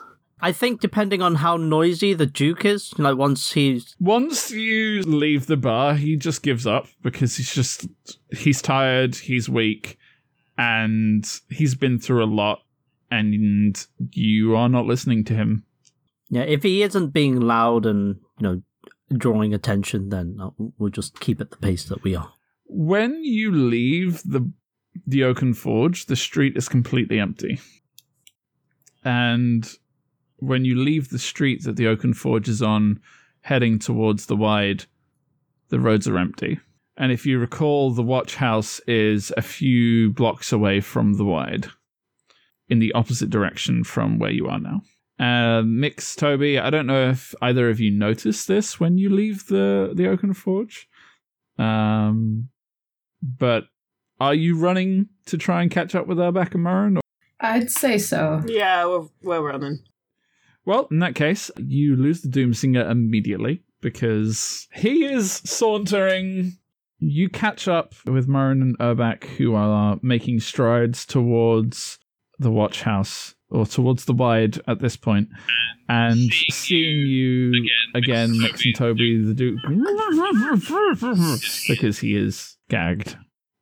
I 0.45 0.51
think 0.51 0.81
depending 0.81 1.23
on 1.23 1.37
how 1.37 1.57
noisy 1.57 2.15
the 2.15 2.27
Duke 2.27 2.65
is, 2.65 2.93
like 2.99 3.17
once 3.17 3.53
he's 3.53 3.95
Once 4.01 4.51
you 4.51 5.03
leave 5.03 5.47
the 5.47 5.57
bar, 5.57 5.95
he 5.95 6.17
just 6.17 6.43
gives 6.43 6.67
up 6.67 6.89
because 7.01 7.37
he's 7.37 7.55
just 7.55 7.87
he's 8.37 8.61
tired, 8.61 9.15
he's 9.15 9.49
weak, 9.49 9.99
and 10.59 11.25
he's 11.49 11.77
been 11.77 12.01
through 12.01 12.25
a 12.25 12.27
lot, 12.27 12.63
and 13.09 13.87
you 14.11 14.57
are 14.57 14.69
not 14.69 14.87
listening 14.87 15.23
to 15.25 15.35
him. 15.35 15.65
yeah, 16.29 16.43
if 16.43 16.65
he 16.65 16.83
isn't 16.83 17.11
being 17.11 17.41
loud 17.41 17.87
and 17.87 18.17
you 18.41 18.43
know 18.49 18.63
drawing 19.17 19.55
attention, 19.55 20.09
then 20.09 20.39
uh, 20.41 20.51
we'll 20.79 20.91
just 20.91 21.21
keep 21.21 21.41
at 21.41 21.51
the 21.53 21.57
pace 21.59 21.85
that 21.85 22.03
we 22.03 22.17
are. 22.17 22.33
When 22.67 23.23
you 23.23 23.53
leave 23.53 24.23
the 24.25 24.51
the 25.07 25.23
Oaken 25.23 25.55
Forge, 25.55 26.07
the 26.07 26.17
street 26.17 26.57
is 26.57 26.69
completely 26.69 27.21
empty. 27.21 27.61
And 29.05 29.69
when 30.43 30.65
you 30.65 30.75
leave 30.75 31.09
the 31.09 31.21
street 31.21 31.63
that 31.63 31.77
the 31.77 31.87
Oaken 31.87 32.15
Forge 32.15 32.49
is 32.49 32.61
on, 32.61 33.01
heading 33.43 33.79
towards 33.79 34.27
the 34.27 34.35
wide, 34.35 34.85
the 35.69 35.79
roads 35.79 36.09
are 36.09 36.19
empty. 36.19 36.59
And 36.97 37.13
if 37.13 37.25
you 37.25 37.39
recall, 37.39 37.93
the 37.93 38.03
watch 38.03 38.35
house 38.35 38.81
is 38.89 39.33
a 39.37 39.43
few 39.43 40.11
blocks 40.11 40.53
away 40.53 40.81
from 40.81 41.15
the 41.15 41.25
wide, 41.25 41.69
in 42.69 42.81
the 42.81 42.93
opposite 42.93 43.31
direction 43.31 43.85
from 43.85 44.19
where 44.19 44.33
you 44.33 44.49
are 44.49 44.59
now. 44.59 44.83
Uh, 45.19 45.63
Mix, 45.63 46.17
Toby, 46.17 46.59
I 46.59 46.71
don't 46.71 46.89
know 46.89 47.11
if 47.11 47.35
either 47.41 47.71
of 47.71 47.79
you 47.79 47.93
noticed 47.93 48.49
this 48.49 48.81
when 48.81 48.99
you 48.99 49.11
leave 49.11 49.47
the, 49.47 49.93
the 49.95 50.09
Oaken 50.09 50.35
Forge. 50.35 50.89
Um, 51.57 52.49
but 53.23 53.65
are 54.19 54.35
you 54.35 54.59
running 54.59 55.09
to 55.27 55.39
try 55.39 55.63
and 55.63 55.71
catch 55.71 55.95
up 55.95 56.09
with 56.09 56.19
Urbak 56.19 56.55
and 56.55 56.67
Murren? 56.67 56.99
I'd 57.39 57.71
say 57.71 57.99
so. 57.99 58.43
Yeah, 58.47 58.87
we're, 58.87 59.07
we're 59.23 59.49
running. 59.49 59.85
Well, 60.65 60.89
in 60.91 61.01
that 61.01 61.15
case, 61.15 61.51
you 61.57 61.97
lose 61.97 62.23
the 62.23 62.29
Doomsinger 62.29 62.89
immediately 62.91 63.63
because 63.81 64.69
he 64.73 65.05
is 65.05 65.33
sauntering. 65.45 66.59
You 66.99 67.29
catch 67.29 67.67
up 67.67 67.95
with 68.07 68.29
Murren 68.29 68.63
and 68.63 68.79
Urbak, 68.79 69.25
who 69.25 69.55
are 69.55 69.99
making 70.03 70.41
strides 70.41 71.05
towards 71.05 71.99
the 72.39 72.51
watch 72.51 72.83
house 72.83 73.35
or 73.51 73.67
towards 73.67 74.05
the 74.07 74.15
wide 74.15 74.61
at 74.67 74.79
this 74.79 74.97
point, 74.97 75.29
and 75.89 76.33
seeing 76.51 77.07
you 77.07 77.53
again, 77.95 78.41
Mix 78.41 78.65
and 78.65 78.75
Toby, 78.75 79.23
the 79.23 79.35
Duke, 79.35 79.61
because 81.69 81.99
he 81.99 82.17
is 82.17 82.57
gagged 82.71 83.17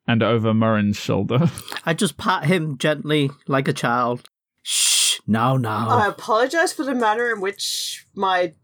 and 0.07 0.23
over 0.23 0.53
Murren's 0.53 0.99
shoulder. 0.99 1.51
I 1.85 1.95
just 1.95 2.17
pat 2.17 2.45
him 2.45 2.79
gently 2.79 3.31
like 3.49 3.69
a 3.69 3.73
child. 3.73 4.29
Shh, 4.63 5.00
now, 5.27 5.57
now. 5.57 5.89
I 5.89 6.07
apologize 6.09 6.73
for 6.73 6.85
the 6.85 6.95
manner 6.95 7.33
in 7.33 7.41
which 7.41 8.07
my 8.15 8.55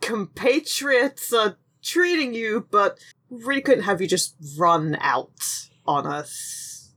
compatriots 0.00 1.32
are 1.32 1.56
treating 1.82 2.34
you, 2.34 2.66
but 2.70 2.98
we 3.28 3.42
really 3.42 3.60
couldn't 3.60 3.84
have 3.84 4.00
you 4.00 4.06
just 4.08 4.34
run 4.58 4.96
out 5.00 5.68
on 5.86 6.06
us 6.06 6.92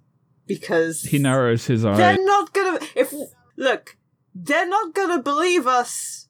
because 0.47 1.03
He 1.03 1.17
narrows 1.20 1.65
his 1.67 1.86
eyes. 1.86 1.97
they're 1.97 2.26
not 2.26 2.53
gonna. 2.53 2.80
If 2.95 3.13
look, 3.55 3.97
they're 4.34 4.67
not 4.67 4.93
gonna 4.93 5.22
believe 5.22 5.67
us 5.67 6.28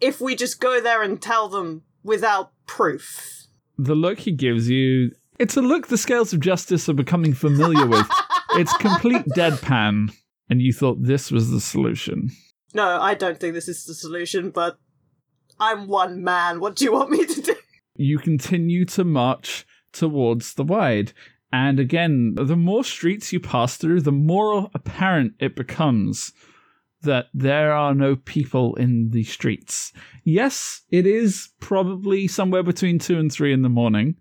if 0.00 0.20
we 0.20 0.34
just 0.36 0.60
go 0.60 0.80
there 0.80 1.02
and 1.02 1.20
tell 1.20 1.48
them 1.48 1.82
without 2.02 2.52
proof. 2.66 3.46
The 3.78 3.94
look 3.94 4.20
he 4.20 4.32
gives 4.32 4.68
you, 4.70 5.12
it's 5.38 5.56
a 5.56 5.62
look 5.62 5.88
the 5.88 5.98
scales 5.98 6.32
of 6.32 6.40
justice 6.40 6.88
are 6.88 6.94
becoming 6.94 7.34
familiar 7.34 7.86
with. 7.86 8.06
It's 8.52 8.74
complete 8.78 9.26
deadpan, 9.36 10.14
and 10.48 10.62
you 10.62 10.72
thought 10.72 11.02
this 11.02 11.30
was 11.30 11.50
the 11.50 11.60
solution. 11.60 12.30
No, 12.74 13.00
I 13.00 13.14
don't 13.14 13.38
think 13.38 13.54
this 13.54 13.68
is 13.68 13.84
the 13.84 13.94
solution, 13.94 14.50
but 14.50 14.78
I'm 15.58 15.86
one 15.88 16.22
man. 16.22 16.60
What 16.60 16.76
do 16.76 16.84
you 16.84 16.92
want 16.92 17.10
me 17.10 17.24
to 17.24 17.40
do? 17.40 17.56
You 17.94 18.18
continue 18.18 18.84
to 18.86 19.04
march 19.04 19.66
towards 19.92 20.54
the 20.54 20.64
wide. 20.64 21.12
And 21.52 21.80
again, 21.80 22.34
the 22.34 22.56
more 22.56 22.84
streets 22.84 23.32
you 23.32 23.40
pass 23.40 23.76
through, 23.76 24.02
the 24.02 24.12
more 24.12 24.68
apparent 24.74 25.34
it 25.38 25.56
becomes 25.56 26.32
that 27.02 27.26
there 27.32 27.72
are 27.72 27.94
no 27.94 28.16
people 28.16 28.74
in 28.76 29.10
the 29.10 29.24
streets. 29.24 29.92
Yes, 30.24 30.82
it 30.90 31.06
is 31.06 31.50
probably 31.60 32.26
somewhere 32.26 32.62
between 32.62 32.98
two 32.98 33.18
and 33.18 33.32
three 33.32 33.52
in 33.52 33.62
the 33.62 33.68
morning, 33.68 34.16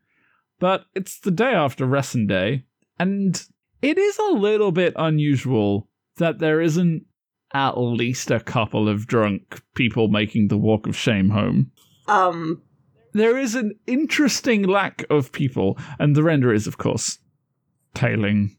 but 0.59 0.86
it's 0.93 1.19
the 1.19 1.32
day 1.32 1.51
after 1.53 1.86
Resson 1.86 2.28
Day, 2.28 2.63
and 2.99 3.43
it 3.82 3.97
is 3.97 4.17
a 4.17 4.34
little 4.34 4.71
bit 4.71 4.93
unusual 4.95 5.89
that 6.18 6.39
there 6.39 6.61
isn't 6.61 7.05
at 7.53 7.78
least 7.78 8.32
a 8.32 8.39
couple 8.39 8.89
of 8.89 9.07
drunk 9.07 9.61
people 9.76 10.07
making 10.07 10.47
the 10.47 10.57
walk 10.57 10.88
of 10.88 10.95
shame 10.95 11.30
home. 11.30 11.72
Um, 12.07 12.61
There 13.13 13.38
is 13.38 13.55
an 13.55 13.74
interesting 13.88 14.63
lack 14.63 15.05
of 15.09 15.32
people, 15.32 15.78
and 15.99 16.16
the 16.16 16.24
render 16.24 16.53
is, 16.53 16.68
of 16.68 16.78
course, 16.78 17.20
tailing 17.93 18.57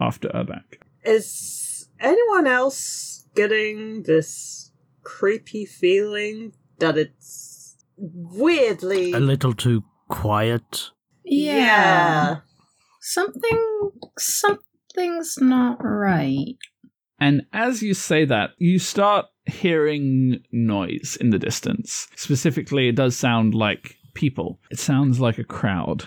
after 0.00 0.28
Urbak. 0.28 0.78
is 1.04 1.88
anyone 2.00 2.46
else 2.46 3.26
getting 3.34 4.02
this 4.04 4.72
creepy 5.02 5.66
feeling 5.66 6.52
that 6.78 6.96
it's 6.96 7.76
weirdly 7.96 9.12
A 9.12 9.20
little 9.20 9.52
too 9.52 9.82
quiet. 10.08 10.90
Yeah. 11.24 12.38
Something 13.00 13.90
something's 14.18 15.38
not 15.40 15.78
right. 15.82 16.56
And 17.20 17.46
as 17.52 17.82
you 17.82 17.94
say 17.94 18.24
that, 18.26 18.50
you 18.58 18.78
start 18.78 19.26
hearing 19.46 20.40
noise 20.52 21.16
in 21.20 21.30
the 21.30 21.38
distance. 21.38 22.08
Specifically, 22.14 22.88
it 22.88 22.96
does 22.96 23.16
sound 23.16 23.54
like 23.54 23.96
people. 24.14 24.60
It 24.70 24.78
sounds 24.78 25.20
like 25.20 25.38
a 25.38 25.44
crowd. 25.44 26.06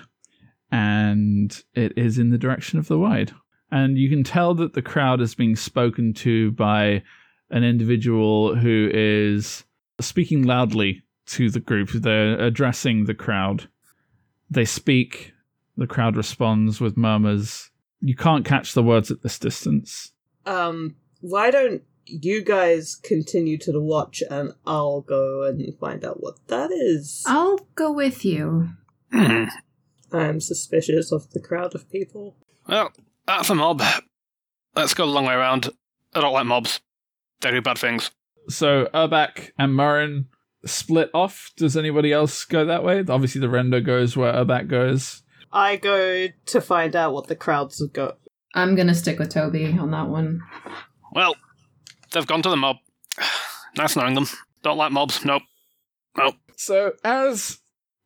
And 0.72 1.62
it 1.74 1.94
is 1.98 2.18
in 2.18 2.30
the 2.30 2.38
direction 2.38 2.80
of 2.80 2.88
the 2.88 2.98
wide. 2.98 3.34
And 3.72 3.98
you 3.98 4.10
can 4.10 4.24
tell 4.24 4.54
that 4.56 4.74
the 4.74 4.82
crowd 4.82 5.22
is 5.22 5.36
being 5.36 5.56
spoken 5.56 6.14
to 6.16 6.52
by 6.52 7.04
an 7.50 7.64
individual 7.64 8.56
who 8.56 8.90
is 8.94 9.66
speaking 10.00 10.44
loudly 10.44 11.04
to 11.28 11.50
the 11.50 11.60
group. 11.60 11.90
They're 11.90 12.40
addressing 12.40 13.06
the 13.06 13.14
crowd. 13.14 13.68
They 14.50 14.66
speak. 14.66 15.34
The 15.78 15.88
crowd 15.88 16.16
responds 16.16 16.82
with 16.82 16.98
murmurs. 16.98 17.70
You 18.00 18.16
can't 18.16 18.46
catch 18.46 18.74
the 18.74 18.84
words 18.84 19.12
at 19.12 19.22
this 19.22 19.40
distance. 19.40 20.12
Um, 20.46 20.96
why 21.22 21.52
don't 21.52 21.84
you 22.06 22.44
guys 22.44 22.96
continue 22.96 23.58
to 23.58 23.72
the 23.72 23.82
watch 23.82 24.22
and 24.30 24.54
I'll 24.66 25.02
go 25.02 25.44
and 25.44 25.62
find 25.80 26.04
out 26.04 26.22
what 26.22 26.48
that 26.48 26.72
is. 26.72 27.24
I'll 27.26 27.60
go 27.76 27.92
with 27.92 28.26
you. 28.26 28.70
Hmm. 29.12 29.46
I'm 30.14 30.42
suspicious 30.42 31.12
of 31.12 31.32
the 31.32 31.40
crowd 31.40 31.74
of 31.74 31.90
people. 31.90 32.36
Well, 32.68 32.92
that's 33.26 33.50
a 33.50 33.56
mob. 33.56 33.82
Let's 34.76 34.94
go 34.94 35.06
the 35.06 35.12
long 35.12 35.26
way 35.26 35.34
around. 35.34 35.70
I 36.14 36.22
don't 36.22 36.34
like 36.34 36.46
mobs. 36.46 36.82
They 37.40 37.52
do 37.52 37.62
bad 37.62 37.78
things. 37.78 38.12
So 38.50 38.90
Urbak 38.94 39.52
and 39.58 39.74
Murren 39.74 40.26
split 40.66 41.10
off. 41.14 41.52
Does 41.56 41.78
anybody 41.78 42.12
else 42.12 42.44
go 42.46 42.66
that 42.66 42.84
way? 42.84 43.04
Obviously, 43.08 43.40
the 43.40 43.50
render 43.50 43.80
goes 43.80 44.18
where 44.18 44.34
Urbak 44.34 44.68
goes. 44.68 45.24
I 45.52 45.78
go 45.78 46.28
to 46.46 46.62
find 46.62 46.96
out 46.96 47.14
what 47.14 47.28
the 47.28 47.36
crowds 47.36 47.80
have 47.80 47.94
got. 47.94 48.18
I'm 48.54 48.76
gonna 48.76 48.96
stick 48.96 49.18
with 49.20 49.30
Toby 49.30 49.78
on 49.78 49.92
that 49.92 50.10
one. 50.10 50.42
Well, 51.12 51.36
they've 52.12 52.28
gone 52.28 52.42
to 52.44 52.50
the 52.50 52.58
mob. 52.58 52.78
Nice 53.78 53.96
knowing 53.96 54.16
them. 54.16 54.28
Don't 54.64 54.78
like 54.78 54.92
mobs. 54.92 55.24
Nope. 55.24 55.44
Nope. 56.18 56.36
So 56.58 56.92
as 57.06 57.60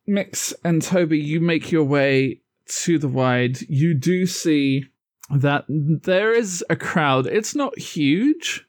Mix 0.05 0.53
and 0.63 0.79
Toby, 0.79 1.17
you 1.17 1.39
make 1.39 1.71
your 1.71 1.85
way 1.85 2.41
to 2.83 2.99
the 2.99 3.07
wide. 3.07 3.61
You 3.61 3.95
do 3.95 4.27
see 4.27 4.85
that 5.31 5.65
there 5.67 6.33
is 6.33 6.63
a 6.69 6.75
crowd. 6.75 7.25
It's 7.25 7.55
not 7.55 7.79
huge, 7.79 8.63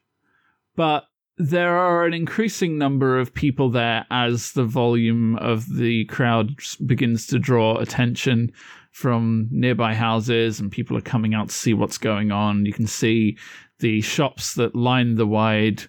but 0.75 1.03
there 1.37 1.77
are 1.77 2.05
an 2.05 2.15
increasing 2.15 2.77
number 2.79 3.19
of 3.19 3.33
people 3.33 3.69
there 3.69 4.05
as 4.09 4.53
the 4.53 4.65
volume 4.65 5.35
of 5.35 5.75
the 5.75 6.05
crowd 6.05 6.55
begins 6.85 7.27
to 7.27 7.37
draw 7.37 7.77
attention 7.77 8.51
from 8.91 9.47
nearby 9.51 9.93
houses 9.93 10.59
and 10.59 10.71
people 10.71 10.97
are 10.97 11.01
coming 11.01 11.35
out 11.35 11.49
to 11.49 11.55
see 11.55 11.75
what's 11.75 11.99
going 11.99 12.31
on. 12.31 12.65
You 12.65 12.73
can 12.73 12.87
see 12.87 13.37
the 13.79 14.01
shops 14.01 14.53
that 14.55 14.75
line 14.75 15.15
the 15.15 15.27
wide. 15.27 15.83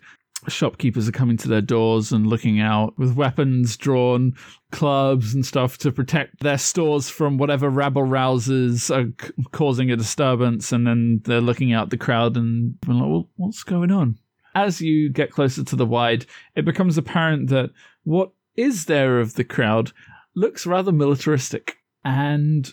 Shopkeepers 0.46 1.08
are 1.08 1.12
coming 1.12 1.36
to 1.38 1.48
their 1.48 1.60
doors 1.60 2.12
and 2.12 2.26
looking 2.26 2.60
out 2.60 2.96
with 2.96 3.16
weapons 3.16 3.76
drawn, 3.76 4.34
clubs 4.70 5.34
and 5.34 5.44
stuff 5.44 5.78
to 5.78 5.90
protect 5.90 6.40
their 6.40 6.58
stores 6.58 7.10
from 7.10 7.38
whatever 7.38 7.68
rabble 7.68 8.02
rousers 8.02 8.88
are 8.94 9.12
c- 9.20 9.32
causing 9.50 9.90
a 9.90 9.96
disturbance. 9.96 10.70
And 10.70 10.86
then 10.86 11.20
they're 11.24 11.40
looking 11.40 11.72
out 11.72 11.90
the 11.90 11.96
crowd 11.96 12.36
and 12.36 12.80
being 12.80 12.98
like, 12.98 13.08
well, 13.08 13.28
what's 13.36 13.64
going 13.64 13.90
on? 13.90 14.16
As 14.54 14.80
you 14.80 15.10
get 15.10 15.32
closer 15.32 15.64
to 15.64 15.76
the 15.76 15.86
wide, 15.86 16.24
it 16.54 16.64
becomes 16.64 16.96
apparent 16.96 17.50
that 17.50 17.70
what 18.04 18.30
is 18.56 18.86
there 18.86 19.20
of 19.20 19.34
the 19.34 19.44
crowd 19.44 19.92
looks 20.34 20.66
rather 20.66 20.92
militaristic. 20.92 21.78
And 22.04 22.72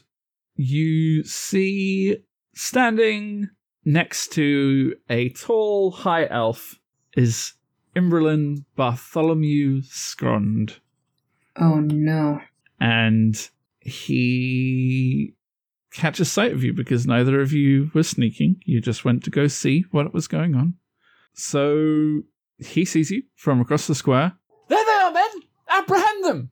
you 0.55 1.23
see 1.23 2.17
standing 2.53 3.49
next 3.85 4.33
to 4.33 4.95
a 5.09 5.29
tall 5.29 5.91
high 5.91 6.25
elf 6.25 6.79
is 7.15 7.53
Imberlin 7.95 8.65
Bartholomew 8.75 9.81
Scrond. 9.83 10.79
Oh 11.55 11.79
no. 11.79 12.41
And 12.79 13.35
he 13.79 15.33
catches 15.93 16.29
sight 16.29 16.51
of 16.51 16.63
you 16.63 16.73
because 16.73 17.07
neither 17.07 17.39
of 17.39 17.53
you 17.53 17.89
were 17.93 18.03
sneaking. 18.03 18.57
You 18.65 18.81
just 18.81 19.05
went 19.05 19.23
to 19.23 19.29
go 19.29 19.47
see 19.47 19.85
what 19.91 20.13
was 20.13 20.27
going 20.27 20.55
on. 20.55 20.73
So 21.33 22.21
he 22.57 22.83
sees 22.83 23.11
you 23.11 23.23
from 23.35 23.61
across 23.61 23.87
the 23.87 23.95
square. 23.95 24.33
There 24.67 24.83
they 24.83 24.91
are, 24.91 25.11
men! 25.11 25.29
Apprehend 25.69 26.25
them! 26.25 26.49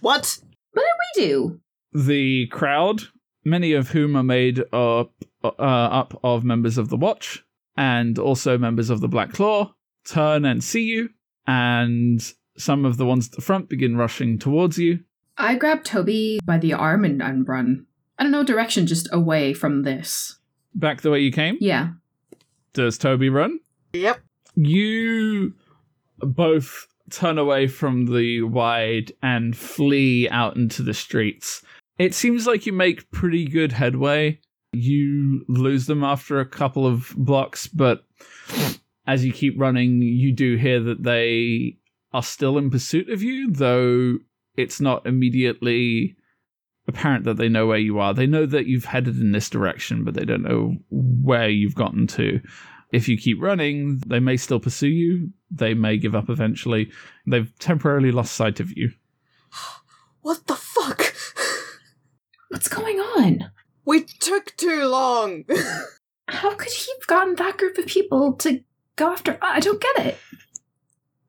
What? 0.00 0.38
What 0.72 0.84
did 1.16 1.22
we 1.22 1.26
do? 1.26 1.60
The 1.94 2.46
crowd, 2.48 3.02
many 3.44 3.72
of 3.72 3.90
whom 3.90 4.16
are 4.16 4.22
made 4.22 4.62
up, 4.72 5.12
uh, 5.44 5.50
up 5.58 6.18
of 6.24 6.44
members 6.44 6.78
of 6.78 6.88
the 6.88 6.96
Watch 6.96 7.44
and 7.76 8.18
also 8.18 8.56
members 8.56 8.90
of 8.90 9.00
the 9.00 9.08
Black 9.08 9.32
Claw, 9.32 9.74
turn 10.04 10.44
and 10.44 10.62
see 10.62 10.84
you, 10.84 11.10
and 11.46 12.22
some 12.56 12.84
of 12.84 12.96
the 12.96 13.06
ones 13.06 13.26
at 13.26 13.32
the 13.32 13.42
front 13.42 13.68
begin 13.68 13.96
rushing 13.96 14.38
towards 14.38 14.78
you. 14.78 15.00
I 15.36 15.56
grab 15.56 15.82
Toby 15.82 16.38
by 16.44 16.58
the 16.58 16.72
arm 16.72 17.04
and, 17.04 17.20
and 17.20 17.48
run. 17.48 17.86
I 18.18 18.22
don't 18.22 18.32
know 18.32 18.44
direction, 18.44 18.86
just 18.86 19.08
away 19.12 19.52
from 19.54 19.82
this. 19.82 20.38
Back 20.74 21.00
the 21.00 21.10
way 21.10 21.20
you 21.20 21.32
came. 21.32 21.56
Yeah. 21.60 21.90
Does 22.72 22.98
Toby 22.98 23.28
run? 23.28 23.58
Yep. 23.92 24.20
You 24.54 25.54
both 26.18 26.86
turn 27.10 27.38
away 27.38 27.66
from 27.66 28.06
the 28.06 28.42
wide 28.42 29.12
and 29.22 29.56
flee 29.56 30.28
out 30.28 30.56
into 30.56 30.82
the 30.82 30.94
streets. 30.94 31.62
It 31.98 32.14
seems 32.14 32.46
like 32.46 32.66
you 32.66 32.72
make 32.72 33.10
pretty 33.10 33.46
good 33.46 33.72
headway. 33.72 34.40
You 34.74 35.44
lose 35.48 35.86
them 35.86 36.04
after 36.04 36.40
a 36.40 36.46
couple 36.46 36.86
of 36.86 37.12
blocks, 37.16 37.66
but 37.66 38.04
as 39.06 39.24
you 39.24 39.32
keep 39.32 39.58
running, 39.58 40.02
you 40.02 40.32
do 40.32 40.56
hear 40.56 40.80
that 40.80 41.02
they 41.02 41.78
are 42.12 42.22
still 42.22 42.58
in 42.58 42.70
pursuit 42.70 43.10
of 43.10 43.22
you, 43.22 43.50
though 43.50 44.18
it's 44.56 44.80
not 44.80 45.06
immediately 45.06 46.16
apparent 46.86 47.24
that 47.24 47.36
they 47.36 47.48
know 47.48 47.66
where 47.66 47.78
you 47.78 47.98
are. 47.98 48.14
They 48.14 48.26
know 48.26 48.46
that 48.46 48.66
you've 48.66 48.84
headed 48.84 49.18
in 49.18 49.32
this 49.32 49.50
direction, 49.50 50.04
but 50.04 50.14
they 50.14 50.24
don't 50.24 50.42
know 50.42 50.76
where 50.90 51.48
you've 51.48 51.74
gotten 51.74 52.06
to. 52.08 52.40
If 52.92 53.08
you 53.08 53.18
keep 53.18 53.40
running, 53.40 54.00
they 54.06 54.20
may 54.20 54.36
still 54.36 54.60
pursue 54.60 54.88
you. 54.88 55.32
They 55.50 55.74
may 55.74 55.96
give 55.96 56.14
up 56.14 56.30
eventually. 56.30 56.90
They've 57.26 57.50
temporarily 57.58 58.12
lost 58.12 58.34
sight 58.34 58.60
of 58.60 58.76
you. 58.76 58.92
What 60.20 60.46
the 60.46 60.54
fuck? 60.54 61.14
What's 62.48 62.68
going 62.68 62.98
on? 63.00 63.50
We 63.84 64.04
took 64.04 64.56
too 64.56 64.86
long. 64.86 65.44
How 66.28 66.54
could 66.54 66.72
he 66.72 66.92
have 66.92 67.06
gotten 67.06 67.34
that 67.36 67.58
group 67.58 67.76
of 67.78 67.86
people 67.86 68.32
to 68.34 68.62
go 68.96 69.12
after? 69.12 69.38
I 69.42 69.60
don't 69.60 69.80
get 69.80 70.06
it. 70.06 70.18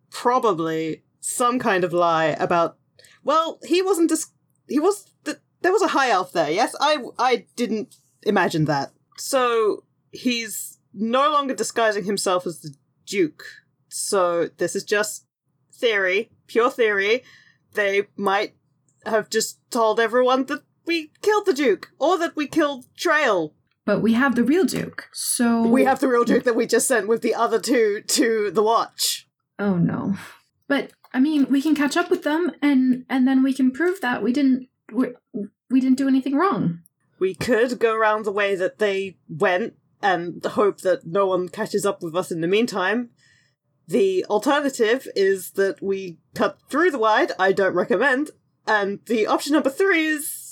Probably 0.09 1.03
some 1.19 1.59
kind 1.59 1.83
of 1.83 1.91
lie 1.91 2.35
about. 2.39 2.77
Well, 3.23 3.59
he 3.65 3.81
wasn't 3.81 4.09
dis- 4.09 4.31
he 4.69 4.79
was 4.79 5.11
th- 5.25 5.37
there 5.61 5.71
was 5.73 5.81
a 5.81 5.89
high 5.89 6.11
elf 6.11 6.31
there. 6.31 6.49
Yes, 6.49 6.75
I 6.79 6.97
I 7.19 7.45
didn't 7.55 7.97
imagine 8.23 8.65
that. 8.65 8.91
So 9.17 9.83
he's 10.11 10.79
no 10.93 11.29
longer 11.31 11.53
disguising 11.53 12.05
himself 12.05 12.47
as 12.47 12.61
the 12.61 12.73
Duke. 13.05 13.43
So 13.89 14.49
this 14.57 14.75
is 14.75 14.83
just 14.83 15.25
theory, 15.73 16.31
pure 16.47 16.71
theory. 16.71 17.23
They 17.73 18.03
might 18.15 18.55
have 19.05 19.29
just 19.29 19.59
told 19.69 19.99
everyone 19.99 20.45
that 20.45 20.61
we 20.85 21.11
killed 21.21 21.45
the 21.45 21.53
Duke 21.53 21.91
or 21.99 22.17
that 22.17 22.35
we 22.35 22.47
killed 22.47 22.85
Trail. 22.95 23.53
But 23.85 24.01
we 24.01 24.13
have 24.13 24.35
the 24.35 24.43
real 24.43 24.65
Duke, 24.65 25.09
so 25.13 25.67
We 25.67 25.83
have 25.83 25.99
the 25.99 26.07
real 26.07 26.23
Duke 26.23 26.43
that 26.45 26.55
we 26.55 26.65
just 26.65 26.87
sent 26.87 27.07
with 27.07 27.21
the 27.21 27.35
other 27.35 27.59
two 27.59 28.01
to 28.01 28.49
the 28.49 28.63
Watch. 28.63 29.27
Oh 29.59 29.75
no. 29.77 30.15
But 30.67 30.91
I 31.13 31.19
mean, 31.19 31.45
we 31.51 31.61
can 31.61 31.75
catch 31.75 31.95
up 31.95 32.09
with 32.09 32.23
them, 32.23 32.51
and 32.61 33.05
and 33.09 33.27
then 33.27 33.43
we 33.43 33.53
can 33.53 33.71
prove 33.71 34.01
that 34.01 34.23
we 34.23 34.33
didn't 34.33 34.67
we, 34.91 35.09
we 35.69 35.79
didn't 35.79 35.97
do 35.97 36.07
anything 36.07 36.35
wrong. 36.35 36.79
We 37.19 37.35
could 37.35 37.79
go 37.79 37.95
around 37.95 38.25
the 38.25 38.31
way 38.31 38.55
that 38.55 38.79
they 38.79 39.17
went 39.29 39.75
and 40.01 40.43
hope 40.43 40.81
that 40.81 41.05
no 41.05 41.27
one 41.27 41.49
catches 41.49 41.85
up 41.85 42.03
with 42.03 42.15
us 42.15 42.31
in 42.31 42.41
the 42.41 42.47
meantime. 42.47 43.09
The 43.87 44.25
alternative 44.25 45.07
is 45.15 45.51
that 45.51 45.81
we 45.81 46.17
cut 46.33 46.57
through 46.69 46.91
the 46.91 46.99
wide. 46.99 47.31
I 47.39 47.51
don't 47.51 47.75
recommend. 47.75 48.31
And 48.67 48.99
the 49.05 49.27
option 49.27 49.53
number 49.53 49.69
three 49.69 50.05
is 50.07 50.44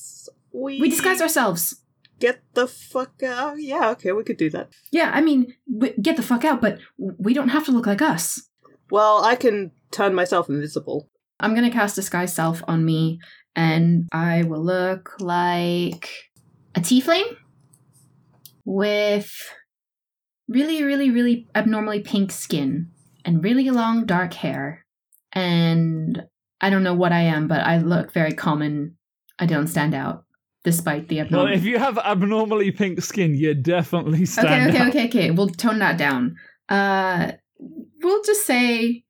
we 0.53 0.79
We 0.79 0.89
disguise 0.89 1.21
ourselves. 1.21 1.81
get 2.19 2.41
the 2.53 2.67
fuck 2.67 3.21
out. 3.23 3.55
Yeah, 3.59 3.89
okay, 3.91 4.11
we 4.13 4.23
could 4.23 4.37
do 4.37 4.49
that. 4.51 4.69
Yeah, 4.91 5.11
I 5.13 5.21
mean, 5.21 5.53
get 6.01 6.15
the 6.15 6.23
fuck 6.23 6.45
out, 6.45 6.61
but 6.61 6.79
we 6.97 7.33
don't 7.33 7.49
have 7.49 7.65
to 7.65 7.71
look 7.71 7.87
like 7.87 8.01
us. 8.01 8.49
Well, 8.91 9.23
I 9.23 9.35
can 9.35 9.71
turn 9.91 10.13
myself 10.15 10.47
invisible. 10.49 11.09
I'm 11.39 11.53
gonna 11.55 11.71
cast 11.71 11.95
disguise 11.95 12.33
self 12.33 12.61
on 12.67 12.85
me, 12.85 13.19
and 13.55 14.07
I 14.11 14.43
will 14.43 14.63
look 14.63 15.15
like 15.19 16.09
a 16.75 16.79
tiefling 16.79 17.25
with 18.65 19.31
really, 20.47 20.83
really, 20.83 21.09
really 21.09 21.47
abnormally 21.55 21.99
pink 22.01 22.31
skin 22.31 22.89
and 23.25 23.43
really 23.43 23.69
long 23.69 24.05
dark 24.05 24.33
hair. 24.33 24.85
And 25.33 26.23
I 26.61 26.69
don't 26.69 26.83
know 26.83 26.93
what 26.93 27.11
I 27.11 27.21
am, 27.21 27.47
but 27.47 27.61
I 27.61 27.77
look 27.79 28.13
very 28.13 28.33
common. 28.33 28.97
I 29.39 29.45
don't 29.45 29.67
stand 29.67 29.93
out, 29.95 30.25
despite 30.63 31.07
the 31.07 31.17
Well, 31.17 31.25
abnormal. 31.25 31.53
if 31.53 31.63
you 31.63 31.77
have 31.77 31.97
abnormally 31.97 32.71
pink 32.71 33.01
skin, 33.01 33.35
you 33.35 33.53
definitely 33.53 34.19
okay, 34.19 34.25
stand 34.25 34.69
okay, 34.69 34.77
out. 34.77 34.89
okay, 34.89 35.07
okay. 35.07 35.31
We'll 35.31 35.49
tone 35.49 35.79
that 35.79 35.97
down. 35.97 36.37
Uh, 36.69 37.33
we'll 37.59 38.23
just 38.23 38.45
say 38.45 39.03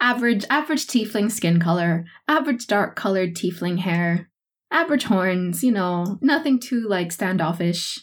average, 0.00 0.44
average 0.50 0.86
tiefling 0.86 1.30
skin 1.30 1.60
color, 1.60 2.04
average 2.28 2.66
dark 2.66 2.96
colored 2.96 3.34
tiefling 3.34 3.78
hair, 3.78 4.30
average 4.70 5.04
horns. 5.04 5.62
You 5.64 5.72
know, 5.72 6.18
nothing 6.20 6.60
too 6.60 6.86
like 6.88 7.12
standoffish. 7.12 8.00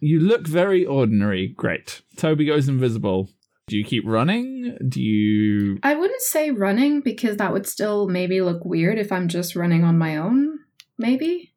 You 0.00 0.20
look 0.20 0.46
very 0.46 0.84
ordinary. 0.84 1.48
Great. 1.56 2.02
Toby 2.16 2.44
goes 2.44 2.68
invisible. 2.68 3.30
Do 3.68 3.76
you 3.76 3.84
keep 3.84 4.04
running? 4.06 4.76
Do 4.88 5.02
you. 5.02 5.78
I 5.82 5.94
wouldn't 5.94 6.20
say 6.20 6.50
running 6.50 7.00
because 7.00 7.38
that 7.38 7.52
would 7.52 7.66
still 7.66 8.06
maybe 8.08 8.40
look 8.40 8.64
weird 8.64 8.98
if 8.98 9.10
I'm 9.10 9.26
just 9.26 9.56
running 9.56 9.82
on 9.82 9.98
my 9.98 10.16
own. 10.16 10.60
Maybe 10.98 11.52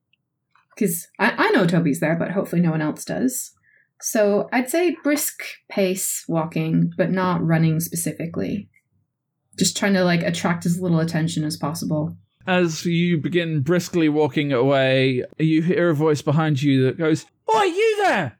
because 0.79 1.07
I, 1.19 1.33
I 1.37 1.49
know 1.51 1.67
Toby's 1.67 1.99
there, 1.99 2.15
but 2.15 2.31
hopefully 2.31 2.61
no 2.61 2.71
one 2.71 2.81
else 2.81 3.03
does. 3.03 3.51
So 4.01 4.47
I'd 4.53 4.69
say 4.69 4.95
brisk 5.03 5.41
pace 5.67 6.23
walking, 6.27 6.93
but 6.97 7.11
not 7.11 7.45
running 7.45 7.81
specifically. 7.81 8.69
Just 9.57 9.75
trying 9.75 9.93
to 9.93 10.05
like 10.05 10.23
attract 10.23 10.65
as 10.65 10.79
little 10.79 11.01
attention 11.01 11.43
as 11.43 11.57
possible. 11.57 12.15
As 12.47 12.85
you 12.85 13.17
begin 13.17 13.61
briskly 13.61 14.07
walking 14.07 14.53
away, 14.53 15.25
you 15.37 15.61
hear 15.61 15.89
a 15.89 15.95
voice 15.95 16.21
behind 16.21 16.63
you 16.63 16.85
that 16.85 16.97
goes, 16.97 17.25
Oi, 17.53 17.63
you 17.63 18.03
there! 18.03 18.39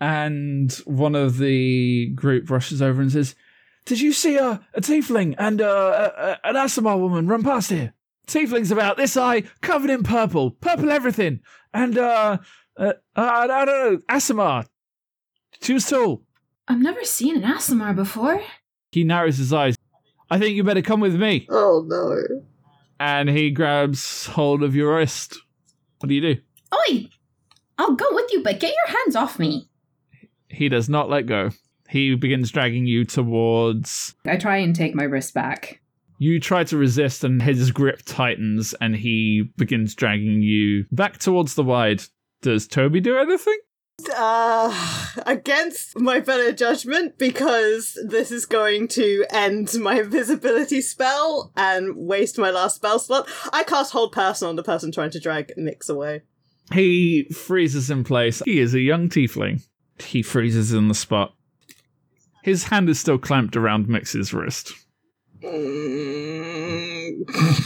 And 0.00 0.72
one 0.86 1.14
of 1.14 1.36
the 1.36 2.08
group 2.14 2.50
rushes 2.50 2.80
over 2.80 3.02
and 3.02 3.12
says, 3.12 3.34
Did 3.84 4.00
you 4.00 4.12
see 4.12 4.38
a, 4.38 4.66
a 4.74 4.80
tiefling 4.80 5.34
and 5.38 5.60
a, 5.60 6.40
a, 6.44 6.48
an 6.48 6.56
Aasimar 6.56 6.98
woman 6.98 7.26
run 7.26 7.44
past 7.44 7.70
here? 7.70 7.92
Tiefling's 8.26 8.70
about 8.70 8.96
this 8.96 9.16
eye, 9.16 9.42
covered 9.60 9.90
in 9.90 10.02
purple, 10.02 10.52
purple 10.52 10.90
everything. 10.90 11.40
And, 11.74 11.98
uh, 11.98 12.38
uh, 12.76 12.92
I, 13.16 13.44
I 13.44 13.64
don't 13.64 13.66
know, 13.66 13.98
Aasimar. 14.10 14.66
She 15.60 15.74
was 15.74 15.86
tall. 15.86 16.22
I've 16.68 16.80
never 16.80 17.04
seen 17.04 17.36
an 17.36 17.42
Aasimar 17.42 17.94
before. 17.94 18.42
He 18.92 19.04
narrows 19.04 19.38
his 19.38 19.52
eyes. 19.52 19.76
I 20.30 20.38
think 20.38 20.56
you 20.56 20.64
better 20.64 20.80
come 20.80 21.00
with 21.00 21.14
me. 21.20 21.46
Oh 21.50 21.84
no. 21.86 22.22
And 22.98 23.28
he 23.28 23.50
grabs 23.50 24.26
hold 24.26 24.62
of 24.62 24.74
your 24.74 24.96
wrist. 24.96 25.36
What 25.98 26.08
do 26.08 26.14
you 26.14 26.20
do? 26.20 26.40
Oi! 26.72 27.08
I'll 27.76 27.94
go 27.94 28.06
with 28.12 28.32
you, 28.32 28.42
but 28.42 28.60
get 28.60 28.72
your 28.72 28.96
hands 28.96 29.16
off 29.16 29.38
me. 29.38 29.68
He 30.48 30.68
does 30.70 30.88
not 30.88 31.10
let 31.10 31.26
go. 31.26 31.50
He 31.88 32.14
begins 32.14 32.50
dragging 32.50 32.86
you 32.86 33.04
towards. 33.04 34.14
I 34.24 34.38
try 34.38 34.56
and 34.56 34.74
take 34.74 34.94
my 34.94 35.04
wrist 35.04 35.34
back. 35.34 35.81
You 36.22 36.38
try 36.38 36.62
to 36.62 36.76
resist, 36.76 37.24
and 37.24 37.42
his 37.42 37.72
grip 37.72 38.02
tightens, 38.04 38.76
and 38.80 38.94
he 38.94 39.50
begins 39.56 39.96
dragging 39.96 40.40
you 40.40 40.84
back 40.92 41.18
towards 41.18 41.56
the 41.56 41.64
wide. 41.64 42.04
Does 42.42 42.68
Toby 42.68 43.00
do 43.00 43.18
anything? 43.18 43.58
Uh, 44.16 45.08
against 45.26 45.98
my 45.98 46.20
better 46.20 46.52
judgment, 46.52 47.18
because 47.18 47.98
this 48.06 48.30
is 48.30 48.46
going 48.46 48.86
to 48.86 49.24
end 49.30 49.74
my 49.80 49.98
invisibility 50.02 50.80
spell 50.80 51.50
and 51.56 51.96
waste 51.96 52.38
my 52.38 52.50
last 52.50 52.76
spell 52.76 53.00
slot, 53.00 53.28
I 53.52 53.64
cast 53.64 53.90
Hold 53.90 54.12
Person 54.12 54.46
on 54.46 54.54
the 54.54 54.62
person 54.62 54.92
trying 54.92 55.10
to 55.10 55.18
drag 55.18 55.52
Mix 55.56 55.88
away. 55.88 56.22
He 56.72 57.24
freezes 57.34 57.90
in 57.90 58.04
place. 58.04 58.40
He 58.44 58.60
is 58.60 58.74
a 58.74 58.80
young 58.80 59.08
tiefling. 59.08 59.66
He 59.98 60.22
freezes 60.22 60.72
in 60.72 60.86
the 60.86 60.94
spot. 60.94 61.34
His 62.44 62.62
hand 62.62 62.88
is 62.88 63.00
still 63.00 63.18
clamped 63.18 63.56
around 63.56 63.88
Mix's 63.88 64.32
wrist. 64.32 64.72
Mm. 65.42 67.22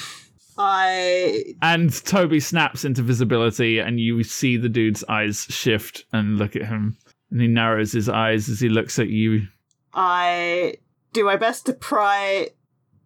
I 0.59 1.55
And 1.61 1.93
Toby 2.05 2.41
snaps 2.41 2.85
into 2.85 3.03
visibility, 3.03 3.79
and 3.79 4.01
you 4.01 4.23
see 4.23 4.57
the 4.57 4.71
dude's 4.71 5.05
eyes 5.09 5.47
shift 5.51 6.05
and 6.13 6.39
look 6.39 6.57
at 6.57 6.67
him. 6.67 6.97
And 7.31 7.41
he 7.41 7.47
narrows 7.49 7.93
his 7.93 8.09
eyes 8.09 8.49
as 8.49 8.61
he 8.61 8.69
looks 8.69 8.99
at 8.99 9.09
you. 9.09 9.49
I 9.93 10.77
do 11.13 11.25
my 11.25 11.37
best 11.37 11.67
to 11.67 11.73
pry 11.73 12.51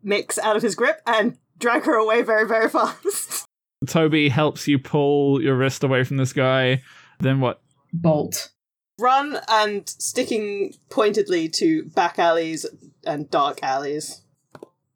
Mix 0.03 0.39
out 0.39 0.57
of 0.57 0.63
his 0.63 0.75
grip 0.75 1.01
and 1.07 1.37
drag 1.59 1.85
her 1.85 1.95
away 1.95 2.23
very, 2.23 2.47
very 2.47 2.69
fast. 2.69 3.47
Toby 3.87 4.29
helps 4.29 4.69
you 4.69 4.79
pull 4.79 5.43
your 5.43 5.57
wrist 5.57 5.85
away 5.85 6.05
from 6.05 6.17
this 6.17 6.33
guy. 6.33 6.83
Then 7.19 7.41
what? 7.41 7.61
Bolt. 7.93 8.51
Run 8.99 9.39
and 9.49 9.89
sticking 9.89 10.75
pointedly 10.91 11.49
to 11.51 11.85
back 11.85 12.19
alleys 12.19 12.67
and 13.07 13.31
dark 13.31 13.63
alleys. 13.63 14.23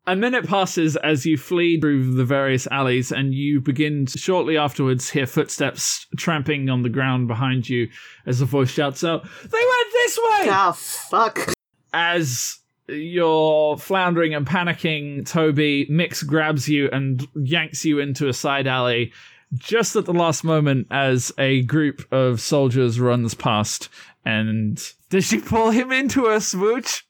A 0.07 0.15
minute 0.15 0.47
passes 0.47 0.97
as 0.97 1.25
you 1.25 1.39
flee 1.39 1.81
through 1.81 2.15
the 2.15 2.27
various 2.27 2.67
alleys, 2.67 3.11
and 3.11 3.33
you 3.33 3.61
begin 3.61 4.05
to 4.07 4.19
shortly 4.19 4.59
afterwards 4.59 5.09
hear 5.09 5.27
footsteps 5.27 6.07
tramping 6.19 6.69
on 6.69 6.83
the 6.83 6.91
ground 6.91 7.27
behind 7.27 7.69
you 7.69 7.89
as 8.27 8.43
a 8.43 8.45
voice 8.45 8.71
shouts 8.71 9.03
out, 9.03 9.25
They 9.25 9.59
went 9.59 9.93
this 9.93 10.19
way! 10.19 10.49
Ah, 10.51 10.73
fuck. 10.73 11.55
As 11.95 12.59
you're 12.87 13.79
floundering 13.79 14.35
and 14.35 14.47
panicking, 14.47 15.27
Toby, 15.27 15.87
Mix 15.89 16.23
grabs 16.23 16.69
you 16.69 16.91
and 16.91 17.27
yanks 17.35 17.83
you 17.87 17.99
into 17.99 18.29
a 18.29 18.35
side 18.35 18.67
alley 18.67 19.11
just 19.55 19.97
at 19.97 20.05
the 20.05 20.13
last 20.13 20.45
moment 20.45 20.87
as 20.91 21.33
a 21.39 21.63
group 21.63 22.07
of 22.13 22.41
soldiers 22.41 23.01
runs 23.01 23.35
past. 23.35 23.89
And 24.25 24.81
does 25.11 25.27
she 25.27 25.41
pull 25.41 25.71
him 25.71 25.93
into 25.93 26.27
a 26.27 26.41
smooch? 26.41 27.07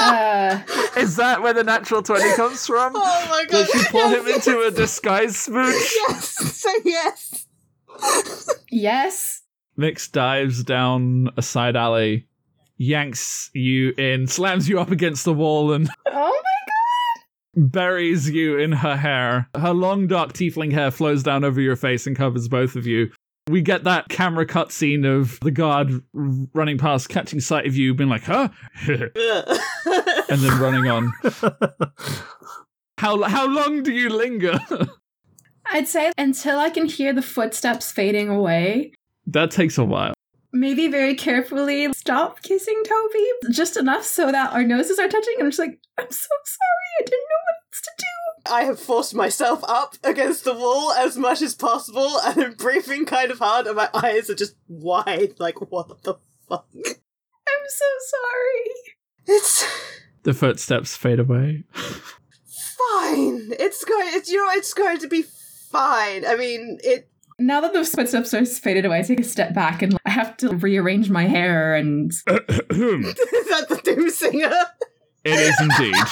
Uh, 0.00 0.60
Is 0.96 1.16
that 1.16 1.42
where 1.42 1.52
the 1.52 1.64
natural 1.64 2.02
20 2.02 2.34
comes 2.36 2.66
from? 2.66 2.92
Oh 2.96 3.26
my 3.30 3.44
god. 3.48 3.66
Does 3.66 3.70
she 3.70 3.88
pull 3.90 4.08
him 4.08 4.26
yes, 4.26 4.46
into 4.46 4.60
a 4.62 4.70
disguise 4.70 5.36
smooch? 5.36 5.74
Yes, 6.08 6.28
Say 6.56 6.74
yes. 6.84 7.46
yes. 8.70 9.42
Mix 9.76 10.08
dives 10.08 10.62
down 10.64 11.30
a 11.36 11.42
side 11.42 11.76
alley, 11.76 12.26
yanks 12.76 13.50
you 13.54 13.92
in, 13.96 14.26
slams 14.26 14.68
you 14.68 14.80
up 14.80 14.90
against 14.90 15.24
the 15.24 15.32
wall, 15.34 15.72
and 15.72 15.88
Oh 16.06 16.12
my 16.42 16.72
god! 17.62 17.70
buries 17.72 18.28
you 18.30 18.58
in 18.58 18.72
her 18.72 18.96
hair. 18.96 19.48
Her 19.56 19.72
long 19.72 20.06
dark 20.06 20.32
tiefling 20.32 20.72
hair 20.72 20.90
flows 20.90 21.22
down 21.22 21.44
over 21.44 21.60
your 21.60 21.76
face 21.76 22.06
and 22.06 22.16
covers 22.16 22.48
both 22.48 22.76
of 22.76 22.86
you. 22.86 23.10
We 23.48 23.62
get 23.62 23.84
that 23.84 24.08
camera 24.08 24.46
cut 24.46 24.70
scene 24.70 25.04
of 25.04 25.40
the 25.40 25.50
guard 25.50 26.02
running 26.12 26.78
past, 26.78 27.08
catching 27.08 27.40
sight 27.40 27.66
of 27.66 27.76
you, 27.76 27.94
being 27.94 28.10
like, 28.10 28.22
huh? 28.22 28.48
and 28.86 29.10
then 30.28 30.60
running 30.60 30.86
on. 30.88 31.12
How, 32.98 33.22
how 33.22 33.46
long 33.48 33.82
do 33.82 33.92
you 33.92 34.10
linger? 34.10 34.60
I'd 35.72 35.88
say 35.88 36.12
until 36.18 36.58
I 36.58 36.68
can 36.68 36.84
hear 36.84 37.14
the 37.14 37.22
footsteps 37.22 37.90
fading 37.90 38.28
away, 38.28 38.92
that 39.26 39.50
takes 39.50 39.78
a 39.78 39.84
while. 39.84 40.12
maybe 40.52 40.86
very 40.88 41.14
carefully 41.14 41.90
stop 41.94 42.42
kissing 42.42 42.82
Toby 42.84 43.26
just 43.52 43.78
enough 43.78 44.04
so 44.04 44.30
that 44.30 44.52
our 44.52 44.64
noses 44.64 44.98
are 44.98 45.08
touching. 45.08 45.34
And 45.38 45.44
I'm 45.44 45.50
just 45.50 45.58
like, 45.60 45.78
I'm 45.96 46.10
so 46.10 46.28
sorry. 46.44 46.90
I 47.00 47.04
didn't 47.04 47.20
know 47.30 47.40
what 47.46 47.56
else 47.64 47.80
to 47.84 47.90
do. 47.96 48.04
I 48.50 48.62
have 48.62 48.78
forced 48.78 49.14
myself 49.14 49.62
up 49.68 49.96
against 50.04 50.44
the 50.44 50.54
wall 50.54 50.92
as 50.92 51.16
much 51.16 51.42
as 51.42 51.54
possible, 51.54 52.18
and 52.24 52.42
I'm 52.42 52.54
breathing 52.54 53.04
kind 53.06 53.30
of 53.30 53.38
hard, 53.38 53.66
and 53.66 53.76
my 53.76 53.88
eyes 53.94 54.30
are 54.30 54.34
just 54.34 54.56
wide. 54.68 55.34
Like, 55.38 55.60
what 55.60 56.02
the 56.02 56.14
fuck? 56.48 56.66
I'm 56.74 57.66
so 57.68 57.84
sorry. 58.06 58.74
It's 59.26 59.66
The 60.22 60.34
footsteps 60.34 60.96
fade 60.96 61.20
away. 61.20 61.64
fine. 61.74 63.50
It's 63.58 63.84
going. 63.84 64.08
It's 64.10 64.30
you 64.30 64.38
know. 64.38 64.52
It's 64.52 64.74
going 64.74 64.98
to 64.98 65.08
be 65.08 65.22
fine. 65.70 66.24
I 66.26 66.36
mean, 66.36 66.78
it. 66.82 67.08
Now 67.38 67.60
that 67.62 67.72
the 67.72 67.84
footsteps 67.84 68.34
are 68.34 68.44
faded 68.44 68.84
away, 68.84 68.98
I 68.98 69.02
take 69.02 69.20
a 69.20 69.24
step 69.24 69.54
back 69.54 69.80
and 69.80 69.96
I 70.04 70.10
have 70.10 70.36
to 70.38 70.50
rearrange 70.56 71.08
my 71.08 71.24
hair 71.26 71.74
and 71.74 72.10
Is 72.26 72.26
that 72.26 73.66
the 73.68 73.80
Doom 73.82 74.10
Singer? 74.10 74.52
It 75.24 75.38
is 75.38 75.58
indeed. 75.60 75.94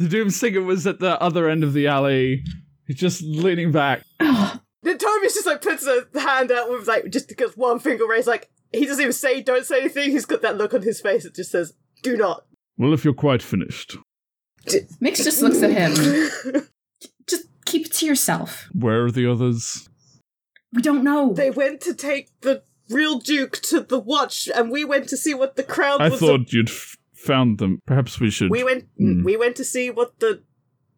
the 0.00 0.08
Doomsinger 0.08 0.64
was 0.64 0.86
at 0.86 0.98
the 0.98 1.20
other 1.22 1.48
end 1.48 1.62
of 1.62 1.72
the 1.72 1.86
alley, 1.86 2.42
He's 2.86 2.96
just 2.96 3.22
leaning 3.22 3.70
back. 3.70 4.02
Then 4.82 4.96
Tobias 4.96 5.34
just 5.34 5.46
like 5.46 5.60
puts 5.60 5.86
a 5.86 6.06
hand 6.18 6.50
out 6.50 6.70
with 6.70 6.88
like 6.88 7.10
just 7.10 7.28
because 7.28 7.54
one 7.54 7.78
finger 7.80 8.06
raised. 8.08 8.26
Like 8.26 8.48
he 8.72 8.86
doesn't 8.86 9.02
even 9.02 9.12
say, 9.12 9.42
"Don't 9.42 9.66
say 9.66 9.80
anything." 9.80 10.10
He's 10.10 10.24
got 10.24 10.40
that 10.40 10.56
look 10.56 10.72
on 10.72 10.80
his 10.80 11.02
face 11.02 11.24
that 11.24 11.34
just 11.34 11.50
says, 11.50 11.74
"Do 12.02 12.16
not." 12.16 12.46
Well, 12.78 12.94
if 12.94 13.04
you're 13.04 13.12
quite 13.12 13.42
finished, 13.42 13.98
Mix 14.98 15.22
just 15.22 15.42
looks 15.42 15.62
at 15.62 15.70
him. 15.70 16.62
Just 17.28 17.44
keep 17.66 17.86
it 17.86 17.92
to 17.92 18.06
yourself. 18.06 18.68
where 18.72 19.04
are 19.04 19.10
the 19.10 19.30
others? 19.30 19.88
We 20.72 20.80
don't 20.80 21.04
know. 21.04 21.34
They 21.34 21.50
went 21.50 21.82
to 21.82 21.94
take 21.94 22.30
the 22.40 22.62
real 22.88 23.18
Duke 23.18 23.60
to 23.64 23.80
the 23.80 23.98
watch, 23.98 24.48
and 24.54 24.70
we 24.70 24.84
went 24.84 25.08
to 25.10 25.16
see 25.18 25.34
what 25.34 25.56
the 25.56 25.62
crowd 25.62 26.00
I 26.00 26.08
was. 26.08 26.20
thought 26.20 26.52
you'd 26.54 26.70
f- 26.70 26.96
found 27.24 27.58
them. 27.58 27.80
Perhaps 27.86 28.20
we 28.20 28.30
should. 28.30 28.50
we 28.50 28.64
went. 28.64 28.84
Hmm. 28.98 29.22
We 29.22 29.36
went 29.36 29.56
to 29.56 29.64
see 29.64 29.90
what 29.90 30.18
the. 30.20 30.42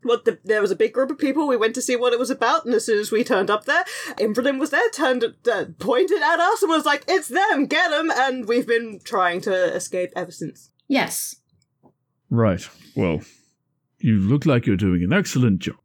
What 0.04 0.24
the 0.24 0.40
there 0.42 0.60
was 0.60 0.72
a 0.72 0.76
big 0.76 0.92
group 0.92 1.12
of 1.12 1.18
people. 1.18 1.46
We 1.46 1.56
went 1.56 1.76
to 1.76 1.82
see 1.82 1.94
what 1.94 2.12
it 2.12 2.18
was 2.18 2.28
about, 2.28 2.64
and 2.64 2.74
as 2.74 2.84
soon 2.84 2.98
as 2.98 3.12
we 3.12 3.22
turned 3.22 3.50
up 3.50 3.66
there, 3.66 3.84
Imberlin 4.18 4.58
was 4.58 4.70
there, 4.70 4.90
turned 4.90 5.22
uh, 5.22 5.66
pointed 5.78 6.20
at 6.20 6.40
us, 6.40 6.60
and 6.60 6.70
was 6.70 6.84
like, 6.84 7.04
"It's 7.06 7.28
them, 7.28 7.66
get 7.66 7.92
them!" 7.92 8.10
And 8.10 8.48
we've 8.48 8.66
been 8.66 8.98
trying 9.04 9.40
to 9.42 9.72
escape 9.72 10.10
ever 10.16 10.32
since. 10.32 10.72
Yes. 10.88 11.36
Right. 12.30 12.68
Well, 12.96 13.20
you 13.98 14.18
look 14.18 14.44
like 14.44 14.66
you're 14.66 14.76
doing 14.76 15.04
an 15.04 15.12
excellent 15.12 15.60
job. 15.60 15.76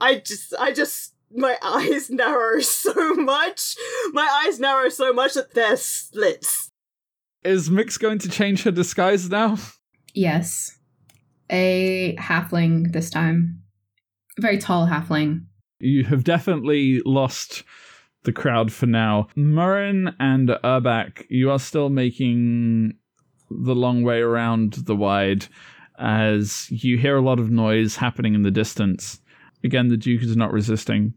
I 0.00 0.18
just, 0.18 0.54
I 0.58 0.72
just, 0.72 1.14
my 1.34 1.56
eyes 1.62 2.10
narrow 2.10 2.60
so 2.60 3.14
much. 3.14 3.76
My 4.12 4.44
eyes 4.46 4.60
narrow 4.60 4.88
so 4.88 5.12
much 5.12 5.34
that 5.34 5.54
they're 5.54 5.76
slits. 5.76 6.61
Is 7.44 7.70
Mix 7.70 7.98
going 7.98 8.18
to 8.20 8.28
change 8.28 8.62
her 8.62 8.70
disguise 8.70 9.28
now? 9.28 9.58
Yes. 10.14 10.78
A 11.50 12.16
halfling 12.16 12.92
this 12.92 13.10
time. 13.10 13.62
A 14.38 14.42
very 14.42 14.58
tall 14.58 14.86
halfling. 14.86 15.46
You 15.80 16.04
have 16.04 16.22
definitely 16.22 17.02
lost 17.04 17.64
the 18.22 18.32
crowd 18.32 18.72
for 18.72 18.86
now. 18.86 19.26
Murren 19.36 20.14
and 20.20 20.50
Urbak, 20.62 21.24
you 21.28 21.50
are 21.50 21.58
still 21.58 21.88
making 21.88 22.94
the 23.50 23.74
long 23.74 24.02
way 24.02 24.20
around 24.20 24.74
the 24.74 24.96
wide 24.96 25.46
as 25.98 26.70
you 26.70 26.96
hear 26.96 27.16
a 27.16 27.22
lot 27.22 27.40
of 27.40 27.50
noise 27.50 27.96
happening 27.96 28.34
in 28.34 28.42
the 28.42 28.50
distance. 28.50 29.20
Again, 29.64 29.88
the 29.88 29.96
Duke 29.96 30.22
is 30.22 30.36
not 30.36 30.52
resisting. 30.52 31.14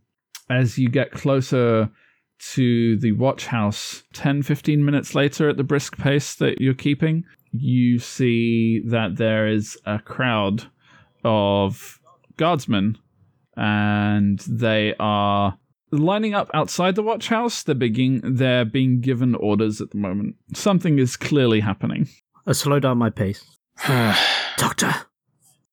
As 0.49 0.78
you 0.78 0.89
get 0.89 1.11
closer 1.11 1.89
to 2.39 2.97
the 2.97 3.13
watch 3.13 3.47
house, 3.47 4.03
10 4.13 4.43
15 4.43 4.83
minutes 4.83 5.15
later 5.15 5.49
at 5.49 5.57
the 5.57 5.63
brisk 5.63 5.97
pace 5.97 6.36
that 6.36 6.59
you're 6.59 6.73
keeping, 6.73 7.23
you 7.51 7.99
see 7.99 8.81
that 8.86 9.17
there 9.17 9.47
is 9.47 9.77
a 9.86 9.99
crowd 9.99 10.65
of 11.23 11.99
guardsmen 12.38 12.97
and 13.55 14.39
they 14.39 14.93
are 14.99 15.57
lining 15.91 16.33
up 16.33 16.49
outside 16.53 16.95
the 16.95 17.03
watch 17.03 17.29
house. 17.29 17.63
They're 17.63 17.75
being 17.75 18.21
they're 18.23 18.65
being 18.65 19.01
given 19.01 19.36
orders 19.36 19.81
at 19.81 19.91
the 19.91 19.97
moment. 19.97 20.36
Something 20.53 20.99
is 20.99 21.15
clearly 21.15 21.61
happening. 21.61 22.09
I 22.45 22.51
slow 22.51 22.79
down 22.79 22.97
my 22.97 23.09
pace. 23.09 23.43
Doctor. 24.57 24.93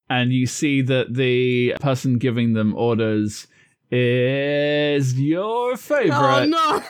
And 0.09 0.33
you 0.33 0.47
see 0.47 0.83
that 0.83 1.15
the 1.15 1.75
person 1.81 2.19
giving 2.19 2.53
them 2.53 2.75
orders 2.75 3.47
is 3.93 5.21
your 5.21 5.77
favorite 5.77 6.13
Oh 6.15 6.45
no! 6.47 6.83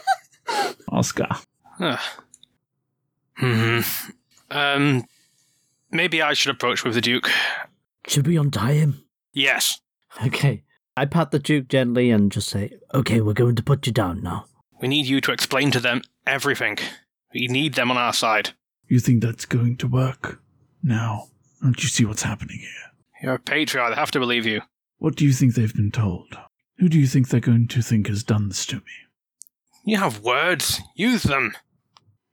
Oscar. 0.88 1.28
Huh. 1.78 1.96
Hmm. 3.36 3.80
Um, 4.50 5.04
maybe 5.90 6.22
I 6.22 6.34
should 6.34 6.54
approach 6.54 6.84
with 6.84 6.94
the 6.94 7.00
Duke. 7.00 7.28
Should 8.06 8.26
we 8.26 8.36
untie 8.36 8.74
him? 8.74 9.04
Yes. 9.32 9.80
Okay. 10.24 10.62
I 10.96 11.06
pat 11.06 11.30
the 11.30 11.38
Duke 11.38 11.68
gently 11.68 12.10
and 12.10 12.30
just 12.30 12.48
say, 12.48 12.78
okay, 12.92 13.20
we're 13.20 13.32
going 13.32 13.56
to 13.56 13.62
put 13.62 13.86
you 13.86 13.92
down 13.92 14.22
now. 14.22 14.44
We 14.80 14.88
need 14.88 15.06
you 15.06 15.20
to 15.22 15.32
explain 15.32 15.70
to 15.72 15.80
them 15.80 16.02
everything. 16.26 16.78
We 17.32 17.48
need 17.48 17.74
them 17.74 17.90
on 17.90 17.96
our 17.96 18.12
side. 18.12 18.50
You 18.88 19.00
think 19.00 19.22
that's 19.22 19.46
going 19.46 19.76
to 19.78 19.88
work? 19.88 20.40
Now, 20.82 21.28
don't 21.62 21.82
you 21.82 21.88
see 21.88 22.04
what's 22.04 22.22
happening 22.22 22.58
here? 22.58 22.92
You're 23.22 23.34
a 23.34 23.38
patriot. 23.38 23.84
I 23.84 23.94
have 23.94 24.10
to 24.10 24.20
believe 24.20 24.44
you. 24.44 24.60
What 24.98 25.16
do 25.16 25.24
you 25.24 25.32
think 25.32 25.54
they've 25.54 25.74
been 25.74 25.90
told? 25.92 26.36
Who 26.82 26.88
do 26.88 26.98
you 26.98 27.06
think 27.06 27.28
they're 27.28 27.38
going 27.38 27.68
to 27.68 27.80
think 27.80 28.08
has 28.08 28.24
done 28.24 28.48
this 28.48 28.66
to 28.66 28.74
me? 28.74 28.82
You 29.84 29.98
have 29.98 30.18
words. 30.18 30.80
Use 30.96 31.22
them. 31.22 31.52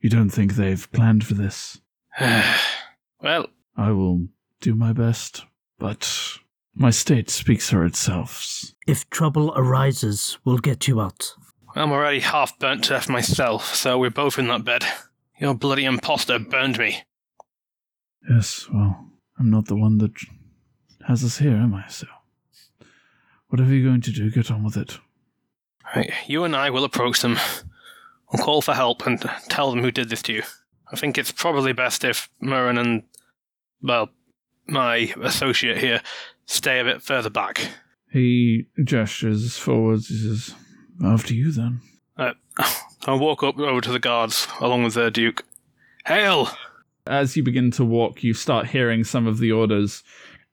You 0.02 0.10
don't 0.10 0.32
think 0.32 0.56
they've 0.56 0.91
planned 0.91 1.24
for 1.24 1.36
this? 1.36 1.80
well, 3.22 3.45
I 3.78 3.91
will 3.91 4.30
do 4.60 4.74
my 4.74 4.91
best, 4.91 5.45
but 5.78 6.39
my 6.74 6.89
state 6.89 7.30
speaks 7.30 7.70
for 7.70 7.86
itself. 7.86 8.43
If 8.88 9.08
trouble 9.12 9.54
arises, 9.56 10.39
we'll 10.43 10.58
get 10.58 10.88
you 10.88 11.00
out. 11.00 11.36
I'm 11.76 11.91
already 11.91 12.22
half 12.22 12.58
burnt 12.58 12.86
to 12.86 12.89
death 12.89 13.08
myself, 13.08 13.76
so 13.76 14.00
we're 14.00 14.10
both 14.10 14.39
in 14.39 14.47
that 14.47 14.66
bed. 14.66 14.84
Your 15.38 15.54
bloody 15.54 15.86
imposter 15.86 16.39
burned 16.39 16.80
me. 16.80 17.04
Yes, 18.28 18.68
well, 18.74 19.12
I'm 19.38 19.52
not 19.52 19.68
the 19.68 19.78
one 19.78 20.00
that 20.00 20.14
has 21.08 21.24
us 21.24 21.38
here, 21.38 21.56
am 21.56 21.76
I? 21.76 21.88
So, 21.88 22.08
whatever 23.50 23.74
you're 23.74 23.89
going 23.89 24.02
to 24.02 24.12
do, 24.12 24.32
get 24.32 24.50
on 24.50 24.64
with 24.64 24.78
it. 24.78 24.97
Right, 25.95 26.12
you 26.28 26.43
and 26.43 26.56
I 26.56 26.70
will 26.70 26.84
approach 26.84 27.22
them. 27.22 27.38
We'll 28.32 28.43
call 28.43 28.62
for 28.62 28.76
help 28.76 29.06
and 29.06 29.22
tell 29.50 29.72
them 29.72 29.82
who 29.82 29.91
did 29.91 30.10
this 30.10 30.22
to 30.24 30.34
you. 30.34 30.43
I 30.91 30.95
think 30.95 31.18
it's 31.18 31.32
probably 31.32 31.74
best 31.74 32.04
if 32.04 32.30
Murren 32.41 32.80
and, 32.80 33.04
well, 33.82 34.10
my 34.68 35.14
associate 35.22 35.80
here 35.80 36.02
stay 36.45 36.80
a 36.80 36.84
bit 36.84 37.02
further 37.02 37.30
back. 37.30 37.70
He 38.12 38.68
gestures 38.84 39.58
forwards. 39.58 40.08
He 40.08 40.18
says, 40.18 40.56
After 41.04 41.34
you 41.34 41.52
then. 41.52 41.82
Uh, 42.18 42.34
I'll 43.06 43.20
walk 43.20 43.43
up 43.43 43.58
over 43.58 43.82
to 43.82 43.91
the 43.91 44.00
guards 44.00 44.47
along 44.60 44.84
with 44.84 44.95
the 44.95 45.10
Duke. 45.10 45.45
Hail! 46.06 46.50
As 47.08 47.36
you 47.36 47.43
begin 47.43 47.72
to 47.72 47.86
walk, 47.86 48.24
you 48.24 48.34
start 48.34 48.68
hearing 48.68 49.04
some 49.04 49.26
of 49.26 49.39
the 49.39 49.52
orders, 49.52 50.04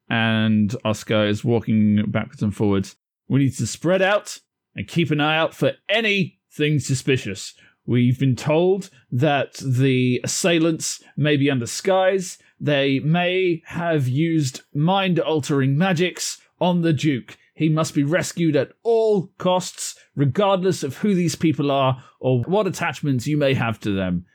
and 0.08 0.74
Oscar 0.84 1.26
is 1.26 1.44
walking 1.44 2.04
backwards 2.08 2.42
and 2.42 2.54
forwards. 2.54 2.96
We 3.28 3.40
need 3.40 3.56
to 3.56 3.66
spread 3.66 4.02
out 4.02 4.40
and 4.74 4.86
keep 4.86 5.10
an 5.10 5.20
eye 5.20 5.36
out 5.36 5.54
for 5.54 5.72
anything 5.88 6.78
suspicious. 6.78 7.54
We've 7.86 8.18
been 8.18 8.36
told 8.36 8.90
that 9.10 9.54
the 9.54 10.20
assailants 10.24 11.02
may 11.16 11.36
be 11.36 11.50
under 11.50 11.66
skies. 11.66 12.38
They 12.60 12.98
may 13.00 13.62
have 13.66 14.08
used 14.08 14.62
mind 14.74 15.20
altering 15.20 15.78
magics 15.78 16.40
on 16.60 16.82
the 16.82 16.92
Duke. 16.92 17.38
He 17.54 17.68
must 17.68 17.94
be 17.94 18.02
rescued 18.02 18.54
at 18.56 18.72
all 18.82 19.28
costs, 19.38 19.98
regardless 20.14 20.82
of 20.82 20.98
who 20.98 21.14
these 21.14 21.36
people 21.36 21.70
are 21.70 22.02
or 22.20 22.42
what 22.42 22.66
attachments 22.66 23.26
you 23.26 23.36
may 23.36 23.54
have 23.54 23.80
to 23.80 23.92
them. 23.92 24.26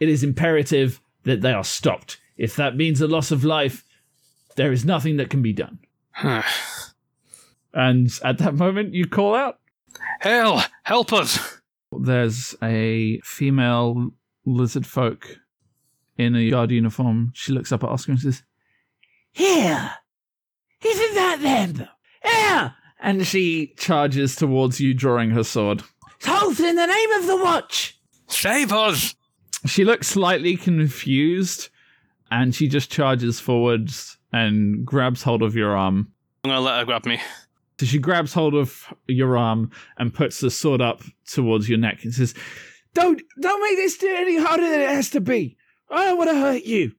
It 0.00 0.08
is 0.08 0.24
imperative 0.24 1.00
that 1.24 1.40
they 1.40 1.52
are 1.52 1.62
stopped. 1.62 2.18
If 2.36 2.56
that 2.56 2.76
means 2.76 3.00
a 3.00 3.06
loss 3.06 3.30
of 3.30 3.44
life, 3.44 3.84
there 4.56 4.72
is 4.72 4.84
nothing 4.84 5.16
that 5.16 5.30
can 5.30 5.42
be 5.42 5.52
done. 5.52 5.78
and 7.74 8.10
at 8.24 8.38
that 8.38 8.54
moment, 8.54 8.94
you 8.94 9.06
call 9.06 9.34
out. 9.34 9.58
Hail! 10.20 10.62
Help 10.84 11.12
us! 11.12 11.60
There's 11.92 12.54
a 12.62 13.20
female 13.20 14.10
lizard 14.44 14.86
folk 14.86 15.38
in 16.16 16.34
a 16.34 16.50
guard 16.50 16.70
uniform. 16.70 17.32
She 17.34 17.52
looks 17.52 17.72
up 17.72 17.84
at 17.84 17.90
Oscar 17.90 18.12
and 18.12 18.20
says, 18.20 18.42
Here! 19.32 19.92
Isn't 20.84 21.14
that 21.14 21.40
them? 21.42 21.88
Here! 22.24 22.74
And 23.00 23.26
she 23.26 23.74
charges 23.76 24.36
towards 24.36 24.80
you, 24.80 24.94
drawing 24.94 25.30
her 25.30 25.44
sword. 25.44 25.82
Halt 26.22 26.60
in 26.60 26.76
the 26.76 26.86
name 26.86 27.12
of 27.12 27.26
the 27.26 27.36
watch! 27.36 27.98
Save 28.28 28.72
us! 28.72 29.14
She 29.66 29.84
looks 29.84 30.08
slightly 30.08 30.56
confused 30.56 31.68
and 32.30 32.54
she 32.54 32.66
just 32.66 32.90
charges 32.90 33.38
forwards 33.38 34.16
and 34.32 34.84
grabs 34.84 35.22
hold 35.22 35.42
of 35.42 35.54
your 35.54 35.76
arm. 35.76 36.12
I'm 36.44 36.50
gonna 36.50 36.60
let 36.60 36.78
her 36.80 36.84
grab 36.84 37.06
me. 37.06 37.20
So 37.80 37.86
she 37.86 37.98
grabs 37.98 38.32
hold 38.32 38.54
of 38.54 38.86
your 39.08 39.36
arm 39.36 39.70
and 39.98 40.14
puts 40.14 40.40
the 40.40 40.50
sword 40.50 40.80
up 40.80 41.02
towards 41.26 41.68
your 41.68 41.78
neck 41.78 42.04
and 42.04 42.14
says, 42.14 42.34
Don't 42.94 43.20
don't 43.40 43.60
make 43.60 43.76
this 43.76 44.00
any 44.02 44.38
harder 44.38 44.68
than 44.68 44.80
it 44.80 44.88
has 44.88 45.10
to 45.10 45.20
be. 45.20 45.56
I 45.90 46.06
don't 46.06 46.18
want 46.18 46.30
to 46.30 46.36
hurt 46.36 46.62
you. 46.62 46.92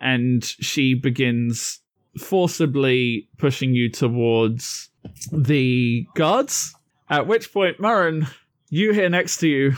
And 0.00 0.44
she 0.44 0.94
begins 0.94 1.80
forcibly 2.18 3.28
pushing 3.38 3.74
you 3.74 3.90
towards 3.90 4.90
the 5.32 6.06
guards. 6.14 6.74
At 7.10 7.26
which 7.26 7.52
point, 7.52 7.78
Murren, 7.78 8.28
you 8.70 8.92
here 8.92 9.08
next 9.08 9.38
to 9.38 9.48
you 9.48 9.76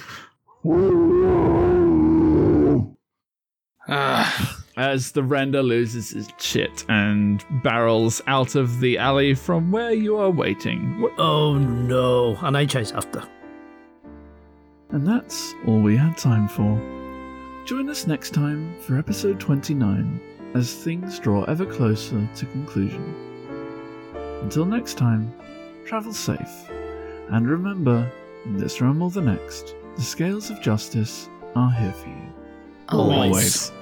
as 4.80 5.12
the 5.12 5.22
render 5.22 5.62
loses 5.62 6.08
his 6.08 6.28
shit 6.38 6.86
and 6.88 7.44
barrels 7.62 8.22
out 8.26 8.54
of 8.54 8.80
the 8.80 8.96
alley 8.96 9.34
from 9.34 9.70
where 9.70 9.92
you 9.92 10.16
are 10.16 10.30
waiting. 10.30 11.06
Oh 11.18 11.58
no! 11.58 12.34
And 12.40 12.56
I 12.56 12.64
chase 12.64 12.90
after. 12.92 13.22
And 14.88 15.06
that's 15.06 15.54
all 15.66 15.82
we 15.82 15.98
had 15.98 16.16
time 16.16 16.48
for. 16.48 16.80
Join 17.66 17.90
us 17.90 18.06
next 18.06 18.32
time 18.32 18.74
for 18.80 18.96
episode 18.96 19.38
29 19.38 20.18
as 20.54 20.74
things 20.74 21.18
draw 21.18 21.44
ever 21.44 21.66
closer 21.66 22.26
to 22.36 22.46
conclusion. 22.46 23.14
Until 24.40 24.64
next 24.64 24.96
time, 24.96 25.30
travel 25.84 26.14
safe. 26.14 26.70
And 27.28 27.46
remember, 27.46 28.10
in 28.46 28.56
this 28.56 28.80
realm 28.80 29.02
or 29.02 29.10
the 29.10 29.20
next, 29.20 29.74
the 29.96 30.02
scales 30.02 30.48
of 30.48 30.62
justice 30.62 31.28
are 31.54 31.70
here 31.70 31.92
for 31.92 32.08
you. 32.08 32.32
Always. 32.88 33.18
Always. 33.18 33.79